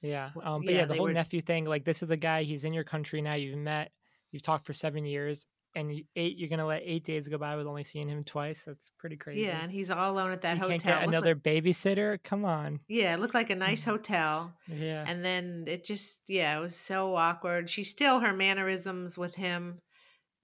yeah 0.03 0.33
um 0.43 0.63
but 0.63 0.75
yeah, 0.75 0.85
yeah, 0.85 0.87
the 0.87 0.95
whole 0.95 1.09
were- 1.09 1.09
nephew 1.09 1.41
thing 1.41 1.65
like 1.65 1.85
this 1.85 2.03
is 2.03 2.11
a 2.11 2.17
guy 2.17 2.43
he's 2.43 2.65
in 2.65 2.75
your 2.75 2.85
country 2.85 3.23
now 3.23 3.35
you've 3.35 3.59
met 3.59 3.93
you've 4.31 4.43
talked 4.43 4.67
for 4.67 4.75
seven 4.75 5.05
years 5.05 5.47
and 5.77 6.03
eight 6.17 6.37
you're 6.37 6.49
gonna 6.49 6.67
let 6.67 6.83
eight 6.85 7.05
days 7.05 7.29
go 7.29 7.39
by 7.39 7.55
with 7.55 7.67
only 7.67 7.85
seeing 7.85 8.09
him 8.09 8.23
twice 8.25 8.65
that's 8.65 8.91
pretty 8.99 9.17
crazy 9.17 9.43
Yeah, 9.43 9.63
and 9.63 9.71
he's 9.71 9.91
all 9.91 10.11
alone 10.13 10.33
at 10.33 10.41
that 10.41 10.57
you 10.57 10.63
hotel. 10.63 10.79
can't 10.79 10.83
get 11.01 11.09
another 11.09 11.35
like- 11.35 11.43
babysitter 11.45 12.21
come 12.25 12.45
on 12.45 12.81
yeah, 12.89 13.15
it 13.15 13.21
looked 13.21 13.35
like 13.35 13.51
a 13.51 13.55
nice 13.57 13.83
Mhm. 13.85 13.91
hotel. 13.93 14.57
yeah 14.67 15.05
And 15.07 15.25
then 15.25 15.65
it 15.69 15.85
just 15.85 16.23
yeah, 16.29 16.59
it 16.59 16.61
was 16.63 16.75
so 16.75 17.15
awkward. 17.15 17.71
She 17.71 17.85
still 17.85 18.19
her 18.21 18.33
mannerisms 18.33 19.17
with 19.17 19.35
him, 19.37 19.79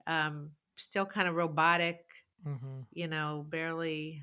um, 0.07 0.51
still 0.77 1.05
kind 1.05 1.27
of 1.27 1.35
robotic. 1.35 1.99
hmm 2.43 2.81
You 2.91 3.07
know, 3.07 3.45
barely, 3.49 4.21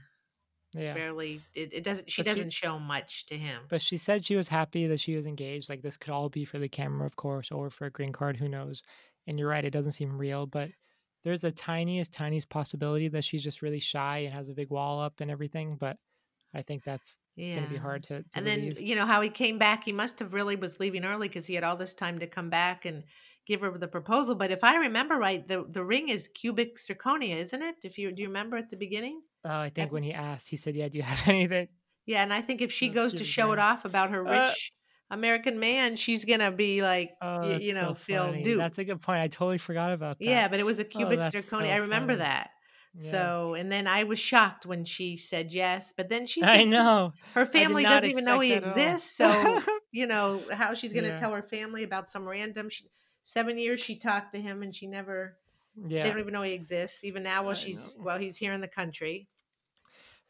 yeah 0.72 0.94
barely. 0.94 1.40
It, 1.54 1.72
it 1.74 1.84
doesn't. 1.84 2.10
She 2.10 2.22
But 2.22 2.28
she- 2.30 2.34
doesn't 2.34 2.52
show 2.52 2.78
much 2.78 3.26
to 3.26 3.36
him. 3.36 3.62
But 3.68 3.82
she 3.82 3.96
said 3.96 4.24
she 4.24 4.36
was 4.36 4.48
happy 4.48 4.86
that 4.86 5.00
she 5.00 5.16
was 5.16 5.26
engaged. 5.26 5.68
Like 5.68 5.82
this 5.82 5.96
could 5.96 6.12
all 6.12 6.28
be 6.28 6.44
for 6.44 6.58
the 6.60 6.68
camera, 6.68 7.06
of 7.06 7.16
course, 7.16 7.50
or 7.50 7.70
for 7.70 7.86
a 7.86 7.90
green 7.90 8.12
card. 8.12 8.36
Who 8.36 8.48
knows? 8.48 8.82
And 9.26 9.38
you're 9.38 9.48
right; 9.48 9.64
it 9.64 9.70
doesn't 9.72 9.92
seem 9.92 10.16
real, 10.16 10.46
but 10.46 10.70
there's 11.24 11.44
a 11.44 11.50
tiniest, 11.50 12.12
tiniest 12.12 12.48
possibility 12.48 13.08
that 13.08 13.24
she's 13.24 13.44
just 13.44 13.62
really 13.62 13.80
shy 13.80 14.18
and 14.18 14.32
has 14.32 14.48
a 14.48 14.54
big 14.54 14.70
wall 14.70 15.00
up 15.00 15.20
and 15.20 15.30
everything. 15.30 15.76
But 15.76 15.96
I 16.54 16.62
think 16.62 16.84
that's 16.84 17.18
yeah, 17.36 17.54
going 17.54 17.66
to 17.66 17.70
be 17.70 17.76
hard 17.78 18.02
to. 18.04 18.22
to 18.22 18.28
And 18.34 18.46
then 18.46 18.62
you 18.76 18.94
know 18.94 19.06
how 19.06 19.20
he 19.20 19.28
came 19.30 19.58
back. 19.58 19.84
He 19.84 19.92
must 19.92 20.18
have 20.18 20.32
really 20.32 20.56
was 20.56 20.80
leaving 20.80 21.04
early 21.04 21.28
because 21.28 21.46
he 21.46 21.54
had 21.54 21.64
all 21.64 21.76
this 21.76 21.94
time 21.94 22.18
to 22.18 22.26
come 22.26 22.50
back 22.50 22.84
and 22.84 23.04
give 23.46 23.60
her 23.60 23.76
the 23.76 23.88
proposal. 23.88 24.34
But 24.34 24.50
if 24.50 24.64
I 24.64 24.76
remember 24.76 25.16
right, 25.16 25.46
the 25.46 25.64
the 25.68 25.84
ring 25.84 26.08
is 26.08 26.28
cubic 26.28 26.76
zirconia, 26.76 27.36
isn't 27.36 27.62
it? 27.62 27.76
If 27.84 27.98
you 27.98 28.12
do 28.12 28.22
you 28.22 28.28
remember 28.28 28.56
at 28.56 28.70
the 28.70 28.76
beginning? 28.76 29.22
Oh, 29.44 29.58
I 29.58 29.70
think 29.70 29.76
that- 29.76 29.92
when 29.92 30.02
he 30.02 30.12
asked, 30.12 30.48
he 30.48 30.56
said, 30.56 30.76
"Yeah, 30.76 30.88
do 30.88 30.98
you 30.98 31.02
have 31.02 31.26
anything?" 31.28 31.68
Yeah, 32.06 32.22
and 32.22 32.32
I 32.32 32.42
think 32.42 32.60
if 32.60 32.72
she 32.72 32.88
That's 32.88 32.94
goes 32.94 33.14
to 33.14 33.24
show 33.24 33.52
it 33.52 33.58
off 33.58 33.84
about 33.84 34.10
her 34.10 34.24
Uh, 34.24 34.30
rich 34.48 34.72
American 35.10 35.58
man, 35.58 35.96
she's 35.96 36.24
gonna 36.24 36.50
be 36.52 36.82
like, 36.82 37.10
Oh, 37.20 37.40
y- 37.40 37.58
you 37.60 37.74
know, 37.74 37.88
so 37.88 37.94
feel 37.94 38.26
funny. 38.26 38.42
duped. 38.42 38.58
That's 38.58 38.78
a 38.78 38.84
good 38.84 39.00
point. 39.00 39.20
I 39.20 39.28
totally 39.28 39.58
forgot 39.58 39.92
about 39.92 40.18
that. 40.18 40.24
yeah, 40.24 40.48
but 40.48 40.60
it 40.60 40.64
was 40.66 40.78
a 40.78 40.84
oh, 40.84 40.88
cubic 40.88 41.20
that's 41.20 41.34
zirconia. 41.34 41.48
so 41.50 41.58
I 41.58 41.76
remember 41.76 42.12
funny. 42.14 42.24
that. 42.24 42.50
Yeah. 42.98 43.10
So, 43.12 43.54
and 43.54 43.70
then 43.70 43.86
I 43.86 44.02
was 44.04 44.18
shocked 44.18 44.66
when 44.66 44.84
she 44.84 45.16
said 45.16 45.52
yes, 45.52 45.92
but 45.96 46.08
then 46.08 46.26
she 46.26 46.42
I 46.42 46.58
said 46.58 46.68
know. 46.68 47.12
her 47.34 47.46
family 47.46 47.84
doesn't 47.84 48.10
even 48.10 48.24
know 48.24 48.40
he 48.40 48.52
expect 48.52 48.74
that 48.76 48.80
at 48.82 48.86
all. 48.88 48.92
exists. 48.94 49.16
So, 49.16 49.60
you 49.92 50.06
know, 50.08 50.42
how 50.52 50.74
she's 50.74 50.92
going 50.92 51.04
to 51.04 51.10
Yeah. 51.10 51.16
tell 51.16 51.32
her 51.32 51.42
family 51.42 51.84
about 51.84 52.08
some 52.08 52.26
random 52.28 52.68
she, 52.68 52.86
seven 53.24 53.58
years 53.58 53.78
she 53.80 53.96
talked 53.96 54.34
to 54.34 54.40
him 54.40 54.62
and 54.62 54.74
she 54.74 54.86
never 54.88 55.36
yeah. 55.86 56.02
they 56.02 56.10
don't 56.10 56.18
even 56.18 56.32
know 56.32 56.42
he 56.42 56.52
exists 56.52 57.04
even 57.04 57.22
now 57.22 57.42
while 57.44 57.52
I 57.52 57.54
she's 57.54 57.96
know. 57.96 58.04
while 58.04 58.18
he's 58.18 58.36
here 58.36 58.52
in 58.52 58.60
the 58.60 58.66
country 58.68 59.28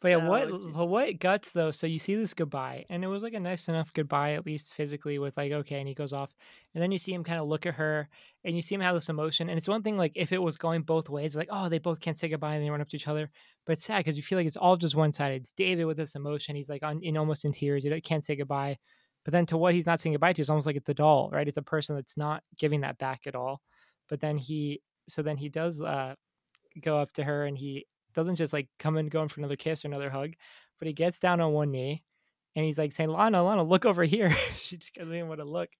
But 0.00 0.08
yeah, 0.08 0.28
what 0.28 0.48
just... 0.48 0.74
what 0.74 1.18
guts 1.18 1.50
though? 1.50 1.70
So 1.70 1.86
you 1.86 1.98
see 1.98 2.14
this 2.14 2.32
goodbye, 2.32 2.86
and 2.88 3.04
it 3.04 3.06
was 3.06 3.22
like 3.22 3.34
a 3.34 3.40
nice 3.40 3.68
enough 3.68 3.92
goodbye, 3.92 4.32
at 4.32 4.46
least 4.46 4.72
physically, 4.72 5.18
with 5.18 5.36
like 5.36 5.52
okay, 5.52 5.78
and 5.78 5.86
he 5.86 5.94
goes 5.94 6.12
off, 6.12 6.34
and 6.74 6.82
then 6.82 6.90
you 6.90 6.98
see 6.98 7.12
him 7.12 7.22
kind 7.22 7.38
of 7.38 7.48
look 7.48 7.66
at 7.66 7.74
her, 7.74 8.08
and 8.44 8.56
you 8.56 8.62
see 8.62 8.74
him 8.74 8.80
have 8.80 8.94
this 8.94 9.10
emotion, 9.10 9.50
and 9.50 9.58
it's 9.58 9.68
one 9.68 9.82
thing 9.82 9.98
like 9.98 10.12
if 10.14 10.32
it 10.32 10.42
was 10.42 10.56
going 10.56 10.82
both 10.82 11.10
ways, 11.10 11.36
like 11.36 11.48
oh 11.50 11.68
they 11.68 11.78
both 11.78 12.00
can't 12.00 12.16
say 12.16 12.28
goodbye 12.28 12.54
and 12.54 12.64
they 12.64 12.70
run 12.70 12.80
up 12.80 12.88
to 12.88 12.96
each 12.96 13.08
other, 13.08 13.30
but 13.66 13.74
it's 13.74 13.84
sad 13.84 13.98
because 13.98 14.16
you 14.16 14.22
feel 14.22 14.38
like 14.38 14.46
it's 14.46 14.56
all 14.56 14.76
just 14.76 14.94
one 14.94 15.12
sided. 15.12 15.42
It's 15.42 15.52
David 15.52 15.84
with 15.84 15.98
this 15.98 16.14
emotion, 16.14 16.56
he's 16.56 16.70
like 16.70 16.82
on 16.82 17.02
in 17.02 17.18
almost 17.18 17.44
in 17.44 17.52
tears, 17.52 17.84
he 17.84 18.00
can't 18.00 18.24
say 18.24 18.36
goodbye, 18.36 18.78
but 19.24 19.32
then 19.32 19.46
to 19.46 19.58
what 19.58 19.74
he's 19.74 19.86
not 19.86 20.00
saying 20.00 20.14
goodbye 20.14 20.32
to, 20.32 20.40
it's 20.40 20.50
almost 20.50 20.66
like 20.66 20.76
it's 20.76 20.88
a 20.88 20.94
doll, 20.94 21.28
right? 21.32 21.46
It's 21.46 21.58
a 21.58 21.62
person 21.62 21.94
that's 21.96 22.16
not 22.16 22.42
giving 22.58 22.80
that 22.82 22.98
back 22.98 23.26
at 23.26 23.34
all. 23.34 23.60
But 24.08 24.20
then 24.20 24.36
he, 24.36 24.80
so 25.08 25.22
then 25.22 25.36
he 25.36 25.48
does 25.48 25.80
uh, 25.80 26.14
go 26.82 26.98
up 26.98 27.12
to 27.12 27.24
her 27.24 27.44
and 27.44 27.56
he 27.56 27.86
doesn't 28.14 28.36
just 28.36 28.52
like 28.52 28.68
come 28.78 28.96
and 28.96 29.10
go 29.10 29.22
in 29.22 29.28
for 29.28 29.40
another 29.40 29.56
kiss 29.56 29.84
or 29.84 29.88
another 29.88 30.10
hug, 30.10 30.32
but 30.78 30.88
he 30.88 30.94
gets 30.94 31.18
down 31.18 31.40
on 31.40 31.52
one 31.52 31.70
knee 31.70 32.02
and 32.56 32.64
he's 32.64 32.78
like 32.78 32.92
saying, 32.92 33.10
Lana, 33.10 33.42
Lana, 33.44 33.62
look 33.62 33.86
over 33.86 34.02
here. 34.04 34.30
she 34.56 34.76
just 34.76 34.94
doesn't 34.94 35.14
even 35.14 35.28
want 35.28 35.40
to 35.40 35.46
look. 35.46 35.70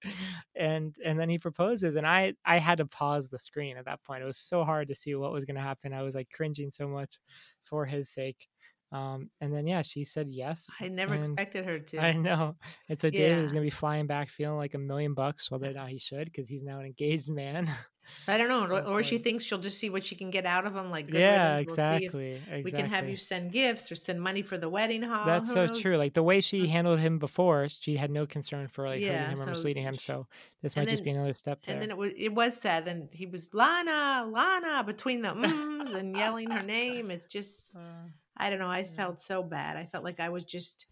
And 0.55 0.95
and 1.03 1.19
then 1.19 1.29
he 1.29 1.37
proposes. 1.37 1.95
And 1.95 2.07
I 2.07 2.33
I 2.45 2.59
had 2.59 2.77
to 2.77 2.85
pause 2.85 3.29
the 3.29 3.39
screen 3.39 3.77
at 3.77 3.85
that 3.85 4.03
point. 4.03 4.23
It 4.23 4.27
was 4.27 4.37
so 4.37 4.63
hard 4.63 4.87
to 4.87 4.95
see 4.95 5.13
what 5.15 5.33
was 5.33 5.45
gonna 5.45 5.61
happen. 5.61 5.93
I 5.93 6.03
was 6.03 6.15
like 6.15 6.29
cringing 6.29 6.71
so 6.71 6.87
much 6.87 7.19
for 7.65 7.85
his 7.85 8.09
sake. 8.09 8.47
Um, 8.91 9.29
and 9.39 9.53
then 9.53 9.67
yeah, 9.67 9.81
she 9.83 10.03
said 10.03 10.27
yes. 10.29 10.69
I 10.79 10.89
never 10.89 11.15
expected 11.15 11.65
her 11.65 11.79
to. 11.89 11.99
I 11.99 12.11
know. 12.11 12.55
So 12.97 13.09
David 13.09 13.37
yeah. 13.37 13.43
is 13.43 13.53
gonna 13.53 13.63
be 13.63 13.69
flying 13.69 14.05
back 14.05 14.29
feeling 14.29 14.57
like 14.57 14.73
a 14.73 14.79
million 14.79 15.13
bucks, 15.13 15.49
whether 15.49 15.69
or 15.69 15.73
not 15.73 15.89
he 15.89 15.97
should, 15.97 16.25
because 16.25 16.49
he's 16.49 16.63
now 16.63 16.79
an 16.79 16.85
engaged 16.85 17.29
man. 17.29 17.67
I 18.27 18.37
don't 18.37 18.49
know, 18.49 18.65
or, 18.65 18.83
or, 18.83 19.03
she 19.03 19.19
thinks 19.19 19.43
she'll 19.43 19.59
just 19.59 19.77
see 19.77 19.89
what 19.89 20.03
she 20.03 20.15
can 20.15 20.31
get 20.31 20.45
out 20.45 20.65
of 20.65 20.75
him. 20.75 20.91
Like, 20.91 21.13
yeah, 21.13 21.57
exactly, 21.57 22.31
exactly. 22.31 22.63
We 22.63 22.71
can 22.71 22.87
have 22.87 23.07
you 23.07 23.15
send 23.15 23.51
gifts 23.51 23.91
or 23.91 23.95
send 23.95 24.19
money 24.19 24.41
for 24.41 24.57
the 24.57 24.67
wedding 24.67 25.03
hall. 25.03 25.25
That's 25.25 25.53
so 25.53 25.67
true. 25.67 25.95
Like 25.95 26.13
the 26.13 26.23
way 26.23 26.41
she 26.41 26.67
handled 26.67 26.99
him 26.99 27.19
before, 27.19 27.69
she 27.69 27.95
had 27.95 28.11
no 28.11 28.25
concern 28.25 28.67
for 28.67 28.87
like 28.87 28.99
yeah, 28.99 29.19
hurting 29.19 29.29
him 29.29 29.37
so, 29.37 29.43
or 29.43 29.45
misleading 29.51 29.83
him. 29.83 29.97
So 29.97 30.27
this 30.61 30.75
might 30.75 30.85
then, 30.85 30.93
just 30.93 31.03
be 31.03 31.11
another 31.11 31.35
step. 31.35 31.59
There. 31.63 31.73
And 31.73 31.81
then 31.81 31.91
it 31.91 31.97
was 31.97 32.11
it 32.17 32.33
was 32.33 32.59
sad. 32.59 32.85
Then 32.85 33.07
he 33.11 33.27
was 33.27 33.53
Lana, 33.53 34.27
Lana 34.29 34.83
between 34.83 35.21
the 35.21 35.31
ums 35.31 35.91
and 35.91 36.15
yelling 36.17 36.51
her 36.51 36.63
name. 36.63 37.11
It's 37.11 37.25
just. 37.25 37.71
Uh, 37.75 38.09
I 38.37 38.49
don't 38.49 38.59
know. 38.59 38.67
I 38.67 38.79
yeah. 38.79 38.95
felt 38.95 39.21
so 39.21 39.43
bad. 39.43 39.77
I 39.77 39.85
felt 39.85 40.03
like 40.03 40.19
I 40.19 40.29
was 40.29 40.43
just 40.43 40.87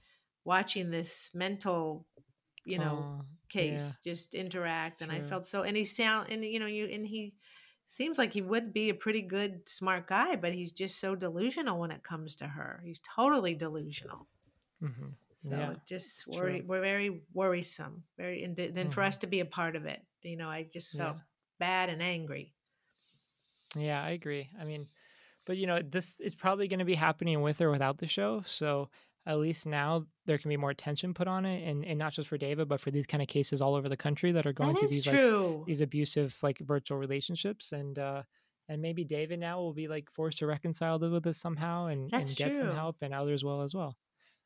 watching 0.46 0.90
this 0.92 1.32
mental, 1.34 2.06
you 2.66 2.80
know, 2.80 3.22
case 3.50 4.00
yeah. 4.04 4.12
just 4.12 4.34
interact, 4.34 5.02
and 5.02 5.12
I 5.12 5.22
felt 5.22 5.46
so. 5.46 5.64
And 5.64 5.76
he 5.76 5.86
sound, 5.86 6.32
and 6.32 6.44
you 6.44 6.60
know, 6.60 6.66
you 6.66 6.86
and 6.86 7.06
he 7.06 7.34
seems 7.88 8.18
like 8.18 8.32
he 8.32 8.42
would 8.42 8.72
be 8.72 8.90
a 8.90 8.94
pretty 8.94 9.22
good, 9.22 9.68
smart 9.68 10.08
guy, 10.08 10.36
but 10.36 10.54
he's 10.54 10.72
just 10.72 11.00
so 11.00 11.16
delusional 11.16 11.80
when 11.80 11.92
it 11.92 12.04
comes 12.04 12.36
to 12.36 12.48
her. 12.48 12.82
He's 12.86 13.02
totally 13.02 13.56
delusional. 13.56 14.28
Mm-hmm. 14.82 15.08
So 15.40 15.50
yeah, 15.52 15.72
it 15.72 15.80
just 15.88 16.28
worry, 16.28 16.62
we're 16.62 16.82
very 16.82 17.22
worrisome. 17.34 18.04
Very, 18.18 18.44
and 18.44 18.56
then 18.56 18.74
mm-hmm. 18.74 18.90
for 18.90 19.02
us 19.02 19.18
to 19.18 19.28
be 19.28 19.40
a 19.40 19.46
part 19.46 19.76
of 19.76 19.86
it, 19.86 20.02
you 20.22 20.38
know, 20.38 20.50
I 20.50 20.68
just 20.72 20.96
felt 20.96 21.18
bad 21.60 21.90
and 21.90 22.04
angry. 22.04 22.54
Yeah, 23.76 24.04
I 24.04 24.12
agree. 24.12 24.50
I 24.60 24.66
mean, 24.66 24.88
but 25.50 25.58
you 25.58 25.66
know, 25.66 25.82
this 25.82 26.20
is 26.20 26.36
probably 26.36 26.68
going 26.68 26.78
to 26.78 26.86
be 26.86 26.94
happening 26.94 27.42
with 27.42 27.60
or 27.60 27.72
without 27.72 27.98
the 27.98 28.06
show. 28.06 28.44
So 28.46 28.88
at 29.26 29.40
least 29.40 29.66
now 29.66 30.06
there 30.28 30.38
can 30.38 30.50
be 30.50 30.58
more 30.58 30.70
attention 30.70 31.12
put 31.16 31.28
on 31.28 31.44
it, 31.44 31.68
and, 31.68 31.84
and 31.84 31.98
not 31.98 32.14
just 32.14 32.28
for 32.28 32.38
David, 32.38 32.70
but 32.70 32.80
for 32.80 32.92
these 32.92 33.08
kind 33.08 33.24
of 33.24 33.28
cases 33.28 33.60
all 33.60 33.74
over 33.74 33.90
the 33.90 33.98
country 33.98 34.32
that 34.34 34.46
are 34.46 34.54
going 34.54 34.74
that 34.74 34.82
through 34.82 34.90
these 34.90 35.08
like 35.08 35.66
these 35.66 35.82
abusive 35.82 36.38
like 36.44 36.60
virtual 36.60 37.00
relationships, 37.00 37.72
and 37.72 37.98
uh, 37.98 38.22
and 38.68 38.80
maybe 38.80 39.04
David 39.04 39.40
now 39.40 39.58
will 39.58 39.74
be 39.74 39.88
like 39.88 40.12
forced 40.12 40.38
to 40.38 40.46
reconcile 40.46 41.00
with 41.00 41.24
this 41.24 41.42
somehow 41.42 41.88
and, 41.88 42.14
and 42.14 42.36
get 42.36 42.50
true. 42.50 42.58
some 42.58 42.76
help, 42.76 42.98
and 43.02 43.12
others 43.12 43.44
will 43.44 43.64
as 43.64 43.74
well. 43.74 43.98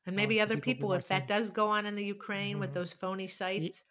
And 0.06 0.16
maybe 0.16 0.40
um, 0.40 0.46
other 0.46 0.56
people, 0.56 0.88
people 0.88 0.94
if 0.94 1.10
that 1.10 1.28
does 1.28 1.50
go 1.50 1.68
on 1.68 1.86
in 1.86 1.96
the 1.96 2.06
Ukraine 2.06 2.54
mm-hmm. 2.54 2.62
with 2.62 2.74
those 2.74 2.94
phony 2.94 3.28
sites, 3.28 3.84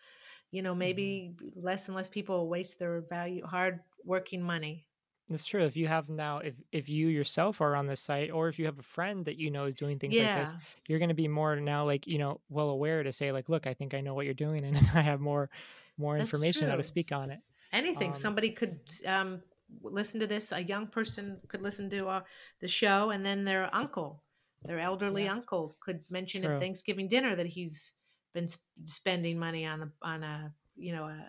you 0.51 0.62
know, 0.62 0.70
mm-hmm. 0.70 0.79
maybe 0.79 1.35
less 1.57 1.88
and 1.88 1.94
less 1.94 2.09
people 2.09 2.48
waste 2.48 2.79
their 2.79 3.03
value 3.11 3.44
hard 3.44 3.81
working 4.03 4.42
money 4.42 4.87
it's 5.35 5.45
true. 5.45 5.64
If 5.64 5.77
you 5.77 5.87
have 5.88 6.09
now, 6.09 6.38
if 6.38 6.55
if 6.73 6.88
you 6.88 7.09
yourself 7.09 7.61
are 7.61 7.77
on 7.77 7.87
this 7.87 8.01
site, 8.01 8.31
or 8.31 8.49
if 8.49 8.59
you 8.59 8.66
have 8.66 8.79
a 8.79 8.83
friend 8.83 9.25
that 9.25 9.37
you 9.37 9.51
know 9.51 9.64
is 9.64 9.75
doing 9.75 9.99
things 9.99 10.14
yeah. 10.14 10.37
like 10.37 10.45
this, 10.45 10.55
you're 10.87 10.99
going 10.99 11.09
to 11.09 11.14
be 11.14 11.29
more 11.29 11.57
now, 11.57 11.85
like 11.85 12.07
you 12.07 12.18
know, 12.18 12.40
well 12.49 12.71
aware 12.71 13.03
to 13.03 13.12
say, 13.12 13.33
like, 13.33 13.49
look, 13.49 13.66
I 13.66 13.75
think 13.75 13.95
I 13.95 14.01
know 14.01 14.14
what 14.14 14.25
you're 14.25 14.35
doing, 14.35 14.64
and 14.64 14.77
I 14.95 15.03
have 15.03 15.21
more 15.21 15.51
more 15.99 16.18
That's 16.18 16.27
information 16.27 16.62
true. 16.62 16.71
how 16.71 16.77
to 16.77 16.83
speak 16.83 17.12
on 17.12 17.31
it. 17.31 17.40
Anything 17.73 18.11
um, 18.11 18.14
somebody 18.14 18.51
could 18.51 18.81
um, 19.07 19.42
listen 19.83 20.21
to 20.21 20.27
this. 20.27 20.53
A 20.53 20.62
young 20.62 20.87
person 20.87 21.38
could 21.49 21.62
listen 21.62 21.88
to 21.90 22.09
uh, 22.09 22.21
the 22.61 22.68
show, 22.68 23.11
and 23.11 23.25
then 23.25 23.45
their 23.45 23.75
uncle, 23.75 24.23
their 24.64 24.79
elderly 24.79 25.25
yeah. 25.25 25.33
uncle, 25.33 25.77
could 25.81 26.01
mention 26.11 26.45
at 26.45 26.61
Thanksgiving 26.61 27.09
dinner 27.09 27.35
that 27.35 27.47
he's 27.47 27.92
been 28.35 28.49
spending 28.85 29.38
money 29.38 29.66
on 29.66 29.81
the 29.81 29.90
on 30.03 30.23
a 30.23 30.53
you 30.77 30.95
know 30.95 31.05
a 31.05 31.27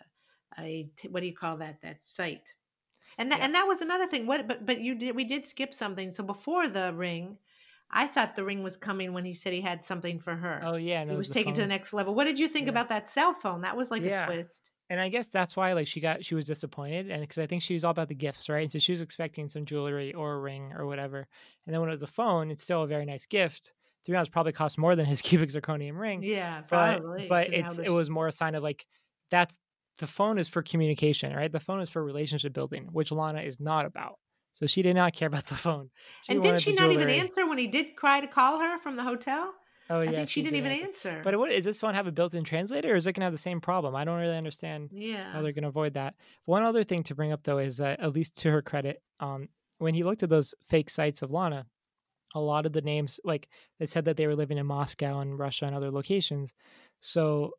a 0.59 0.89
what 1.09 1.21
do 1.21 1.27
you 1.27 1.35
call 1.35 1.57
that 1.57 1.81
that 1.81 1.97
site 2.01 2.53
and 3.17 3.31
that, 3.31 3.39
yeah. 3.39 3.45
and 3.45 3.55
that 3.55 3.67
was 3.67 3.81
another 3.81 4.07
thing. 4.07 4.25
What 4.25 4.47
but 4.47 4.65
but 4.65 4.81
you 4.81 4.95
did 4.95 5.15
we 5.15 5.23
did 5.23 5.45
skip 5.45 5.73
something. 5.73 6.11
So 6.11 6.23
before 6.23 6.67
the 6.67 6.93
ring, 6.93 7.37
I 7.91 8.07
thought 8.07 8.35
the 8.35 8.43
ring 8.43 8.63
was 8.63 8.75
coming 8.75 9.13
when 9.13 9.25
he 9.25 9.33
said 9.33 9.53
he 9.53 9.61
had 9.61 9.83
something 9.85 10.19
for 10.19 10.35
her. 10.35 10.61
Oh 10.63 10.75
yeah, 10.75 11.01
it 11.01 11.07
was, 11.07 11.17
was 11.17 11.29
taken 11.29 11.51
phone. 11.51 11.55
to 11.55 11.61
the 11.61 11.67
next 11.67 11.93
level. 11.93 12.15
What 12.15 12.25
did 12.25 12.39
you 12.39 12.47
think 12.47 12.65
yeah. 12.65 12.71
about 12.71 12.89
that 12.89 13.09
cell 13.09 13.33
phone? 13.33 13.61
That 13.61 13.77
was 13.77 13.91
like 13.91 14.03
yeah. 14.03 14.23
a 14.23 14.25
twist. 14.25 14.71
And 14.89 14.99
I 14.99 15.09
guess 15.09 15.27
that's 15.27 15.55
why 15.55 15.73
like 15.73 15.87
she 15.87 15.99
got 15.99 16.25
she 16.25 16.35
was 16.35 16.45
disappointed, 16.45 17.09
and 17.09 17.21
because 17.21 17.37
I 17.37 17.47
think 17.47 17.61
she 17.61 17.73
was 17.73 17.83
all 17.83 17.91
about 17.91 18.09
the 18.09 18.15
gifts, 18.15 18.49
right? 18.49 18.63
And 18.63 18.71
so 18.71 18.79
she 18.79 18.91
was 18.91 19.01
expecting 19.01 19.47
some 19.47 19.65
jewelry 19.65 20.13
or 20.13 20.33
a 20.33 20.39
ring 20.39 20.73
or 20.75 20.85
whatever. 20.85 21.27
And 21.65 21.73
then 21.73 21.81
when 21.81 21.89
it 21.89 21.93
was 21.93 22.03
a 22.03 22.07
phone, 22.07 22.51
it's 22.51 22.63
still 22.63 22.83
a 22.83 22.87
very 22.87 23.05
nice 23.05 23.25
gift. 23.25 23.73
To 24.03 24.11
be 24.11 24.17
honest, 24.17 24.31
probably 24.31 24.51
cost 24.51 24.77
more 24.77 24.95
than 24.95 25.05
his 25.05 25.21
cubic 25.23 25.51
zirconium 25.51 25.97
ring. 25.97 26.21
Yeah, 26.23 26.61
probably. 26.61 27.27
But, 27.27 27.49
but 27.49 27.53
it's 27.53 27.77
it 27.79 27.89
was 27.89 28.09
more 28.09 28.27
a 28.27 28.31
sign 28.31 28.55
of 28.55 28.63
like 28.63 28.85
that's 29.29 29.57
the 29.97 30.07
phone 30.07 30.39
is 30.39 30.47
for 30.47 30.61
communication, 30.61 31.33
right? 31.33 31.51
The 31.51 31.59
phone 31.59 31.81
is 31.81 31.89
for 31.89 32.03
relationship 32.03 32.53
building, 32.53 32.89
which 32.91 33.11
Lana 33.11 33.41
is 33.41 33.59
not 33.59 33.85
about. 33.85 34.19
So 34.53 34.67
she 34.67 34.81
did 34.81 34.95
not 34.95 35.13
care 35.13 35.27
about 35.27 35.47
the 35.47 35.55
phone. 35.55 35.89
She 36.21 36.33
and 36.33 36.43
did 36.43 36.61
she 36.61 36.73
not 36.73 36.91
even 36.91 37.09
answer 37.09 37.47
when 37.47 37.57
he 37.57 37.67
did 37.67 37.95
cry 37.95 38.21
to 38.21 38.27
call 38.27 38.59
her 38.59 38.79
from 38.79 38.95
the 38.95 39.03
hotel? 39.03 39.53
Oh 39.89 40.01
yeah, 40.01 40.11
I 40.11 40.15
think 40.15 40.29
she, 40.29 40.39
she 40.39 40.43
didn't 40.43 40.57
even 40.57 40.71
answer. 40.71 41.09
answer. 41.09 41.21
But 41.23 41.37
what 41.37 41.51
is 41.51 41.65
this 41.65 41.79
phone 41.79 41.93
have 41.93 42.07
a 42.07 42.11
built-in 42.11 42.43
translator, 42.43 42.93
or 42.93 42.95
is 42.95 43.05
it 43.05 43.13
gonna 43.13 43.25
have 43.25 43.33
the 43.33 43.37
same 43.37 43.59
problem? 43.59 43.95
I 43.95 44.05
don't 44.05 44.19
really 44.19 44.37
understand. 44.37 44.89
Yeah, 44.93 45.31
how 45.33 45.41
they're 45.41 45.51
gonna 45.51 45.67
avoid 45.67 45.95
that. 45.95 46.15
One 46.45 46.63
other 46.63 46.83
thing 46.83 47.03
to 47.03 47.15
bring 47.15 47.31
up 47.31 47.43
though 47.43 47.57
is 47.57 47.77
that 47.77 47.99
at 47.99 48.13
least 48.13 48.39
to 48.39 48.51
her 48.51 48.61
credit, 48.61 49.01
um, 49.19 49.49
when 49.79 49.93
he 49.93 50.03
looked 50.03 50.23
at 50.23 50.29
those 50.29 50.55
fake 50.69 50.89
sites 50.89 51.21
of 51.21 51.31
Lana, 51.31 51.65
a 52.33 52.39
lot 52.39 52.65
of 52.65 52.73
the 52.73 52.81
names 52.81 53.19
like 53.23 53.49
they 53.79 53.85
said 53.85 54.05
that 54.05 54.17
they 54.17 54.27
were 54.27 54.35
living 54.35 54.57
in 54.57 54.65
Moscow 54.65 55.19
and 55.19 55.37
Russia 55.37 55.65
and 55.65 55.75
other 55.75 55.91
locations. 55.91 56.53
So 56.99 57.51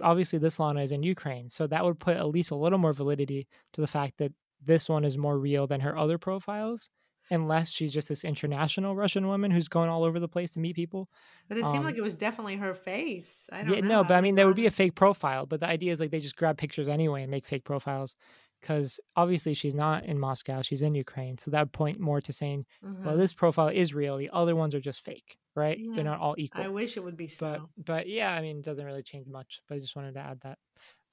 obviously 0.00 0.38
this 0.38 0.58
Lana 0.58 0.82
is 0.82 0.92
in 0.92 1.02
Ukraine, 1.02 1.48
so 1.48 1.66
that 1.66 1.84
would 1.84 1.98
put 1.98 2.16
at 2.16 2.28
least 2.28 2.50
a 2.50 2.56
little 2.56 2.78
more 2.78 2.92
validity 2.92 3.46
to 3.72 3.80
the 3.80 3.86
fact 3.86 4.18
that 4.18 4.32
this 4.64 4.88
one 4.88 5.04
is 5.04 5.16
more 5.16 5.38
real 5.38 5.66
than 5.66 5.80
her 5.80 5.96
other 5.96 6.18
profiles, 6.18 6.90
unless 7.30 7.70
she's 7.70 7.92
just 7.92 8.08
this 8.08 8.24
international 8.24 8.96
Russian 8.96 9.26
woman 9.26 9.50
who's 9.50 9.68
going 9.68 9.88
all 9.88 10.04
over 10.04 10.18
the 10.18 10.28
place 10.28 10.50
to 10.52 10.60
meet 10.60 10.76
people. 10.76 11.08
But 11.48 11.58
it 11.58 11.64
seemed 11.64 11.78
um, 11.78 11.84
like 11.84 11.96
it 11.96 12.02
was 12.02 12.16
definitely 12.16 12.56
her 12.56 12.74
face. 12.74 13.32
I 13.52 13.62
don't 13.62 13.74
yeah, 13.74 13.80
know. 13.80 13.88
no, 13.88 14.04
but 14.04 14.14
I 14.14 14.20
mean, 14.20 14.34
there 14.34 14.46
would 14.46 14.56
be 14.56 14.66
a 14.66 14.70
fake 14.70 14.94
profile, 14.94 15.46
but 15.46 15.60
the 15.60 15.66
idea 15.66 15.92
is 15.92 16.00
like 16.00 16.10
they 16.10 16.20
just 16.20 16.36
grab 16.36 16.58
pictures 16.58 16.88
anyway 16.88 17.22
and 17.22 17.30
make 17.30 17.46
fake 17.46 17.64
profiles 17.64 18.16
because 18.60 18.98
obviously 19.16 19.54
she's 19.54 19.74
not 19.74 20.04
in 20.04 20.18
Moscow, 20.18 20.62
she's 20.62 20.82
in 20.82 20.94
Ukraine. 20.94 21.38
So 21.38 21.50
that 21.50 21.60
would 21.60 21.72
point 21.72 22.00
more 22.00 22.20
to 22.20 22.32
saying, 22.32 22.66
mm-hmm. 22.84 23.04
well, 23.04 23.16
this 23.16 23.32
profile 23.32 23.68
is 23.68 23.94
real. 23.94 24.16
The 24.16 24.30
other 24.32 24.56
ones 24.56 24.74
are 24.74 24.80
just 24.80 25.04
fake, 25.04 25.38
right? 25.54 25.78
Yeah. 25.78 25.94
They're 25.94 26.04
not 26.04 26.20
all 26.20 26.34
equal. 26.38 26.64
I 26.64 26.68
wish 26.68 26.96
it 26.96 27.04
would 27.04 27.16
be 27.16 27.28
so. 27.28 27.68
But, 27.76 27.84
but 27.84 28.08
yeah, 28.08 28.30
I 28.30 28.40
mean, 28.40 28.58
it 28.58 28.64
doesn't 28.64 28.84
really 28.84 29.02
change 29.02 29.28
much, 29.28 29.60
but 29.68 29.76
I 29.76 29.78
just 29.78 29.96
wanted 29.96 30.14
to 30.14 30.20
add 30.20 30.40
that. 30.42 30.58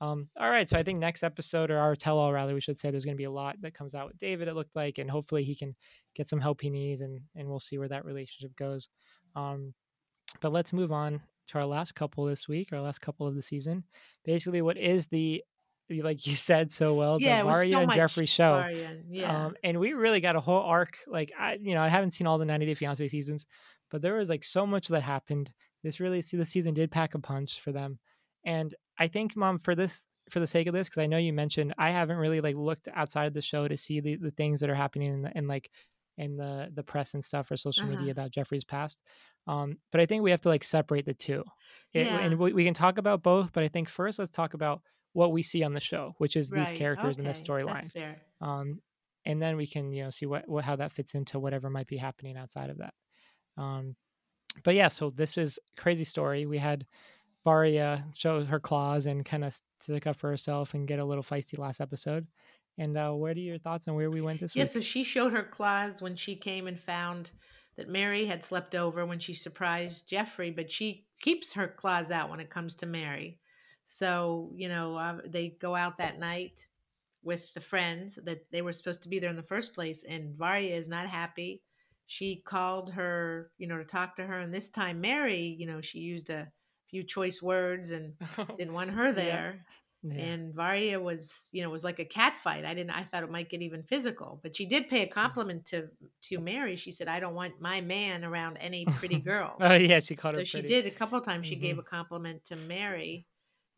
Um, 0.02 0.28
all 0.40 0.50
right. 0.50 0.68
So 0.68 0.78
I 0.78 0.84
think 0.84 1.00
next 1.00 1.24
episode 1.24 1.72
or 1.72 1.78
our 1.78 1.96
tell 1.96 2.18
all 2.18 2.34
rather, 2.34 2.54
we 2.54 2.62
should 2.62 2.80
say 2.80 2.92
there's 2.92 3.06
going 3.06 3.16
to 3.16 3.22
be 3.22 3.26
a 3.26 3.32
lot 3.32 3.56
that 3.62 3.74
comes 3.74 3.96
out 3.96 4.08
with 4.08 4.18
David, 4.18 4.48
it 4.48 4.56
looked 4.56 4.76
like, 4.76 4.98
and 4.98 5.10
hopefully 5.10 5.44
he 5.44 5.56
can 5.56 5.76
get 6.16 6.28
some 6.28 6.40
help 6.40 6.62
he 6.62 6.70
needs 6.70 7.02
and, 7.02 7.22
and 7.36 7.48
we'll 7.48 7.60
see 7.60 7.78
where 7.78 7.88
that 7.88 8.06
relationship 8.06 8.56
goes. 8.56 8.90
Um, 9.36 9.74
but 10.42 10.52
let's 10.52 10.74
move 10.74 10.92
on 10.92 11.22
to 11.48 11.60
our 11.60 11.66
last 11.66 11.94
couple 11.96 12.26
this 12.26 12.48
week, 12.48 12.70
our 12.72 12.82
last 12.82 13.00
couple 13.00 13.28
of 13.28 13.36
the 13.36 13.42
season. 13.42 13.84
Basically, 14.26 14.62
what 14.62 14.78
is 14.78 15.06
the 15.08 15.44
like 15.90 16.26
you 16.26 16.36
said 16.36 16.72
so 16.72 16.94
well, 16.94 17.22
yeah, 17.22 17.44
the 17.44 17.50
Maria 17.50 17.74
so 17.74 17.80
and 17.82 17.92
Geoffrey 17.92 18.26
show. 18.26 18.68
yeah. 19.10 19.46
Um, 19.46 19.56
and 19.64 19.80
we 19.80 19.94
really 19.94 20.20
got 20.20 20.36
a 20.36 20.40
whole 20.40 20.62
arc. 20.62 20.98
Like 21.08 21.32
I, 21.38 21.58
you 21.62 21.76
know, 21.76 21.82
I 21.82 21.90
haven't 21.90 22.12
seen 22.12 22.28
all 22.28 22.38
the 22.38 22.46
90 22.46 22.66
Day 22.66 22.74
Fiance 22.74 23.08
seasons, 23.08 23.46
but 23.92 24.02
there 24.02 24.16
was 24.16 24.30
like 24.30 24.44
so 24.44 24.66
much 24.66 24.88
that 24.90 25.02
happened. 25.02 25.52
This 25.84 26.00
really, 26.00 26.22
see, 26.22 26.38
the 26.38 26.46
season 26.46 26.74
did 26.74 26.92
pack 26.92 27.14
a 27.14 27.20
punch 27.20 27.60
for 27.60 27.72
them. 27.72 28.00
And 28.44 28.74
I 28.98 29.08
think, 29.08 29.36
mom, 29.36 29.60
for 29.60 29.76
this, 29.76 30.08
for 30.30 30.40
the 30.40 30.48
sake 30.48 30.68
of 30.68 30.74
this, 30.74 30.88
because 30.88 31.02
I 31.02 31.06
know 31.06 31.18
you 31.18 31.34
mentioned 31.34 31.76
I 31.78 31.92
haven't 31.92 32.18
really 32.18 32.42
like 32.42 32.56
looked 32.56 32.88
outside 32.94 33.28
of 33.28 33.34
the 33.34 33.42
show 33.42 33.68
to 33.68 33.78
see 33.78 34.00
the, 34.00 34.16
the 34.16 34.32
things 34.32 34.60
that 34.62 34.70
are 34.70 34.76
happening 34.76 35.14
in, 35.14 35.22
the, 35.22 35.38
in 35.38 35.48
like 35.48 35.70
in 36.18 36.38
the 36.38 36.70
the 36.74 36.84
press 36.84 37.14
and 37.14 37.24
stuff 37.24 37.52
or 37.52 37.58
social 37.58 37.84
uh-huh. 37.84 37.98
media 37.98 38.12
about 38.12 38.32
Geoffrey's 38.32 38.64
past. 38.64 39.02
Um, 39.48 39.78
but 39.92 40.02
I 40.02 40.06
think 40.06 40.24
we 40.24 40.32
have 40.32 40.42
to 40.42 40.50
like 40.50 40.64
separate 40.64 41.06
the 41.06 41.14
two. 41.14 41.44
It, 41.94 42.08
yeah. 42.08 42.20
And 42.20 42.40
we, 42.40 42.54
we, 42.54 42.66
can 42.66 42.74
talk 42.74 42.98
about 42.98 43.22
both, 43.22 43.52
but 43.54 43.64
I 43.64 43.68
think 43.68 43.90
first 43.90 44.18
let's 44.18 44.32
talk 44.32 44.54
about 44.56 44.82
what 45.16 45.32
we 45.32 45.42
see 45.42 45.64
on 45.64 45.74
the 45.74 45.80
show, 45.80 46.14
which 46.18 46.36
is 46.36 46.52
right. 46.52 46.60
these 46.60 46.78
characters 46.78 47.18
okay. 47.18 47.26
and 47.26 47.36
the 47.36 47.42
storyline. 47.42 47.90
Um, 48.42 48.82
and 49.26 49.42
then 49.42 49.56
we 49.56 49.66
can, 49.66 49.94
you 49.94 50.04
know, 50.04 50.10
see 50.10 50.26
what, 50.26 50.48
what 50.48 50.66
how 50.66 50.76
that 50.76 50.92
fits 50.92 51.16
into 51.16 51.40
whatever 51.40 51.70
might 51.70 51.88
be 51.88 51.96
happening 51.96 52.36
outside 52.36 52.70
of 52.70 52.80
that. 52.80 52.94
Um, 53.58 53.96
but 54.66 54.76
yeah, 54.76 54.90
so 54.90 55.12
this 55.12 55.38
is 55.38 55.58
crazy 55.78 56.04
story. 56.04 56.46
We 56.46 56.58
had 56.58 56.86
Varya 57.46 58.04
show 58.14 58.44
her 58.44 58.60
claws 58.60 59.06
and 59.06 59.24
kind 59.24 59.46
of 59.46 59.58
stick 59.80 60.06
up 60.06 60.18
for 60.18 60.30
herself 60.30 60.74
and 60.74 60.86
get 60.86 61.00
a 61.00 61.06
little 61.06 61.24
feisty 61.24 61.58
last 61.58 61.80
episode. 61.80 62.28
And 62.78 62.98
uh, 62.98 63.12
what 63.12 63.38
are 63.38 63.40
your 63.40 63.58
thoughts 63.58 63.88
on 63.88 63.96
where 63.96 64.12
we 64.12 64.20
went 64.20 64.42
this 64.42 64.54
yeah, 64.54 64.64
week? 64.64 64.70
Yeah, 64.70 64.74
so 64.74 64.82
she 64.82 65.06
showed 65.06 65.32
her 65.32 65.44
claws 65.44 66.02
when 66.02 66.18
she 66.18 66.36
came 66.36 66.68
and 66.68 66.78
found 66.78 67.32
that 67.78 67.88
Mary 67.88 68.26
had 68.26 68.44
slept 68.44 68.76
over 68.76 69.06
when 69.06 69.20
she 69.20 69.34
surprised 69.34 70.10
Geoffrey, 70.10 70.52
but 70.52 70.70
she 70.70 71.06
keeps 71.22 71.54
her 71.54 71.70
claws 71.70 72.12
out 72.12 72.30
when 72.30 72.42
it 72.42 72.50
comes 72.50 72.76
to 72.76 72.86
Mary. 72.86 73.40
So, 73.86 74.52
you 74.56 74.68
know, 74.68 74.96
uh, 74.96 75.18
they 75.26 75.50
go 75.62 75.76
out 75.76 75.98
that 75.98 76.20
night 76.20 76.66
with 77.24 77.54
the 77.54 77.62
friends 77.62 78.18
that 78.24 78.46
they 78.52 78.62
were 78.62 78.74
supposed 78.74 79.02
to 79.04 79.10
be 79.10 79.20
there 79.20 79.30
in 79.30 79.36
the 79.36 79.44
first 79.44 79.74
place, 79.74 80.04
and 80.04 80.36
Varya 80.36 80.76
is 80.76 80.88
not 80.88 81.08
happy. 81.08 81.62
She 82.08 82.44
called 82.46 82.92
her, 82.92 83.52
you 83.58 83.68
know, 83.68 83.78
to 83.78 83.84
talk 83.84 84.16
to 84.16 84.26
her, 84.26 84.40
and 84.40 84.54
this 84.54 84.70
time 84.70 85.02
Mary, 85.02 85.56
you 85.60 85.66
know, 85.66 85.82
she 85.82 86.00
used 86.00 86.30
a 86.30 86.48
few 86.90 87.04
choice 87.04 87.42
words 87.42 87.92
and 87.92 88.14
didn't 88.58 88.74
want 88.74 88.92
her 88.92 89.12
there. 89.12 89.66
Yeah. 90.04 90.22
And 90.22 90.54
Varya 90.54 91.00
was, 91.00 91.50
you 91.52 91.64
know, 91.64 91.72
was 91.72 91.84
like 91.84 91.98
a 91.98 92.06
cat 92.06 92.36
fight. 92.44 92.64
I 92.64 92.76
didn't. 92.76 92.92
I 92.92 93.04
thought 93.06 93.24
it 93.24 93.32
might 93.32 93.50
get 93.50 93.64
even 93.64 93.82
physical, 93.82 94.40
but 94.44 94.56
she 94.56 94.68
did 94.68 94.88
pay 94.88 95.02
a 95.02 95.08
mm. 95.08 95.12
compliment 95.12 95.66
to 95.68 95.90
to 96.26 96.38
Mary. 96.38 96.76
She 96.76 96.92
said, 96.92 97.08
"I 97.08 97.20
don't 97.20 97.34
want 97.34 97.60
my 97.60 97.82
man 97.82 98.24
around 98.24 98.58
any 98.58 98.86
pretty 98.86 99.20
girls." 99.32 99.58
oh 99.62 99.74
yeah, 99.74 100.00
she 100.00 100.16
called 100.16 100.36
so 100.36 100.42
her. 100.42 100.46
So 100.46 100.60
she 100.60 100.68
did 100.68 100.86
a 100.86 100.92
couple 100.92 101.20
times. 101.22 101.48
She 101.48 101.56
mm-hmm. 101.56 101.64
gave 101.64 101.80
a 101.80 101.84
compliment 101.84 102.46
to 102.46 102.56
Mary, 102.56 103.26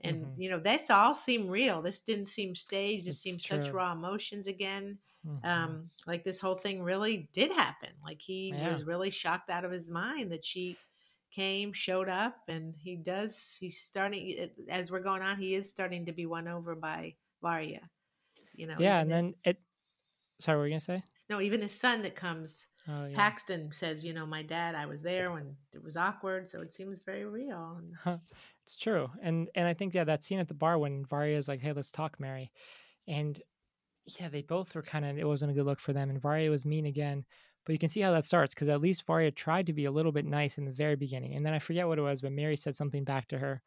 and 0.02 0.26
mm-hmm. 0.26 0.42
you 0.42 0.50
know, 0.50 0.60
that's 0.60 0.90
all 0.90 1.14
seemed 1.14 1.50
real. 1.50 1.82
This 1.82 2.02
didn't 2.02 2.28
seem 2.28 2.56
staged. 2.56 3.08
This 3.08 3.22
seemed 3.22 3.42
such 3.42 3.70
raw 3.70 3.94
emotions 3.94 4.48
again. 4.48 4.98
Mm-hmm. 5.28 5.46
Um, 5.48 5.90
like 6.06 6.24
this 6.24 6.40
whole 6.40 6.56
thing 6.56 6.82
really 6.82 7.30
did 7.34 7.52
happen. 7.52 7.90
Like 8.04 8.22
he 8.22 8.54
yeah. 8.56 8.72
was 8.72 8.84
really 8.84 9.10
shocked 9.10 9.50
out 9.50 9.66
of 9.66 9.72
his 9.72 9.90
mind 9.90 10.32
that 10.32 10.46
she 10.46 10.78
came, 11.32 11.74
showed 11.74 12.10
up, 12.10 12.36
and 12.48 12.76
he 12.78 12.96
does. 12.96 13.58
He's 13.60 13.80
starting 13.80 14.50
as 14.70 14.92
we're 14.92 15.00
going 15.00 15.22
on. 15.22 15.38
He 15.38 15.56
is 15.56 15.70
starting 15.70 16.06
to 16.06 16.12
be 16.12 16.26
won 16.26 16.48
over 16.48 16.76
by 16.76 17.16
Varya. 17.42 17.82
You 18.54 18.68
know. 18.68 18.76
Yeah, 18.80 19.00
and 19.00 19.12
then 19.12 19.34
it. 19.46 19.60
Sorry, 20.40 20.58
what 20.58 20.62
were 20.62 20.68
you 20.68 20.74
gonna 20.74 20.80
say? 20.80 21.04
No, 21.30 21.42
even 21.42 21.62
his 21.62 21.78
son 21.78 22.02
that 22.04 22.16
comes. 22.16 22.68
Oh, 22.90 23.06
yeah. 23.06 23.16
Paxton 23.16 23.72
says, 23.72 24.04
you 24.04 24.14
know, 24.14 24.26
my 24.26 24.44
dad, 24.44 24.76
I 24.76 24.86
was 24.86 25.02
there 25.02 25.32
when 25.32 25.56
it 25.74 25.84
was 25.84 25.98
awkward, 25.98 26.50
so 26.50 26.62
it 26.62 26.74
seems 26.74 27.02
very 27.02 27.26
real. 27.26 27.82
Huh. 28.02 28.18
It's 28.64 28.78
true, 28.78 29.10
and 29.22 29.50
and 29.56 29.68
I 29.68 29.74
think 29.74 29.94
yeah, 29.94 30.04
that 30.06 30.24
scene 30.24 30.40
at 30.40 30.48
the 30.48 30.54
bar 30.54 30.78
when 30.78 31.06
Varya 31.06 31.38
is 31.38 31.48
like, 31.48 31.62
"Hey, 31.62 31.74
let's 31.74 31.92
talk, 31.92 32.20
Mary," 32.20 32.52
and 33.08 33.42
yeah, 34.20 34.30
they 34.30 34.42
both 34.42 34.76
were 34.76 34.82
kind 34.82 35.06
of. 35.06 35.18
It 35.18 35.28
wasn't 35.28 35.52
a 35.52 35.54
good 35.54 35.66
look 35.66 35.80
for 35.80 35.94
them, 35.94 36.10
and 36.10 36.22
Varya 36.22 36.50
was 36.50 36.66
mean 36.66 36.86
again. 36.86 37.26
But 37.66 37.74
you 37.74 37.80
can 37.80 37.90
see 37.90 38.00
how 38.00 38.12
that 38.12 38.24
starts 38.24 38.54
because 38.54 38.70
at 38.70 38.80
least 38.80 39.06
Varya 39.06 39.32
tried 39.32 39.68
to 39.68 39.74
be 39.74 39.86
a 39.86 39.92
little 39.92 40.14
bit 40.14 40.26
nice 40.26 40.58
in 40.58 40.64
the 40.66 40.72
very 40.72 40.96
beginning, 40.96 41.36
and 41.36 41.46
then 41.46 41.54
I 41.54 41.60
forget 41.60 41.88
what 41.88 42.00
it 42.00 42.04
was, 42.04 42.22
but 42.22 42.32
Mary 42.32 42.56
said 42.56 42.76
something 42.76 43.04
back 43.04 43.28
to 43.30 43.38
her 43.38 43.62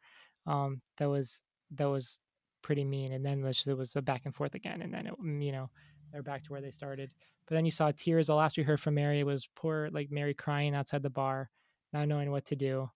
um, 0.47 0.81
that 0.97 1.09
was 1.09 1.41
that 1.71 1.85
was 1.85 2.19
pretty 2.63 2.83
mean, 2.83 3.11
and 3.11 3.25
then 3.25 3.41
there 3.41 3.75
was 3.75 3.95
a 3.95 4.01
back 4.01 4.23
and 4.25 4.35
forth 4.35 4.55
again, 4.55 4.81
and 4.81 4.93
then 4.93 5.07
it, 5.07 5.13
mm, 5.19 5.43
you 5.43 5.51
know 5.51 5.69
they're 6.11 6.23
back 6.23 6.43
to 6.43 6.51
where 6.51 6.61
they 6.61 6.71
started. 6.71 7.13
But 7.47 7.55
then 7.55 7.65
you 7.65 7.71
saw 7.71 7.91
tears. 7.91 8.27
The 8.27 8.35
last 8.35 8.57
we 8.57 8.63
heard 8.63 8.79
from 8.79 8.95
Mary 8.95 9.23
was 9.23 9.47
poor, 9.55 9.89
like 9.91 10.11
Mary 10.11 10.33
crying 10.33 10.75
outside 10.75 11.03
the 11.03 11.09
bar, 11.09 11.49
not 11.93 12.07
knowing 12.07 12.31
what 12.31 12.45
to 12.45 12.55
do. 12.55 12.89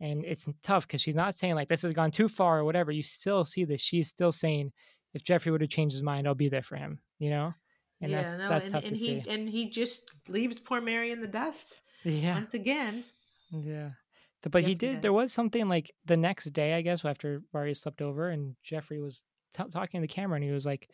And 0.00 0.24
it's 0.24 0.48
tough 0.62 0.86
because 0.86 1.00
she's 1.00 1.14
not 1.14 1.34
saying 1.34 1.54
like 1.54 1.68
this 1.68 1.82
has 1.82 1.92
gone 1.92 2.10
too 2.10 2.28
far 2.28 2.58
or 2.58 2.64
whatever. 2.64 2.90
You 2.90 3.02
still 3.02 3.44
see 3.44 3.64
this. 3.64 3.80
She's 3.80 4.08
still 4.08 4.32
saying, 4.32 4.72
if 5.14 5.22
Geoffrey 5.22 5.52
would 5.52 5.60
have 5.60 5.70
changed 5.70 5.94
his 5.94 6.02
mind, 6.02 6.26
I'll 6.26 6.34
be 6.34 6.48
there 6.48 6.62
for 6.62 6.76
him. 6.76 6.98
You 7.18 7.30
know? 7.30 7.54
And 8.00 8.10
yeah, 8.10 8.22
that's, 8.22 8.36
no, 8.36 8.48
that's 8.48 8.64
and, 8.64 8.74
tough 8.74 8.84
and 8.84 8.96
to 8.96 9.00
he 9.00 9.22
see. 9.22 9.30
and 9.30 9.48
he 9.48 9.70
just 9.70 10.10
leaves 10.28 10.58
poor 10.58 10.80
Mary 10.80 11.12
in 11.12 11.20
the 11.20 11.28
dust. 11.28 11.76
Yeah. 12.02 12.34
Once 12.34 12.54
again. 12.54 13.04
Yeah. 13.52 13.90
But 14.50 14.64
he 14.64 14.74
did. 14.74 15.02
There 15.02 15.12
was 15.12 15.32
something 15.32 15.68
like 15.68 15.92
the 16.04 16.16
next 16.16 16.46
day, 16.46 16.74
I 16.74 16.82
guess, 16.82 17.04
after 17.04 17.42
Varya 17.52 17.76
slept 17.76 18.02
over, 18.02 18.30
and 18.30 18.56
Geoffrey 18.64 19.00
was 19.00 19.24
t- 19.56 19.62
talking 19.70 20.00
to 20.00 20.06
the 20.06 20.12
camera, 20.12 20.34
and 20.34 20.44
he 20.44 20.50
was 20.50 20.66
like, 20.66 20.90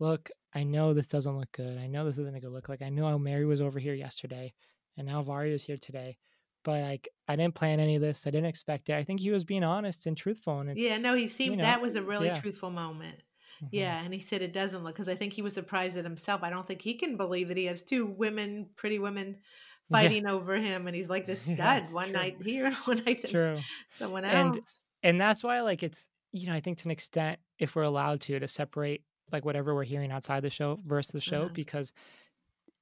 "Look, 0.00 0.30
I 0.54 0.64
know 0.64 0.92
this 0.92 1.06
doesn't 1.06 1.38
look 1.38 1.52
good. 1.52 1.78
I 1.78 1.86
know 1.86 2.04
this 2.04 2.18
isn't 2.18 2.34
a 2.34 2.40
good 2.40 2.50
look. 2.50 2.68
Like 2.68 2.82
I 2.82 2.88
know 2.88 3.06
how 3.06 3.18
Mary 3.18 3.46
was 3.46 3.60
over 3.60 3.78
here 3.78 3.94
yesterday, 3.94 4.52
and 4.96 5.06
now 5.06 5.22
Varya 5.22 5.54
is 5.54 5.62
here 5.62 5.78
today. 5.78 6.16
But 6.64 6.82
like 6.82 7.08
I 7.28 7.36
didn't 7.36 7.54
plan 7.54 7.80
any 7.80 7.96
of 7.96 8.02
this. 8.02 8.26
I 8.26 8.30
didn't 8.30 8.48
expect 8.48 8.88
it. 8.88 8.96
I 8.96 9.04
think 9.04 9.20
he 9.20 9.30
was 9.30 9.44
being 9.44 9.64
honest 9.64 10.06
and 10.06 10.16
truthful. 10.16 10.60
And 10.60 10.76
yeah, 10.76 10.98
no, 10.98 11.14
he 11.14 11.28
seemed 11.28 11.52
you 11.52 11.56
know, 11.58 11.62
that 11.62 11.80
was 11.80 11.94
a 11.94 12.02
really 12.02 12.26
yeah. 12.26 12.40
truthful 12.40 12.70
moment. 12.70 13.22
Mm-hmm. 13.62 13.76
Yeah, 13.76 14.02
and 14.02 14.12
he 14.12 14.20
said 14.20 14.42
it 14.42 14.52
doesn't 14.52 14.82
look 14.82 14.94
because 14.94 15.08
I 15.08 15.14
think 15.14 15.32
he 15.32 15.42
was 15.42 15.54
surprised 15.54 15.96
at 15.96 16.04
himself. 16.04 16.42
I 16.42 16.50
don't 16.50 16.66
think 16.66 16.82
he 16.82 16.94
can 16.94 17.16
believe 17.16 17.48
that 17.48 17.56
he 17.56 17.66
has 17.66 17.82
two 17.82 18.06
women, 18.06 18.66
pretty 18.76 18.98
women, 18.98 19.36
fighting 19.90 20.24
yeah. 20.24 20.32
over 20.32 20.56
him, 20.56 20.86
and 20.86 20.96
he's 20.96 21.08
like 21.08 21.26
the 21.26 21.36
stud. 21.36 21.58
Yeah, 21.58 21.92
one 21.92 22.06
true. 22.06 22.12
night 22.12 22.36
here, 22.42 22.72
one 22.84 23.02
night 23.04 23.28
true. 23.28 23.58
someone 23.98 24.24
else. 24.24 24.56
And 24.56 24.60
and 25.02 25.20
that's 25.20 25.44
why, 25.44 25.60
like, 25.60 25.82
it's 25.82 26.08
you 26.32 26.46
know, 26.46 26.54
I 26.54 26.60
think 26.60 26.78
to 26.78 26.86
an 26.86 26.90
extent, 26.90 27.38
if 27.58 27.74
we're 27.74 27.82
allowed 27.82 28.20
to, 28.22 28.38
to 28.38 28.48
separate 28.48 29.02
like 29.32 29.44
whatever 29.44 29.74
we're 29.74 29.84
hearing 29.84 30.12
outside 30.12 30.42
the 30.42 30.50
show 30.50 30.80
versus 30.86 31.12
the 31.12 31.20
show, 31.20 31.42
uh-huh. 31.42 31.54
because 31.54 31.92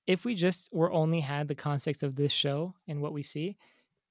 if 0.07 0.25
we 0.25 0.35
just 0.35 0.69
were 0.73 0.91
only 0.91 1.21
had 1.21 1.49
the 1.49 1.55
context 1.55 2.03
of 2.03 2.17
this 2.17 2.33
show 2.33 2.75
and 2.89 3.01
what 3.01 3.13
we 3.13 3.23
see, 3.23 3.57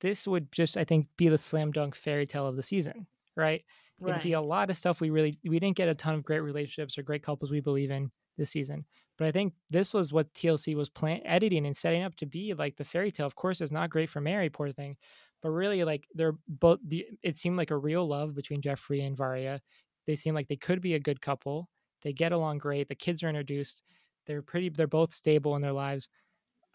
this 0.02 0.28
would 0.28 0.52
just 0.52 0.78
I 0.78 0.84
think 0.84 1.08
be 1.18 1.28
the 1.28 1.38
slam 1.38 1.72
dunk 1.72 1.96
fairy 1.96 2.26
tale 2.26 2.48
of 2.48 2.56
the 2.56 2.64
season, 2.64 3.08
right? 3.36 3.64
Right. 4.00 4.12
It'd 4.12 4.24
be 4.24 4.34
a 4.34 4.42
lot 4.42 4.70
of 4.70 4.78
stuff 4.78 5.02
we 5.02 5.10
really 5.10 5.40
we 5.44 5.60
didn't 5.60 5.78
get 5.78 5.90
a 5.90 5.96
ton 5.96 6.14
of 6.14 6.24
great 6.24 6.42
relationships 6.42 6.98
or 6.98 7.04
great 7.04 7.24
couples 7.24 7.52
we 7.52 7.62
believe 7.62 7.90
in 7.90 8.12
this 8.38 8.52
season. 8.52 8.86
But 9.18 9.28
I 9.28 9.32
think 9.32 9.54
this 9.70 9.94
was 9.94 10.14
what 10.14 10.32
TLC 10.34 10.76
was 10.76 10.90
plan- 10.90 11.22
editing 11.26 11.66
and 11.66 11.76
setting 11.76 12.04
up 12.04 12.16
to 12.18 12.28
be 12.28 12.54
like 12.54 12.78
the 12.78 12.84
fairy 12.84 13.12
tale. 13.12 13.26
Of 13.26 13.36
course, 13.36 13.62
it's 13.62 13.72
not 13.72 13.90
great 13.90 14.10
for 14.10 14.22
Mary, 14.22 14.50
poor 14.50 14.72
thing, 14.72 14.96
but 15.42 15.50
really 15.50 15.84
like 15.84 16.06
they're 16.14 16.36
both. 16.48 16.80
The, 16.86 17.08
it 17.24 17.38
seemed 17.38 17.58
like 17.58 17.72
a 17.72 17.78
real 17.78 18.08
love 18.08 18.36
between 18.36 18.62
Geoffrey 18.62 19.02
and 19.02 19.18
Varya 19.18 19.62
They 20.06 20.16
seem 20.16 20.36
like 20.36 20.48
they 20.48 20.56
could 20.56 20.82
be 20.82 20.94
a 20.94 21.00
good 21.00 21.22
couple. 21.22 21.70
They 22.02 22.14
get 22.14 22.32
along 22.32 22.60
great. 22.60 22.88
The 22.88 22.96
kids 22.96 23.24
are 23.24 23.30
introduced. 23.30 23.84
They're 24.26 24.42
pretty. 24.42 24.70
They're 24.70 24.88
both 24.88 25.14
stable 25.14 25.56
in 25.56 25.62
their 25.62 25.74
lives, 25.74 26.10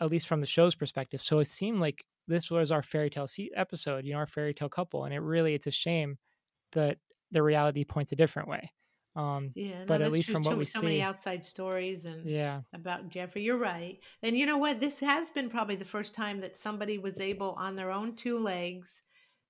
at 0.00 0.10
least 0.10 0.26
from 0.26 0.40
the 0.40 0.46
show's 0.46 0.74
perspective. 0.74 1.22
So 1.22 1.38
it 1.38 1.46
seemed 1.46 1.80
like 1.80 2.04
this 2.28 2.50
was 2.50 2.70
our 2.70 2.82
fairy 2.82 3.10
tale 3.10 3.28
episode. 3.54 4.04
You 4.04 4.12
know, 4.12 4.18
our 4.18 4.26
fairy 4.26 4.54
tale 4.54 4.68
couple, 4.68 5.04
and 5.04 5.14
it 5.14 5.20
really 5.20 5.54
it's 5.54 5.66
a 5.66 5.72
shame 5.72 6.18
that 6.72 6.98
the 7.30 7.42
reality 7.42 7.84
points 7.84 8.12
a 8.12 8.16
different 8.16 8.48
way. 8.48 8.70
Um, 9.14 9.50
yeah, 9.54 9.84
but 9.86 10.00
at 10.00 10.10
least 10.10 10.30
from 10.30 10.42
what 10.42 10.56
we 10.56 10.64
so 10.64 10.78
see, 10.78 10.80
so 10.80 10.84
many 10.84 11.02
outside 11.02 11.44
stories 11.44 12.06
and 12.06 12.24
yeah 12.24 12.62
about 12.74 13.10
Geoffrey. 13.10 13.42
You're 13.42 13.58
right, 13.58 13.98
and 14.22 14.36
you 14.36 14.46
know 14.46 14.56
what? 14.56 14.80
This 14.80 14.98
has 15.00 15.30
been 15.30 15.50
probably 15.50 15.76
the 15.76 15.84
first 15.84 16.14
time 16.14 16.40
that 16.40 16.56
somebody 16.56 16.96
was 16.96 17.18
able, 17.20 17.52
on 17.58 17.76
their 17.76 17.90
own 17.90 18.16
two 18.16 18.38
legs, 18.38 19.02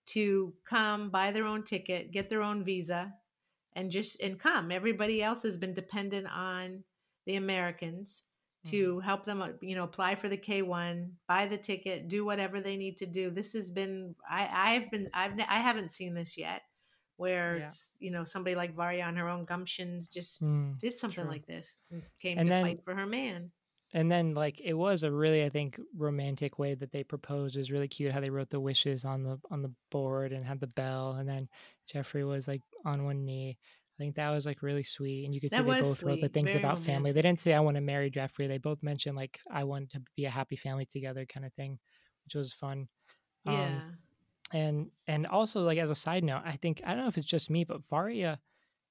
to 0.06 0.52
come 0.64 1.10
buy 1.10 1.30
their 1.30 1.46
own 1.46 1.62
ticket, 1.62 2.10
get 2.10 2.28
their 2.28 2.42
own 2.42 2.64
visa, 2.64 3.14
and 3.74 3.90
just 3.90 4.20
and 4.20 4.38
come. 4.38 4.70
Everybody 4.70 5.22
else 5.22 5.42
has 5.42 5.56
been 5.56 5.74
dependent 5.74 6.26
on 6.32 6.82
the 7.26 7.36
Americans 7.36 8.22
to 8.66 8.94
mm-hmm. 8.94 9.00
help 9.04 9.24
them, 9.24 9.42
uh, 9.42 9.48
you 9.60 9.74
know, 9.74 9.84
apply 9.84 10.14
for 10.14 10.28
the 10.28 10.36
K 10.36 10.62
one, 10.62 11.12
buy 11.28 11.46
the 11.46 11.56
ticket, 11.56 12.08
do 12.08 12.24
whatever 12.24 12.60
they 12.60 12.76
need 12.76 12.96
to 12.98 13.06
do. 13.06 13.30
This 13.30 13.52
has 13.54 13.70
been 13.70 14.14
I 14.28 14.48
I've 14.52 14.90
been 14.90 15.10
I've 15.14 15.32
I 15.48 15.58
haven't 15.60 15.92
seen 15.92 16.14
this 16.14 16.36
yet 16.36 16.62
where 17.16 17.58
yeah. 17.58 17.68
you 17.98 18.10
know 18.10 18.24
somebody 18.24 18.56
like 18.56 18.74
Varya 18.74 19.04
on 19.04 19.16
her 19.16 19.28
own 19.28 19.46
gumptions 19.46 20.10
just 20.10 20.42
mm, 20.42 20.78
did 20.78 20.94
something 20.94 21.24
true. 21.24 21.32
like 21.32 21.46
this 21.46 21.80
and 21.90 22.02
came 22.20 22.38
and 22.38 22.46
to 22.46 22.50
then, 22.50 22.64
fight 22.64 22.80
for 22.84 22.94
her 22.94 23.06
man. 23.06 23.50
And 23.94 24.10
then 24.10 24.34
like 24.34 24.60
it 24.60 24.74
was 24.74 25.02
a 25.02 25.12
really 25.12 25.44
I 25.44 25.50
think 25.50 25.78
romantic 25.96 26.58
way 26.58 26.74
that 26.74 26.92
they 26.92 27.04
proposed. 27.04 27.56
It 27.56 27.60
was 27.60 27.70
really 27.70 27.88
cute 27.88 28.12
how 28.12 28.20
they 28.20 28.30
wrote 28.30 28.48
the 28.50 28.60
wishes 28.60 29.04
on 29.04 29.22
the 29.22 29.38
on 29.50 29.62
the 29.62 29.72
board 29.90 30.32
and 30.32 30.44
had 30.44 30.60
the 30.60 30.66
bell 30.68 31.12
and 31.12 31.28
then 31.28 31.48
Geoffrey 31.86 32.24
was 32.24 32.48
like 32.48 32.62
on 32.84 33.04
one 33.04 33.24
knee. 33.24 33.58
I 33.60 34.02
think 34.02 34.16
that 34.16 34.30
was 34.30 34.46
like 34.46 34.62
really 34.62 34.82
sweet, 34.82 35.26
and 35.26 35.34
you 35.34 35.40
could 35.40 35.52
see 35.52 35.58
that 35.58 35.66
they 35.66 35.80
both 35.82 35.98
sweet. 35.98 36.08
wrote 36.08 36.20
the 36.22 36.28
things 36.30 36.52
Very 36.52 36.60
about 36.60 36.78
romantic. 36.78 36.94
family. 36.94 37.12
They 37.12 37.22
didn't 37.22 37.40
say 37.40 37.52
I 37.52 37.60
want 37.60 37.76
to 37.76 37.82
marry 37.82 38.08
Geoffrey. 38.08 38.46
They 38.46 38.58
both 38.58 38.82
mentioned 38.82 39.16
like 39.16 39.38
I 39.52 39.64
want 39.64 39.90
to 39.90 40.02
be 40.16 40.24
a 40.24 40.30
happy 40.30 40.56
family 40.56 40.86
together, 40.86 41.26
kind 41.26 41.44
of 41.44 41.52
thing, 41.52 41.78
which 42.24 42.34
was 42.34 42.52
fun. 42.52 42.88
Um, 43.46 43.54
yeah. 43.54 43.66
Um, 43.66 43.98
and 44.52 44.90
and 45.06 45.26
also 45.26 45.62
like 45.62 45.78
as 45.78 45.90
a 45.90 45.94
side 45.94 46.22
note 46.22 46.42
i 46.44 46.56
think 46.56 46.82
i 46.84 46.90
don't 46.90 47.02
know 47.02 47.08
if 47.08 47.16
it's 47.16 47.26
just 47.26 47.50
me 47.50 47.64
but 47.64 47.80
varya 47.88 48.38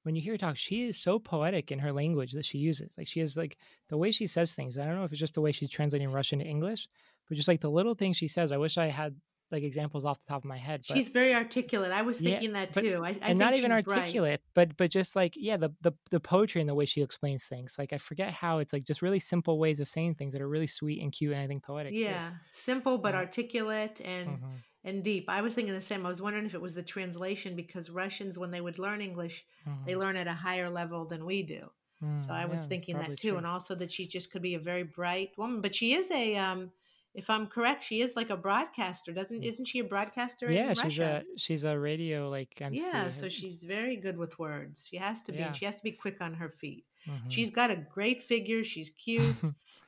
when 0.03 0.15
you 0.15 0.21
hear 0.21 0.33
her 0.33 0.37
talk 0.37 0.57
she 0.57 0.83
is 0.83 0.97
so 0.97 1.19
poetic 1.19 1.71
in 1.71 1.79
her 1.79 1.91
language 1.91 2.31
that 2.31 2.45
she 2.45 2.57
uses 2.57 2.93
like 2.97 3.07
she 3.07 3.19
is 3.19 3.37
like 3.37 3.57
the 3.89 3.97
way 3.97 4.11
she 4.11 4.27
says 4.27 4.53
things 4.53 4.77
i 4.77 4.85
don't 4.85 4.95
know 4.95 5.03
if 5.03 5.11
it's 5.11 5.19
just 5.19 5.35
the 5.35 5.41
way 5.41 5.51
she's 5.51 5.69
translating 5.69 6.11
russian 6.11 6.39
to 6.39 6.45
english 6.45 6.87
but 7.27 7.35
just 7.35 7.47
like 7.47 7.61
the 7.61 7.69
little 7.69 7.95
things 7.95 8.17
she 8.17 8.27
says 8.27 8.51
i 8.51 8.57
wish 8.57 8.77
i 8.77 8.87
had 8.87 9.15
like 9.51 9.63
examples 9.63 10.05
off 10.05 10.19
the 10.19 10.27
top 10.27 10.43
of 10.43 10.45
my 10.45 10.57
head. 10.57 10.81
But, 10.87 10.97
she's 10.97 11.09
very 11.09 11.35
articulate. 11.35 11.91
I 11.91 12.01
was 12.01 12.17
thinking 12.17 12.51
yeah, 12.51 12.65
that 12.65 12.73
but, 12.73 12.81
too. 12.81 13.01
I, 13.03 13.09
I 13.09 13.29
and 13.31 13.39
not 13.39 13.55
even 13.55 13.71
articulate, 13.71 14.41
but 14.53 14.77
but 14.77 14.89
just 14.89 15.15
like 15.15 15.33
yeah, 15.35 15.57
the, 15.57 15.71
the 15.81 15.91
the 16.09 16.19
poetry 16.19 16.61
and 16.61 16.69
the 16.69 16.75
way 16.75 16.85
she 16.85 17.01
explains 17.01 17.43
things. 17.43 17.75
Like 17.77 17.93
I 17.93 17.97
forget 17.97 18.31
how 18.31 18.59
it's 18.59 18.73
like 18.73 18.85
just 18.85 19.01
really 19.01 19.19
simple 19.19 19.59
ways 19.59 19.79
of 19.79 19.89
saying 19.89 20.15
things 20.15 20.33
that 20.33 20.41
are 20.41 20.47
really 20.47 20.67
sweet 20.67 21.01
and 21.01 21.11
cute 21.11 21.33
and 21.33 21.41
I 21.41 21.47
think 21.47 21.63
poetic. 21.63 21.93
Yeah, 21.93 22.29
too. 22.29 22.35
simple 22.53 22.97
but 22.97 23.13
articulate 23.13 24.01
and 24.03 24.29
mm-hmm 24.29 24.55
and 24.83 25.03
deep. 25.03 25.25
I 25.29 25.41
was 25.41 25.53
thinking 25.53 25.73
the 25.73 25.81
same. 25.81 26.05
I 26.05 26.09
was 26.09 26.21
wondering 26.21 26.45
if 26.45 26.53
it 26.53 26.61
was 26.61 26.73
the 26.73 26.83
translation 26.83 27.55
because 27.55 27.89
Russians, 27.89 28.39
when 28.39 28.51
they 28.51 28.61
would 28.61 28.79
learn 28.79 29.01
English, 29.01 29.45
mm-hmm. 29.67 29.85
they 29.85 29.95
learn 29.95 30.15
at 30.15 30.27
a 30.27 30.33
higher 30.33 30.69
level 30.69 31.05
than 31.05 31.25
we 31.25 31.43
do. 31.43 31.69
Mm, 32.03 32.25
so 32.25 32.33
I 32.33 32.45
was 32.45 32.61
yeah, 32.61 32.67
thinking 32.67 32.97
that 32.97 33.17
too, 33.17 33.29
true. 33.29 33.37
and 33.37 33.45
also 33.45 33.75
that 33.75 33.91
she 33.91 34.07
just 34.07 34.31
could 34.31 34.41
be 34.41 34.55
a 34.55 34.59
very 34.59 34.83
bright 34.83 35.31
woman. 35.37 35.61
But 35.61 35.75
she 35.75 35.93
is 35.93 36.09
a 36.09 36.35
um, 36.35 36.71
if 37.13 37.29
I'm 37.29 37.47
correct, 37.47 37.83
she 37.83 38.01
is 38.01 38.15
like 38.15 38.29
a 38.29 38.37
broadcaster, 38.37 39.11
doesn't? 39.11 39.43
Isn't 39.43 39.65
she 39.65 39.79
a 39.79 39.83
broadcaster? 39.83 40.51
Yeah, 40.51 40.69
she's 40.69 40.97
Russia? 40.97 41.23
a 41.35 41.39
she's 41.39 41.63
a 41.63 41.77
radio 41.77 42.29
like 42.29 42.59
MC. 42.59 42.83
Yeah, 42.83 43.09
so 43.09 43.29
she's 43.29 43.63
very 43.63 43.97
good 43.97 44.17
with 44.17 44.39
words. 44.39 44.87
She 44.89 44.97
has 44.97 45.21
to 45.23 45.31
be. 45.31 45.39
Yeah. 45.39 45.51
She 45.51 45.65
has 45.65 45.77
to 45.77 45.83
be 45.83 45.91
quick 45.91 46.17
on 46.21 46.33
her 46.33 46.49
feet. 46.49 46.85
Mm-hmm. 47.07 47.29
She's 47.29 47.49
got 47.49 47.69
a 47.69 47.75
great 47.75 48.23
figure. 48.23 48.63
She's 48.63 48.89
cute. 48.91 49.35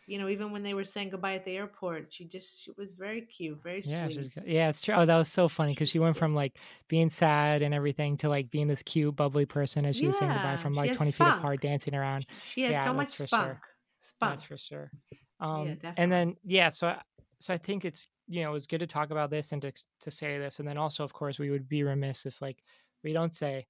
you 0.08 0.18
know, 0.18 0.28
even 0.28 0.52
when 0.52 0.64
they 0.64 0.74
were 0.74 0.84
saying 0.84 1.10
goodbye 1.10 1.36
at 1.36 1.46
the 1.46 1.58
airport, 1.58 2.14
she 2.14 2.26
just 2.26 2.64
she 2.64 2.72
was 2.78 2.96
very 2.96 3.22
cute, 3.22 3.62
very 3.64 3.82
yeah, 3.86 4.08
sweet. 4.08 4.32
Yeah, 4.46 4.70
it's 4.70 4.82
true. 4.82 4.96
Oh, 4.96 5.06
that 5.06 5.18
was 5.18 5.30
so 5.30 5.48
funny 5.48 5.74
because 5.74 5.90
she 5.90 6.00
went 6.00 6.18
from 6.18 6.36
like 6.36 6.58
being 6.88 7.10
sad 7.10 7.62
and 7.62 7.74
everything 7.74 8.18
to 8.18 8.30
like 8.30 8.50
being 8.50 8.68
this 8.68 8.84
cute, 8.84 9.16
bubbly 9.16 9.46
person 9.46 9.86
as 9.86 9.96
she 9.96 10.04
yeah, 10.04 10.08
was 10.08 10.18
saying 10.18 10.32
goodbye 10.32 10.58
from 10.58 10.74
like 10.74 10.96
twenty 10.96 11.12
feet 11.12 11.28
apart, 11.28 11.62
dancing 11.62 11.96
around. 11.96 12.26
She 12.54 12.64
has 12.64 12.72
yeah, 12.72 12.86
so 12.86 12.94
much 12.94 13.12
spunk. 13.12 13.30
Sure. 13.30 13.62
Spunk. 14.02 14.32
That's 14.32 14.44
for 14.44 14.58
sure. 14.58 14.92
Um, 15.40 15.78
yeah, 15.82 15.94
and 15.98 16.12
then 16.12 16.36
yeah, 16.44 16.70
so 16.70 16.96
so 17.40 17.54
I 17.54 17.58
think 17.58 17.86
it's 17.86 18.08
you 18.28 18.44
know 18.44 18.56
it's 18.56 18.66
good 18.66 18.80
to 18.80 18.88
talk 18.88 19.12
about 19.12 19.30
this 19.30 19.52
and 19.52 19.62
to 19.62 19.72
to 20.02 20.12
say 20.12 20.38
this, 20.38 20.60
and 20.60 20.68
then 20.68 20.78
also 20.78 21.04
of 21.04 21.14
course 21.14 21.40
we 21.40 21.50
would 21.50 21.70
be 21.70 21.84
remiss 21.84 22.26
if 22.26 22.42
like 22.42 22.58
we 23.04 23.14
don't 23.14 23.36
say 23.36 23.68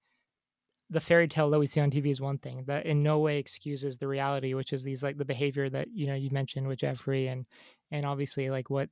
the 0.93 0.99
fairy 0.99 1.27
tale 1.27 1.49
that 1.49 1.59
we 1.59 1.65
see 1.65 1.81
on 1.81 1.91
TV 1.91 2.11
is 2.11 2.21
one 2.21 2.37
thing 2.37 2.63
that 2.67 2.85
in 2.85 3.03
no 3.03 3.19
way 3.19 3.37
excuses 3.37 3.97
the 3.97 4.07
reality, 4.07 4.53
which 4.53 4.71
is 4.71 4.83
these 4.83 5.03
like 5.03 5.17
the 5.17 5.25
behavior 5.25 5.69
that 5.69 5.87
you 5.93 6.07
know 6.07 6.15
you 6.15 6.29
mentioned 6.31 6.67
with 6.67 6.79
Geoffrey 6.79 7.27
and 7.27 7.45
and 7.91 8.05
obviously 8.05 8.49
like 8.49 8.69
what 8.69 8.89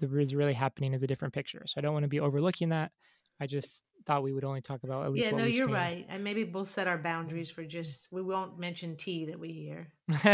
is 0.00 0.34
really 0.34 0.54
happening 0.54 0.94
is 0.94 1.02
a 1.02 1.06
different 1.06 1.34
picture. 1.34 1.62
So 1.66 1.74
I 1.76 1.80
don't 1.82 1.92
want 1.92 2.04
to 2.04 2.08
be 2.08 2.20
overlooking 2.20 2.70
that. 2.70 2.90
I 3.38 3.46
just 3.46 3.84
thought 4.06 4.22
we 4.22 4.32
would 4.32 4.44
only 4.44 4.62
talk 4.62 4.82
about 4.82 5.04
at 5.04 5.12
least. 5.12 5.26
Yeah, 5.26 5.32
no, 5.32 5.44
you're 5.44 5.66
seen. 5.66 5.74
right, 5.74 6.06
and 6.08 6.24
maybe 6.24 6.44
we'll 6.44 6.64
set 6.64 6.86
our 6.86 6.96
boundaries 6.96 7.50
for 7.50 7.64
just 7.64 8.08
we 8.10 8.22
won't 8.22 8.58
mention 8.58 8.96
tea 8.96 9.26
that 9.26 9.38
we 9.38 9.52
hear. 9.52 9.88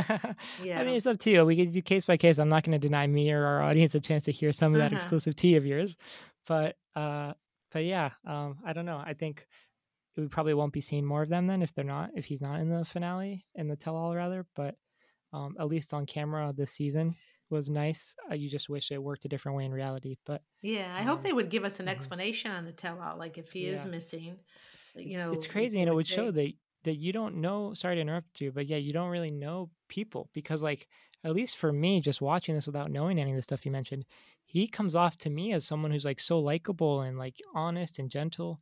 yeah, 0.63 0.79
I 0.79 0.85
mean 0.85 0.95
it's 0.95 1.07
up 1.07 1.19
to 1.21 1.31
you. 1.31 1.45
We 1.45 1.57
can 1.57 1.73
do 1.73 1.83
case 1.83 2.05
by 2.05 2.17
case. 2.17 2.39
I'm 2.39 2.49
not 2.49 2.63
going 2.63 2.79
to 2.81 2.87
deny 2.87 3.07
me 3.09 3.33
or 3.33 3.45
our 3.45 3.63
audience 3.63 3.95
a 3.97 4.01
chance 4.01 4.25
to 4.27 4.33
hear 4.33 4.53
some 4.53 4.73
of 4.73 4.79
that 4.79 4.93
uh-huh. 4.93 4.97
exclusive 4.97 5.35
tea 5.35 5.57
of 5.57 5.67
yours, 5.67 5.97
but 6.47 6.77
uh, 6.95 7.33
but 7.73 7.85
yeah, 7.85 8.11
um, 8.25 8.59
I 8.65 8.73
don't 8.73 8.87
know. 8.87 9.03
I 9.05 9.15
think 9.15 9.47
we 10.17 10.29
probably 10.29 10.55
won't 10.55 10.73
be 10.73 10.81
seeing 10.81 11.05
more 11.05 11.23
of 11.23 11.29
them 11.29 11.47
then 11.47 11.63
if 11.63 11.75
they're 11.75 11.85
not 11.85 12.11
if 12.15 12.25
he's 12.25 12.43
not 12.43 12.61
in 12.61 12.69
the 12.69 12.85
finale 12.85 13.45
in 13.55 13.69
the 13.69 13.77
tell 13.77 13.97
all 13.97 14.15
rather. 14.15 14.47
But 14.55 14.77
um, 15.33 15.57
at 15.59 15.69
least 15.69 15.95
on 15.95 16.07
camera 16.07 16.53
this 16.57 16.73
season 16.73 17.17
was 17.51 17.71
nice. 17.71 18.17
Uh, 18.31 18.35
you 18.35 18.49
just 18.49 18.69
wish 18.69 18.91
it 18.91 19.03
worked 19.03 19.25
a 19.25 19.29
different 19.29 19.57
way 19.57 19.65
in 19.65 19.73
reality. 19.73 20.17
But 20.27 20.43
yeah, 20.63 20.93
I 20.97 21.01
um, 21.01 21.07
hope 21.07 21.23
they 21.23 21.33
would 21.33 21.51
give 21.51 21.65
us 21.65 21.79
an 21.79 21.87
mm-hmm. 21.87 21.95
explanation 21.95 22.51
on 22.51 22.65
the 22.65 22.73
tell 22.73 23.01
all, 23.01 23.17
like 23.17 23.39
if 23.39 23.53
he 23.53 23.69
yeah. 23.69 23.79
is 23.79 23.87
missing. 23.87 24.37
You 24.95 25.19
know, 25.19 25.33
it's 25.33 25.47
crazy, 25.47 25.81
and 25.81 25.89
it 25.89 25.95
would 25.95 26.07
say. 26.07 26.17
show 26.17 26.31
that 26.33 26.53
that 26.85 26.97
you 26.97 27.13
don't 27.13 27.37
know. 27.37 27.75
Sorry 27.75 27.95
to 27.95 28.01
interrupt 28.01 28.41
you, 28.41 28.51
but 28.51 28.67
yeah, 28.67 28.77
you 28.77 28.93
don't 28.93 29.11
really 29.11 29.31
know 29.31 29.71
people 29.89 30.29
because, 30.33 30.63
like, 30.63 30.89
at 31.25 31.35
least 31.35 31.57
for 31.57 31.73
me, 31.73 32.01
just 32.01 32.21
watching 32.21 32.55
this 32.55 32.67
without 32.67 32.91
knowing 32.91 33.19
any 33.19 33.31
of 33.31 33.37
the 33.37 33.43
stuff 33.43 33.65
you 33.65 33.73
mentioned, 33.73 34.05
he 34.45 34.67
comes 34.67 34.95
off 34.95 35.17
to 35.19 35.31
me 35.31 35.53
as 35.53 35.65
someone 35.65 35.91
who's 35.91 36.05
like 36.05 36.21
so 36.21 36.41
likable 36.41 37.03
and 37.03 37.17
like 37.19 37.37
honest 37.55 37.99
and 37.99 38.11
gentle. 38.11 38.61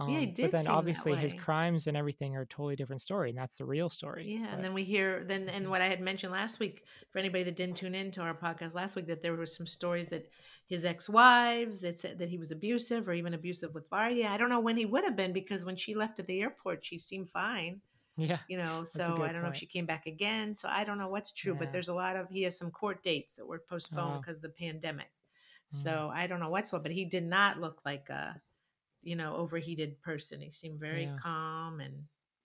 Um, 0.00 0.08
yeah, 0.08 0.20
he 0.20 0.26
did. 0.26 0.50
But 0.50 0.64
then 0.64 0.66
obviously 0.66 1.14
his 1.14 1.34
crimes 1.34 1.86
and 1.86 1.94
everything 1.94 2.34
are 2.34 2.42
a 2.42 2.46
totally 2.46 2.74
different 2.74 3.02
story, 3.02 3.28
and 3.28 3.38
that's 3.38 3.58
the 3.58 3.66
real 3.66 3.90
story. 3.90 4.24
Yeah, 4.26 4.46
but, 4.46 4.54
and 4.54 4.64
then 4.64 4.72
we 4.72 4.82
hear 4.82 5.24
then 5.26 5.48
and 5.50 5.68
what 5.68 5.82
I 5.82 5.88
had 5.88 6.00
mentioned 6.00 6.32
last 6.32 6.58
week 6.58 6.84
for 7.10 7.18
anybody 7.18 7.44
that 7.44 7.56
didn't 7.56 7.76
tune 7.76 7.94
in 7.94 8.10
to 8.12 8.22
our 8.22 8.34
podcast 8.34 8.72
last 8.72 8.96
week 8.96 9.06
that 9.08 9.22
there 9.22 9.36
were 9.36 9.44
some 9.44 9.66
stories 9.66 10.06
that 10.06 10.30
his 10.68 10.86
ex-wives 10.86 11.80
that 11.80 11.98
said 11.98 12.18
that 12.18 12.30
he 12.30 12.38
was 12.38 12.50
abusive 12.50 13.08
or 13.08 13.12
even 13.12 13.34
abusive 13.34 13.74
with 13.74 13.90
Varya. 13.90 14.28
I 14.28 14.38
don't 14.38 14.48
know 14.48 14.60
when 14.60 14.76
he 14.76 14.86
would 14.86 15.04
have 15.04 15.16
been 15.16 15.34
because 15.34 15.66
when 15.66 15.76
she 15.76 15.94
left 15.94 16.18
at 16.18 16.26
the 16.26 16.40
airport, 16.40 16.82
she 16.84 16.98
seemed 16.98 17.30
fine. 17.30 17.82
Yeah. 18.16 18.38
You 18.48 18.56
know, 18.56 18.84
so 18.84 19.02
I 19.02 19.06
don't 19.06 19.18
point. 19.18 19.42
know 19.42 19.48
if 19.48 19.56
she 19.56 19.66
came 19.66 19.86
back 19.86 20.06
again. 20.06 20.54
So 20.54 20.68
I 20.70 20.84
don't 20.84 20.98
know 20.98 21.08
what's 21.08 21.32
true, 21.32 21.52
yeah. 21.52 21.58
but 21.58 21.72
there's 21.72 21.88
a 21.88 21.94
lot 21.94 22.16
of 22.16 22.28
he 22.30 22.42
has 22.44 22.56
some 22.56 22.70
court 22.70 23.02
dates 23.02 23.34
that 23.34 23.46
were 23.46 23.62
postponed 23.68 24.16
oh. 24.16 24.20
because 24.20 24.36
of 24.36 24.42
the 24.42 24.50
pandemic. 24.50 25.10
Mm. 25.74 25.82
So 25.82 26.10
I 26.14 26.26
don't 26.26 26.40
know 26.40 26.50
what's 26.50 26.72
what, 26.72 26.82
but 26.82 26.92
he 26.92 27.04
did 27.04 27.24
not 27.24 27.58
look 27.58 27.80
like 27.84 28.08
a 28.08 28.40
you 29.02 29.16
know, 29.16 29.36
overheated 29.36 30.00
person. 30.02 30.40
He 30.40 30.50
seemed 30.50 30.80
very 30.80 31.04
yeah. 31.04 31.16
calm 31.20 31.80
and, 31.80 31.94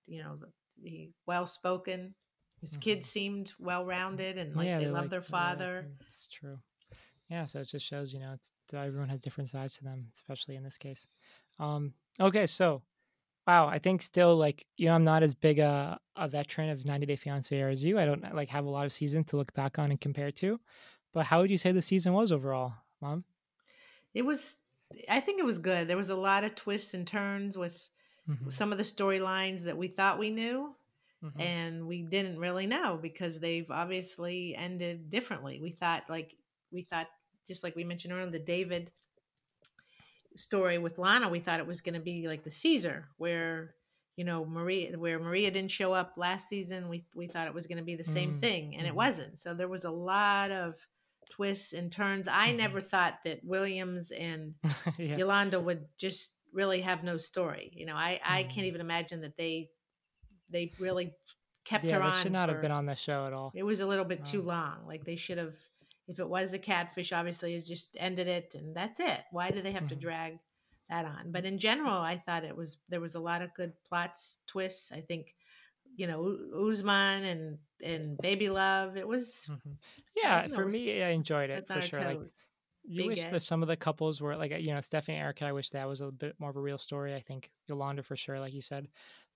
you 0.08 0.24
know, 0.24 0.38
he 0.82 1.12
well 1.26 1.46
spoken. 1.46 2.14
His 2.62 2.72
mm-hmm. 2.72 2.80
kids 2.80 3.10
seemed 3.10 3.54
well 3.60 3.86
rounded 3.86 4.38
and 4.38 4.56
like 4.56 4.68
yeah, 4.68 4.80
they 4.80 4.88
love 4.88 5.04
like, 5.04 5.12
their 5.12 5.22
father. 5.22 5.88
It's 6.08 6.28
true. 6.28 6.58
Yeah, 7.30 7.46
so 7.46 7.60
it 7.60 7.68
just 7.68 7.86
shows, 7.86 8.14
you 8.14 8.20
know, 8.20 8.34
it's, 8.34 8.52
everyone 8.74 9.10
has 9.10 9.20
different 9.20 9.50
sides 9.50 9.76
to 9.78 9.84
them, 9.84 10.06
especially 10.14 10.56
in 10.56 10.64
this 10.64 10.78
case. 10.78 11.08
Um, 11.60 11.94
okay, 12.20 12.46
so 12.46 12.84
wow, 13.48 13.68
I 13.68 13.80
think 13.80 14.02
still 14.02 14.36
like 14.36 14.66
you 14.78 14.88
know 14.88 14.96
I'm 14.96 15.04
not 15.04 15.24
as 15.24 15.34
big 15.34 15.60
a, 15.60 16.00
a 16.16 16.28
veteran 16.28 16.70
of 16.70 16.86
90 16.86 17.06
Day 17.06 17.16
Fiance 17.16 17.62
as 17.62 17.84
you. 17.84 18.00
I 18.00 18.06
don't 18.06 18.36
like 18.36 18.50
have 18.50 18.66
a 18.66 18.70
lot 18.70 18.86
of 18.86 18.94
seasons 18.94 19.28
to 19.28 19.38
look 19.38 19.54
back 19.54 19.80
on 19.80 19.92
and 19.92 20.02
compare 20.02 20.32
to. 20.32 20.60
But 21.14 21.26
how 21.26 21.42
would 21.42 21.50
you 21.50 21.58
say 21.58 21.72
the 21.72 21.82
season 21.82 22.14
was 22.14 22.32
overall, 22.32 22.74
Mom? 23.02 23.24
It 24.14 24.26
was 24.26 24.58
I 25.10 25.20
think 25.20 25.40
it 25.40 25.46
was 25.46 25.58
good. 25.58 25.88
There 25.88 25.98
was 25.98 26.10
a 26.10 26.16
lot 26.16 26.44
of 26.44 26.56
twists 26.56 26.94
and 26.94 27.08
turns 27.08 27.58
with 27.58 27.78
mm-hmm. 28.30 28.50
some 28.50 28.72
of 28.72 28.78
the 28.78 28.84
storylines 28.84 29.64
that 29.64 29.78
we 29.78 29.88
thought 29.88 30.20
we 30.20 30.30
knew 30.30 30.76
mm-hmm. 31.24 31.42
and 31.42 31.88
we 31.88 32.04
didn't 32.04 32.40
really 32.40 32.68
know 32.68 33.00
because 33.02 33.40
they've 33.40 33.70
obviously 33.70 34.56
ended 34.56 35.10
differently. 35.10 35.60
We 35.62 35.72
thought 35.72 36.04
like 36.10 36.36
we 36.72 36.82
thought 36.82 37.08
just 37.48 37.64
like 37.64 37.76
we 37.76 37.84
mentioned 37.84 38.14
earlier 38.14 38.30
the 38.30 38.40
David 38.40 38.92
story 40.36 40.78
with 40.78 40.98
Lana, 40.98 41.30
we 41.30 41.40
thought 41.40 41.60
it 41.60 41.68
was 41.68 41.82
going 41.82 41.96
to 41.96 42.02
be 42.02 42.28
like 42.28 42.44
the 42.44 42.52
Caesar 42.52 43.08
where 43.18 43.76
you 44.16 44.24
know 44.24 44.46
Maria 44.46 44.98
where 44.98 45.20
Maria 45.20 45.52
didn't 45.52 45.72
show 45.72 45.94
up 45.94 46.14
last 46.18 46.50
season. 46.50 46.90
We 46.90 47.06
we 47.16 47.28
thought 47.28 47.48
it 47.48 47.54
was 47.54 47.68
going 47.68 47.78
to 47.78 47.84
be 47.84 47.96
the 47.96 48.04
same 48.04 48.32
mm-hmm. 48.32 48.40
thing 48.40 48.76
and 48.76 48.86
it 48.86 48.90
mm-hmm. 48.90 48.98
wasn't. 48.98 49.40
So 49.40 49.54
there 49.54 49.68
was 49.68 49.84
a 49.84 49.92
lot 49.92 50.52
of 50.52 50.76
twists 51.30 51.74
and 51.74 51.92
turns. 51.92 52.28
I 52.28 52.50
mm-hmm. 52.50 52.58
never 52.58 52.82
thought 52.82 53.20
that 53.26 53.40
Williams 53.44 54.12
and 54.12 54.56
yeah. 54.98 55.18
Yolanda 55.18 55.60
would 55.60 55.86
just 55.98 56.34
really 56.54 56.82
have 56.82 57.04
no 57.04 57.18
story. 57.18 57.72
You 57.76 57.86
know, 57.86 57.96
I 57.96 58.20
I 58.24 58.44
can't 58.44 58.58
mm-hmm. 58.58 58.66
even 58.66 58.82
imagine 58.82 59.22
that 59.22 59.38
they 59.38 59.70
they 60.50 60.72
really 60.80 61.14
kept 61.66 61.86
yeah, 61.86 61.96
her 61.96 62.02
on. 62.02 62.12
They 62.12 62.18
should 62.18 62.32
not 62.32 62.50
for, 62.50 62.56
have 62.56 62.62
been 62.62 62.72
on 62.72 62.86
the 62.86 62.96
show 62.96 63.28
at 63.28 63.34
all. 63.34 63.52
It 63.54 63.64
was 63.64 63.80
a 63.82 63.86
little 63.86 64.06
bit 64.06 64.26
too 64.26 64.42
long. 64.42 64.86
Like 64.88 65.04
they 65.04 65.16
should 65.16 65.38
have. 65.38 65.56
If 66.08 66.20
it 66.20 66.30
was 66.30 66.54
a 66.54 66.60
catfish, 66.60 67.12
obviously, 67.12 67.56
is 67.56 67.68
just 67.68 67.98
ended 68.00 68.28
it 68.28 68.54
and 68.54 68.76
that's 68.76 69.00
it. 69.00 69.22
Why 69.32 69.50
do 69.50 69.62
they 69.62 69.72
have 69.72 69.84
mm-hmm. 69.84 69.90
to 69.90 69.96
drag 69.96 70.40
that 70.88 71.04
on? 71.04 71.32
But 71.32 71.46
in 71.46 71.58
general, 71.58 71.94
I 71.94 72.22
thought 72.24 72.44
it 72.44 72.56
was 72.56 72.78
there 72.90 73.02
was 73.02 73.16
a 73.16 73.20
lot 73.20 73.42
of 73.42 73.54
good 73.56 73.74
plots, 73.90 74.38
twists. 74.48 74.92
I 74.92 75.02
think 75.02 75.34
you 75.96 76.08
know 76.08 76.38
Usman 76.70 77.24
and 77.24 77.58
and 77.84 78.18
Baby 78.18 78.50
Love. 78.50 78.98
It 78.98 79.08
was 79.08 79.48
mm-hmm. 79.50 79.72
yeah 80.16 80.48
know, 80.48 80.56
for 80.56 80.66
me. 80.66 81.02
I 81.02 81.10
enjoyed 81.10 81.50
it 81.50 81.68
for 81.68 81.82
sure. 81.82 82.04
Like 82.04 82.20
you 82.88 83.02
Big 83.02 83.08
wish 83.08 83.22
edge. 83.22 83.32
that 83.32 83.42
some 83.42 83.62
of 83.64 83.68
the 83.68 83.76
couples 83.76 84.22
were 84.22 84.36
like 84.36 84.52
you 84.60 84.74
know 84.74 84.82
Stephanie 84.82 85.18
and 85.18 85.24
Erika. 85.24 85.46
I 85.46 85.52
wish 85.52 85.70
that 85.72 85.88
was 85.88 86.02
a 86.02 86.12
bit 86.12 86.36
more 86.40 86.50
of 86.50 86.56
a 86.56 86.62
real 86.62 86.78
story. 86.78 87.16
I 87.16 87.22
think 87.22 87.50
Yolanda 87.68 88.04
for 88.04 88.16
sure, 88.16 88.40
like 88.40 88.54
you 88.54 88.62
said. 88.62 88.88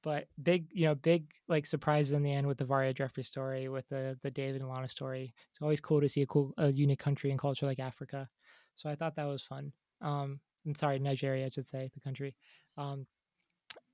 But 0.02 0.28
big, 0.42 0.68
you 0.72 0.86
know, 0.86 0.96
big 0.96 1.26
like 1.50 1.66
surprises 1.66 2.14
in 2.14 2.24
the 2.24 2.32
end 2.32 2.48
with 2.48 2.58
the 2.58 2.66
Varya 2.66 2.94
Geoffrey 2.94 3.24
story, 3.24 3.68
with 3.68 3.88
the 3.90 4.18
the 4.24 4.32
David 4.32 4.62
and 4.62 4.70
Lana 4.70 4.88
story. 4.88 5.34
It's 5.50 5.62
always 5.62 5.82
cool 5.82 6.00
to 6.00 6.08
see 6.08 6.22
a 6.22 6.28
cool, 6.28 6.54
a 6.58 6.70
unique 6.70 7.00
country 7.00 7.32
and 7.32 7.40
culture 7.40 7.66
like 7.66 7.80
Africa. 7.80 8.30
So 8.76 8.90
I 8.90 8.96
thought 8.96 9.16
that 9.18 9.26
was 9.28 9.44
fun. 9.44 9.74
Um, 10.02 10.40
and 10.66 10.78
sorry, 10.78 11.00
Nigeria, 11.00 11.46
I 11.46 11.50
should 11.50 11.68
say, 11.68 11.90
the 11.94 12.00
country. 12.00 12.36
Um, 12.78 13.08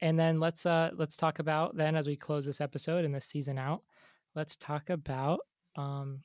and 0.02 0.20
then 0.20 0.39
let's 0.39 0.66
uh 0.66 0.91
let's 0.96 1.18
talk 1.18 1.39
about 1.39 1.76
then 1.76 1.96
as 1.96 2.08
we 2.08 2.16
close 2.16 2.46
this 2.46 2.62
episode 2.62 3.06
and 3.06 3.14
this 3.14 3.26
season 3.26 3.58
out 3.58 3.82
let's 4.36 4.56
talk 4.56 4.89
about 4.89 5.39
um 5.76 6.22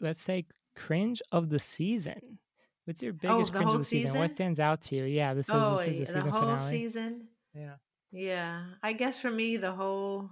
let's 0.00 0.22
say 0.22 0.46
cringe 0.74 1.22
of 1.32 1.48
the 1.48 1.58
season 1.58 2.38
what's 2.84 3.02
your 3.02 3.12
oh, 3.12 3.18
biggest 3.20 3.52
oh, 3.54 3.56
cringe 3.56 3.72
of 3.72 3.78
the 3.78 3.84
season? 3.84 4.10
season? 4.10 4.20
what 4.20 4.34
stands 4.34 4.60
out 4.60 4.80
to 4.80 4.96
you 4.96 5.04
yeah 5.04 5.34
this 5.34 5.48
is 5.48 5.54
oh, 5.54 5.78
this 5.78 5.88
is 5.88 5.98
the, 5.98 6.06
season 6.06 6.28
whole 6.28 6.40
finale 6.40 6.70
season 6.70 7.26
yeah 7.54 7.74
yeah 8.12 8.64
i 8.82 8.92
guess 8.92 9.18
for 9.18 9.30
me 9.30 9.56
the 9.56 9.72
whole 9.72 10.30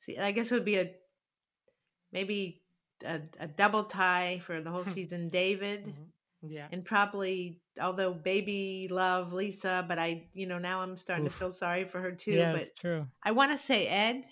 see 0.00 0.18
i 0.18 0.32
guess 0.32 0.50
it 0.50 0.54
would 0.54 0.64
be 0.64 0.78
a 0.78 0.90
maybe 2.12 2.62
a, 3.04 3.20
a 3.40 3.46
double 3.46 3.84
tie 3.84 4.40
for 4.44 4.60
the 4.60 4.70
whole 4.70 4.84
season 4.96 5.28
david 5.28 5.84
mm-hmm. 5.84 6.02
Yeah. 6.48 6.66
And 6.72 6.84
probably, 6.84 7.60
although 7.80 8.12
baby 8.12 8.88
love 8.90 9.32
Lisa, 9.32 9.84
but 9.88 9.98
I, 9.98 10.26
you 10.32 10.46
know, 10.46 10.58
now 10.58 10.80
I'm 10.80 10.96
starting 10.96 11.26
Oof. 11.26 11.32
to 11.32 11.38
feel 11.38 11.50
sorry 11.50 11.84
for 11.84 12.00
her 12.00 12.12
too. 12.12 12.32
Yeah, 12.32 12.52
but 12.52 12.68
true. 12.78 13.06
I 13.22 13.32
want 13.32 13.52
to 13.52 13.58
say 13.58 13.86
Ed, 13.86 14.24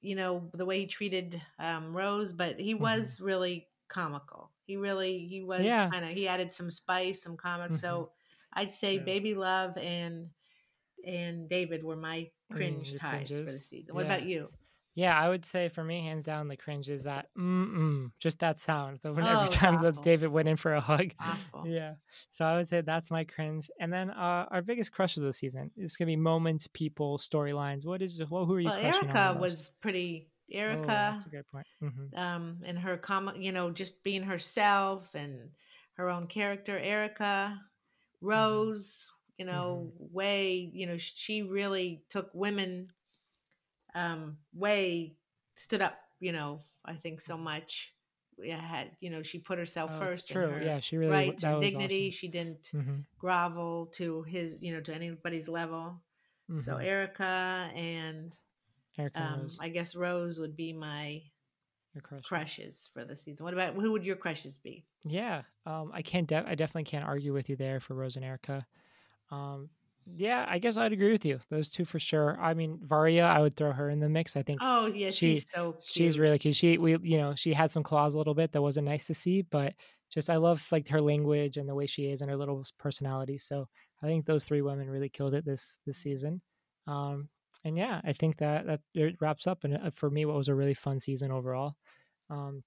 you 0.00 0.16
know, 0.16 0.50
the 0.54 0.64
way 0.64 0.80
he 0.80 0.86
treated 0.86 1.40
um, 1.58 1.96
Rose, 1.96 2.32
but 2.32 2.58
he 2.58 2.74
mm-hmm. 2.74 2.82
was 2.82 3.20
really 3.20 3.68
comical. 3.88 4.50
He 4.66 4.76
really, 4.76 5.18
he 5.18 5.42
was 5.42 5.62
yeah. 5.62 5.90
kind 5.90 6.04
of, 6.04 6.10
he 6.10 6.26
added 6.28 6.52
some 6.52 6.70
spice, 6.70 7.22
some 7.22 7.36
comic. 7.36 7.72
Mm-hmm. 7.72 7.80
So 7.80 8.10
I'd 8.52 8.70
say 8.70 8.96
true. 8.96 9.06
baby 9.06 9.34
love 9.34 9.76
and, 9.76 10.28
and 11.06 11.48
David 11.48 11.84
were 11.84 11.96
my 11.96 12.30
cringe 12.52 12.94
mm, 12.94 12.98
ties 13.00 13.28
for 13.28 13.42
the 13.42 13.50
season. 13.50 13.94
What 13.94 14.06
yeah. 14.06 14.14
about 14.14 14.26
you? 14.26 14.48
Yeah, 14.94 15.18
I 15.18 15.28
would 15.28 15.44
say 15.44 15.68
for 15.68 15.82
me, 15.82 16.02
hands 16.02 16.24
down, 16.24 16.46
the 16.48 16.56
cringe 16.56 16.88
is 16.88 17.04
that 17.04 17.26
mm 17.36 18.10
just 18.18 18.38
that 18.40 18.58
sound. 18.58 19.00
The, 19.02 19.12
when 19.12 19.24
oh, 19.24 19.30
every 19.30 19.48
time 19.48 19.82
that 19.82 20.02
David 20.02 20.28
went 20.28 20.48
in 20.48 20.56
for 20.56 20.74
a 20.74 20.80
hug. 20.80 21.10
Awful. 21.20 21.66
Yeah. 21.66 21.94
So 22.30 22.44
I 22.44 22.56
would 22.56 22.68
say 22.68 22.80
that's 22.80 23.10
my 23.10 23.24
cringe. 23.24 23.70
And 23.80 23.92
then 23.92 24.10
uh, 24.10 24.46
our 24.50 24.62
biggest 24.62 24.92
crush 24.92 25.16
of 25.16 25.22
the 25.24 25.32
season 25.32 25.70
is 25.76 25.96
gonna 25.96 26.06
be 26.06 26.16
moments, 26.16 26.68
people, 26.68 27.18
storylines. 27.18 27.84
What 27.84 28.02
is 28.02 28.22
well, 28.30 28.44
who 28.44 28.54
are 28.56 28.60
you? 28.60 28.66
Well, 28.68 28.76
Erika 28.76 29.36
was 29.38 29.70
pretty 29.80 30.28
Oh, 30.50 30.56
Erika. 30.58 30.86
that's 30.86 31.26
a 31.26 31.28
great 31.30 31.48
point. 31.50 31.66
hmm 31.80 32.06
um, 32.16 32.58
and 32.64 32.78
her 32.78 32.96
com- 32.96 33.34
you 33.40 33.50
know, 33.52 33.70
just 33.70 34.04
being 34.04 34.22
herself 34.22 35.14
and 35.14 35.50
her 35.94 36.08
own 36.10 36.26
character, 36.26 36.78
Erika, 36.78 37.60
Mm-hmm. 38.22 38.26
Rose, 38.26 39.08
you 39.38 39.44
know, 39.44 39.92
Way, 39.98 40.70
you 40.72 40.86
know, 40.86 40.96
she 40.98 41.42
really 41.42 42.04
took 42.10 42.30
women, 42.34 42.88
um, 43.94 44.38
Way 44.54 45.16
stood 45.56 45.82
up, 45.82 45.98
you 46.20 46.32
know, 46.32 46.60
I 46.84 46.94
think 46.94 47.20
so 47.20 47.36
much. 47.36 47.94
Yeah, 48.38 48.60
had 48.60 48.96
you 49.00 49.10
know, 49.10 49.22
she 49.22 49.38
put 49.38 49.58
herself 49.58 49.90
Mm-hmm. 49.90 50.04
Oh, 50.04 50.06
first. 50.12 50.28
true. 50.28 50.56
her 50.56 50.58
Yeah, 50.58 50.80
she 50.80 50.96
really 50.96 51.20
rights, 51.20 51.42
that 51.42 51.48
her 51.48 51.54
dignity. 51.54 51.76
awesome. 51.76 52.10
She 52.10 52.28
didn't 52.28 52.72
hmm 52.72 53.00
grovel 53.18 53.86
to 53.94 54.22
his, 54.24 54.60
you 54.62 54.72
know, 54.72 54.80
to 54.82 54.94
anybody's 54.94 55.48
level. 55.48 56.02
So 56.56 56.76
Mhm. 56.76 56.78
Erika 56.78 57.70
and 57.74 58.36
Erika 58.98 59.22
um, 59.24 59.56
I 59.60 59.68
guess 59.68 59.94
Rose 59.96 60.38
would 60.38 60.56
be 60.56 60.72
my 60.72 61.22
your 61.94 62.02
crush. 62.02 62.24
crushes 62.24 62.90
for 62.92 63.04
the 63.04 63.16
season. 63.16 63.44
What 63.44 63.54
about 63.54 63.74
who 63.74 63.92
would 63.92 64.04
your 64.04 64.16
crushes 64.16 64.58
be? 64.58 64.86
Yeah, 65.04 65.42
um, 65.66 65.90
I 65.92 66.02
can't. 66.02 66.26
De- 66.26 66.44
I 66.48 66.54
definitely 66.54 66.84
can't 66.84 67.04
argue 67.04 67.32
with 67.32 67.48
you 67.48 67.56
there 67.56 67.80
for 67.80 67.94
Rose 67.94 68.16
and 68.16 68.24
Erika. 68.24 68.66
Um, 69.30 69.70
yeah, 70.06 70.44
I 70.48 70.58
guess 70.58 70.76
I'd 70.76 70.92
agree 70.92 71.12
with 71.12 71.24
you. 71.24 71.40
Those 71.50 71.68
two 71.70 71.84
for 71.84 71.98
sure. 71.98 72.38
I 72.40 72.54
mean, 72.54 72.78
Varya, 72.82 73.24
I 73.24 73.40
would 73.40 73.54
throw 73.56 73.72
her 73.72 73.88
in 73.90 74.00
the 74.00 74.08
mix. 74.08 74.36
I 74.36 74.42
think 74.42 74.60
Oh 74.60 74.86
yeah, 74.86 75.10
she 75.10 75.36
she's 75.36 75.50
so 75.50 75.72
cute. 75.72 75.84
she's 75.84 76.18
really 76.18 76.38
cute. 76.38 76.56
She 76.56 76.78
we 76.78 76.98
you 77.02 77.18
know 77.18 77.34
she 77.34 77.52
had 77.54 77.70
some 77.70 77.82
claws 77.82 78.14
a 78.14 78.18
little 78.18 78.34
bit 78.34 78.52
that 78.52 78.62
wasn't 78.62 78.86
nice 78.86 79.06
to 79.06 79.14
see, 79.14 79.42
but 79.42 79.74
just 80.10 80.30
I 80.30 80.36
love 80.36 80.66
like 80.70 80.88
her 80.88 81.00
language 81.00 81.56
and 81.56 81.68
the 81.68 81.74
way 81.74 81.86
she 81.86 82.10
is 82.10 82.20
and 82.20 82.30
her 82.30 82.36
little 82.36 82.64
personality. 82.78 83.38
So 83.38 83.66
I 84.02 84.06
think 84.06 84.26
those 84.26 84.44
three 84.44 84.62
women 84.62 84.90
really 84.90 85.08
killed 85.08 85.34
it 85.34 85.44
this 85.44 85.78
this 85.86 85.98
season. 85.98 86.42
Um, 86.86 87.28
and 87.64 87.76
yeah, 87.76 88.00
I 88.04 88.12
think 88.12 88.38
that 88.38 88.66
that 88.66 88.80
it 88.94 89.16
wraps 89.20 89.46
up 89.46 89.64
and 89.64 89.74
uh, 89.76 89.90
for 89.94 90.10
me 90.10 90.24
what 90.26 90.36
was 90.36 90.48
a 90.48 90.54
really 90.54 90.74
fun 90.74 91.00
season 91.00 91.30
overall. 91.30 91.74
Um, 92.30 92.62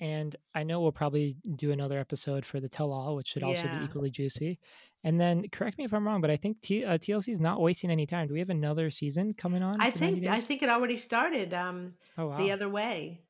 and 0.00 0.34
I 0.54 0.62
know 0.62 0.80
we'll 0.80 0.92
probably 0.92 1.36
do 1.56 1.70
another 1.72 1.98
episode 1.98 2.44
for 2.46 2.58
the 2.58 2.68
tell 2.68 2.92
all, 2.92 3.14
which 3.16 3.28
should 3.28 3.42
also 3.42 3.68
be 3.68 3.84
equally 3.84 4.10
juicy. 4.10 4.58
And 5.04 5.20
then 5.20 5.48
correct 5.50 5.78
me 5.78 5.84
if 5.84 5.92
I'm 5.94 6.06
wrong, 6.06 6.20
but 6.20 6.30
I 6.30 6.36
think 6.36 6.60
T- 6.60 6.84
uh, 6.84 6.98
TLC 6.98 7.28
is 7.30 7.40
not 7.40 7.60
wasting 7.60 7.90
any 7.90 8.06
time. 8.06 8.26
Do 8.26 8.34
we 8.34 8.40
have 8.40 8.50
another 8.50 8.90
season 8.90 9.32
coming 9.34 9.62
on? 9.62 9.80
I 9.80 9.90
think 9.90 10.26
I 10.26 10.40
think 10.40 10.62
it 10.62 10.68
already 10.68 10.96
started 10.96 11.54
um 11.54 11.94
Oh 12.18 12.26
wow. 12.28 12.38
the 12.38 12.50
other 12.52 12.68
way. 12.68 13.20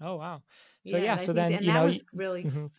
Oh 0.00 0.16
wow. 0.16 0.42
So 0.86 0.96
yeah, 0.96 1.14
I 1.14 1.16
so 1.18 1.32
then 1.32 1.50
you 1.52 1.58
that 1.58 1.64
know, 1.64 1.84
was 1.84 2.02
really 2.12 2.44
mhm. 2.44 2.70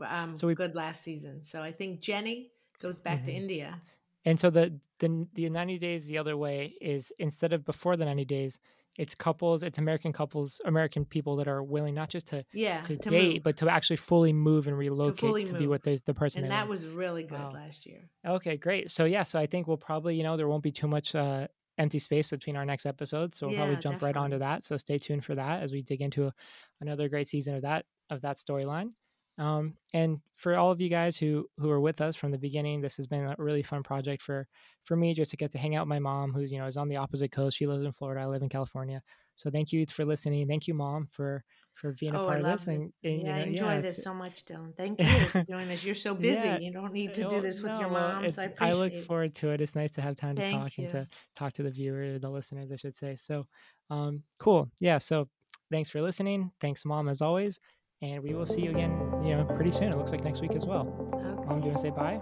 um 0.00 0.36
So 0.36 0.46
we- 0.48 0.54
good 0.54 0.74
last 0.74 1.02
season. 1.04 1.42
So 1.42 1.60
I 1.62 1.72
think 1.72 2.00
Jenny 2.00 2.50
goes 2.80 3.00
back 3.00 3.24
to 3.24 3.30
Mhm. 3.30 3.36
India. 3.36 3.80
and 4.24 4.38
so 4.40 4.50
the 4.50 4.78
the 4.98 5.26
the 5.34 5.48
90 5.48 5.78
days 5.78 6.06
the 6.08 6.18
other 6.18 6.36
way 6.36 6.74
is 6.80 7.12
instead 7.20 7.52
of 7.52 7.64
before 7.64 7.96
the 7.96 8.04
90 8.04 8.24
days, 8.24 8.58
it's 8.98 9.14
couples, 9.14 9.62
it's 9.62 9.78
American 9.78 10.12
couples, 10.12 10.60
American 10.64 11.04
people 11.04 11.36
that 11.36 11.48
are 11.48 11.62
willing 11.62 11.94
not 11.94 12.10
just 12.10 12.26
to 12.28 12.44
Yeah, 12.52 12.82
to, 12.82 12.96
to 12.98 13.10
date, 13.10 13.34
move. 13.34 13.42
but 13.44 13.56
to 13.58 13.68
actually 13.70 13.96
fully 13.96 14.32
move 14.32 14.66
and 14.66 14.76
relocate 14.76 15.14
to, 15.20 15.20
fully 15.20 15.44
be 15.44 15.66
with 15.66 15.82
the, 15.82 16.00
the 16.04 16.14
person. 16.14 16.42
and 16.42 16.52
that 16.52 16.68
was 16.68 16.86
really 16.86 17.22
good 17.22 17.38
Wow. 17.38 17.52
last 17.54 17.86
year. 17.86 18.10
Okay, 18.26 18.56
great. 18.56 18.90
So 18.90 19.04
yeah, 19.04 19.22
so 19.22 19.38
I 19.38 19.46
think 19.46 19.66
we'll 19.68 19.76
probably, 19.76 20.16
you 20.16 20.22
know, 20.24 20.36
there 20.36 20.48
won't 20.48 20.62
be 20.62 20.72
too 20.72 20.88
much 20.88 21.14
uh, 21.14 21.46
empty 21.78 21.98
space 22.00 22.28
between 22.28 22.56
our 22.56 22.64
next 22.66 22.84
episodes, 22.86 23.38
so 23.38 23.46
we'll 23.46 23.54
probably 23.54 23.76
Yeah, 23.76 23.80
jump 23.80 24.02
right 24.02 24.16
onto 24.16 24.38
definitely. 24.38 24.38
that. 24.38 24.64
So 24.64 24.76
stay 24.76 24.98
tuned 24.98 25.24
for 25.24 25.34
that 25.36 25.62
as 25.62 25.72
we 25.72 25.82
dig 25.82 26.00
into 26.02 26.26
a, 26.26 26.34
another 26.80 27.08
great 27.08 27.28
season 27.28 27.54
of 27.54 27.62
that 27.62 27.86
of 28.10 28.20
that 28.22 28.36
storyline. 28.38 28.92
Um, 29.38 29.74
and 29.94 30.20
for 30.36 30.56
all 30.56 30.70
of 30.70 30.80
you 30.80 30.88
guys 30.88 31.16
who 31.16 31.48
who 31.58 31.70
are 31.70 31.80
with 31.80 32.00
us 32.00 32.16
from 32.16 32.30
the 32.32 32.38
beginning, 32.38 32.80
this 32.80 32.96
has 32.96 33.06
been 33.06 33.24
a 33.26 33.34
really 33.38 33.62
fun 33.62 33.82
project 33.82 34.22
for 34.22 34.46
for 34.84 34.96
me 34.96 35.14
just 35.14 35.30
to 35.30 35.36
get 35.36 35.50
to 35.52 35.58
hang 35.58 35.76
out 35.76 35.82
with 35.84 35.88
my 35.88 35.98
mom, 35.98 36.32
who's 36.32 36.50
you 36.50 36.58
know 36.58 36.66
is 36.66 36.76
on 36.76 36.88
the 36.88 36.96
opposite 36.96 37.30
coast. 37.30 37.56
She 37.56 37.66
lives 37.66 37.84
in 37.84 37.92
Florida. 37.92 38.20
I 38.22 38.26
live 38.26 38.42
in 38.42 38.48
California. 38.48 39.02
So 39.36 39.50
thank 39.50 39.72
you 39.72 39.86
for 39.86 40.04
listening. 40.04 40.48
Thank 40.48 40.66
you, 40.66 40.74
mom, 40.74 41.06
for 41.10 41.44
for 41.74 41.92
being 41.92 42.14
a 42.14 42.18
Oh, 42.18 42.24
I 42.24 42.26
part 42.26 42.40
of 42.40 42.46
this. 42.46 42.66
And, 42.66 42.92
and, 43.04 43.22
Yeah, 43.22 43.36
I 43.36 43.38
you 43.38 43.44
know, 43.44 43.50
enjoy 43.52 43.74
yeah, 43.74 43.80
this 43.82 44.02
so 44.02 44.12
much, 44.12 44.44
Dylan. 44.44 44.76
Thank 44.76 44.98
you 44.98 45.06
for 45.06 45.44
doing 45.44 45.68
this. 45.68 45.84
You're 45.84 45.94
so 45.94 46.12
busy. 46.28 46.34
Yeah, 46.34 46.58
You 46.58 46.72
don't 46.72 46.92
need 46.92 47.14
to 47.14 47.28
do 47.28 47.40
this 47.40 47.62
with 47.62 47.70
your 47.72 47.82
no, 47.82 47.94
well, 47.94 48.12
mom. 48.14 48.30
So 48.30 48.42
I 48.42 48.46
appreciate 48.46 48.74
look 48.76 48.92
it. 48.92 49.04
forward 49.04 49.34
to 49.36 49.50
it. 49.50 49.60
It's 49.60 49.76
nice 49.76 49.92
to 49.92 50.00
have 50.00 50.16
time 50.16 50.34
to 50.36 50.42
Thank 50.42 50.60
talk 50.60 50.72
and 50.78 50.88
to 50.88 51.08
talk 51.36 51.52
to 51.52 51.62
the 51.62 51.70
viewer, 51.70 52.18
the 52.18 52.28
listeners, 52.28 52.72
I 52.72 52.76
should 52.76 52.96
say. 52.96 53.14
So, 53.14 53.46
um, 53.90 54.24
cool. 54.40 54.68
Yeah. 54.80 54.98
So, 54.98 55.28
thanks 55.70 55.88
for 55.88 56.02
listening. 56.02 56.50
Thanks, 56.60 56.84
mom, 56.84 57.08
as 57.08 57.22
always. 57.22 57.60
And 58.00 58.22
we 58.22 58.32
will 58.32 58.46
see 58.46 58.60
you 58.60 58.70
again, 58.70 58.92
you 59.24 59.34
know, 59.34 59.44
pretty 59.44 59.72
soon. 59.72 59.92
It 59.92 59.96
looks 59.96 60.12
like 60.12 60.22
next 60.22 60.40
week 60.40 60.52
as 60.52 60.64
well. 60.64 60.86
Okay. 61.14 61.48
Mom, 61.48 61.60
do 61.60 61.66
you 61.66 61.72
want 61.72 61.78
to 61.78 61.78
say 61.78 61.90
bye? 61.90 62.20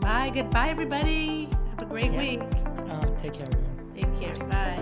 Bye. 0.00 0.30
Goodbye, 0.32 0.68
everybody. 0.68 1.48
Have 1.70 1.82
a 1.82 1.86
great 1.86 2.12
yeah. 2.12 2.18
week. 2.18 2.40
Uh, 2.88 3.06
take 3.20 3.32
care, 3.32 3.46
everyone. 3.46 3.92
Take 3.96 4.20
care. 4.20 4.38
Bye. 4.38 4.46
bye. 4.46 4.75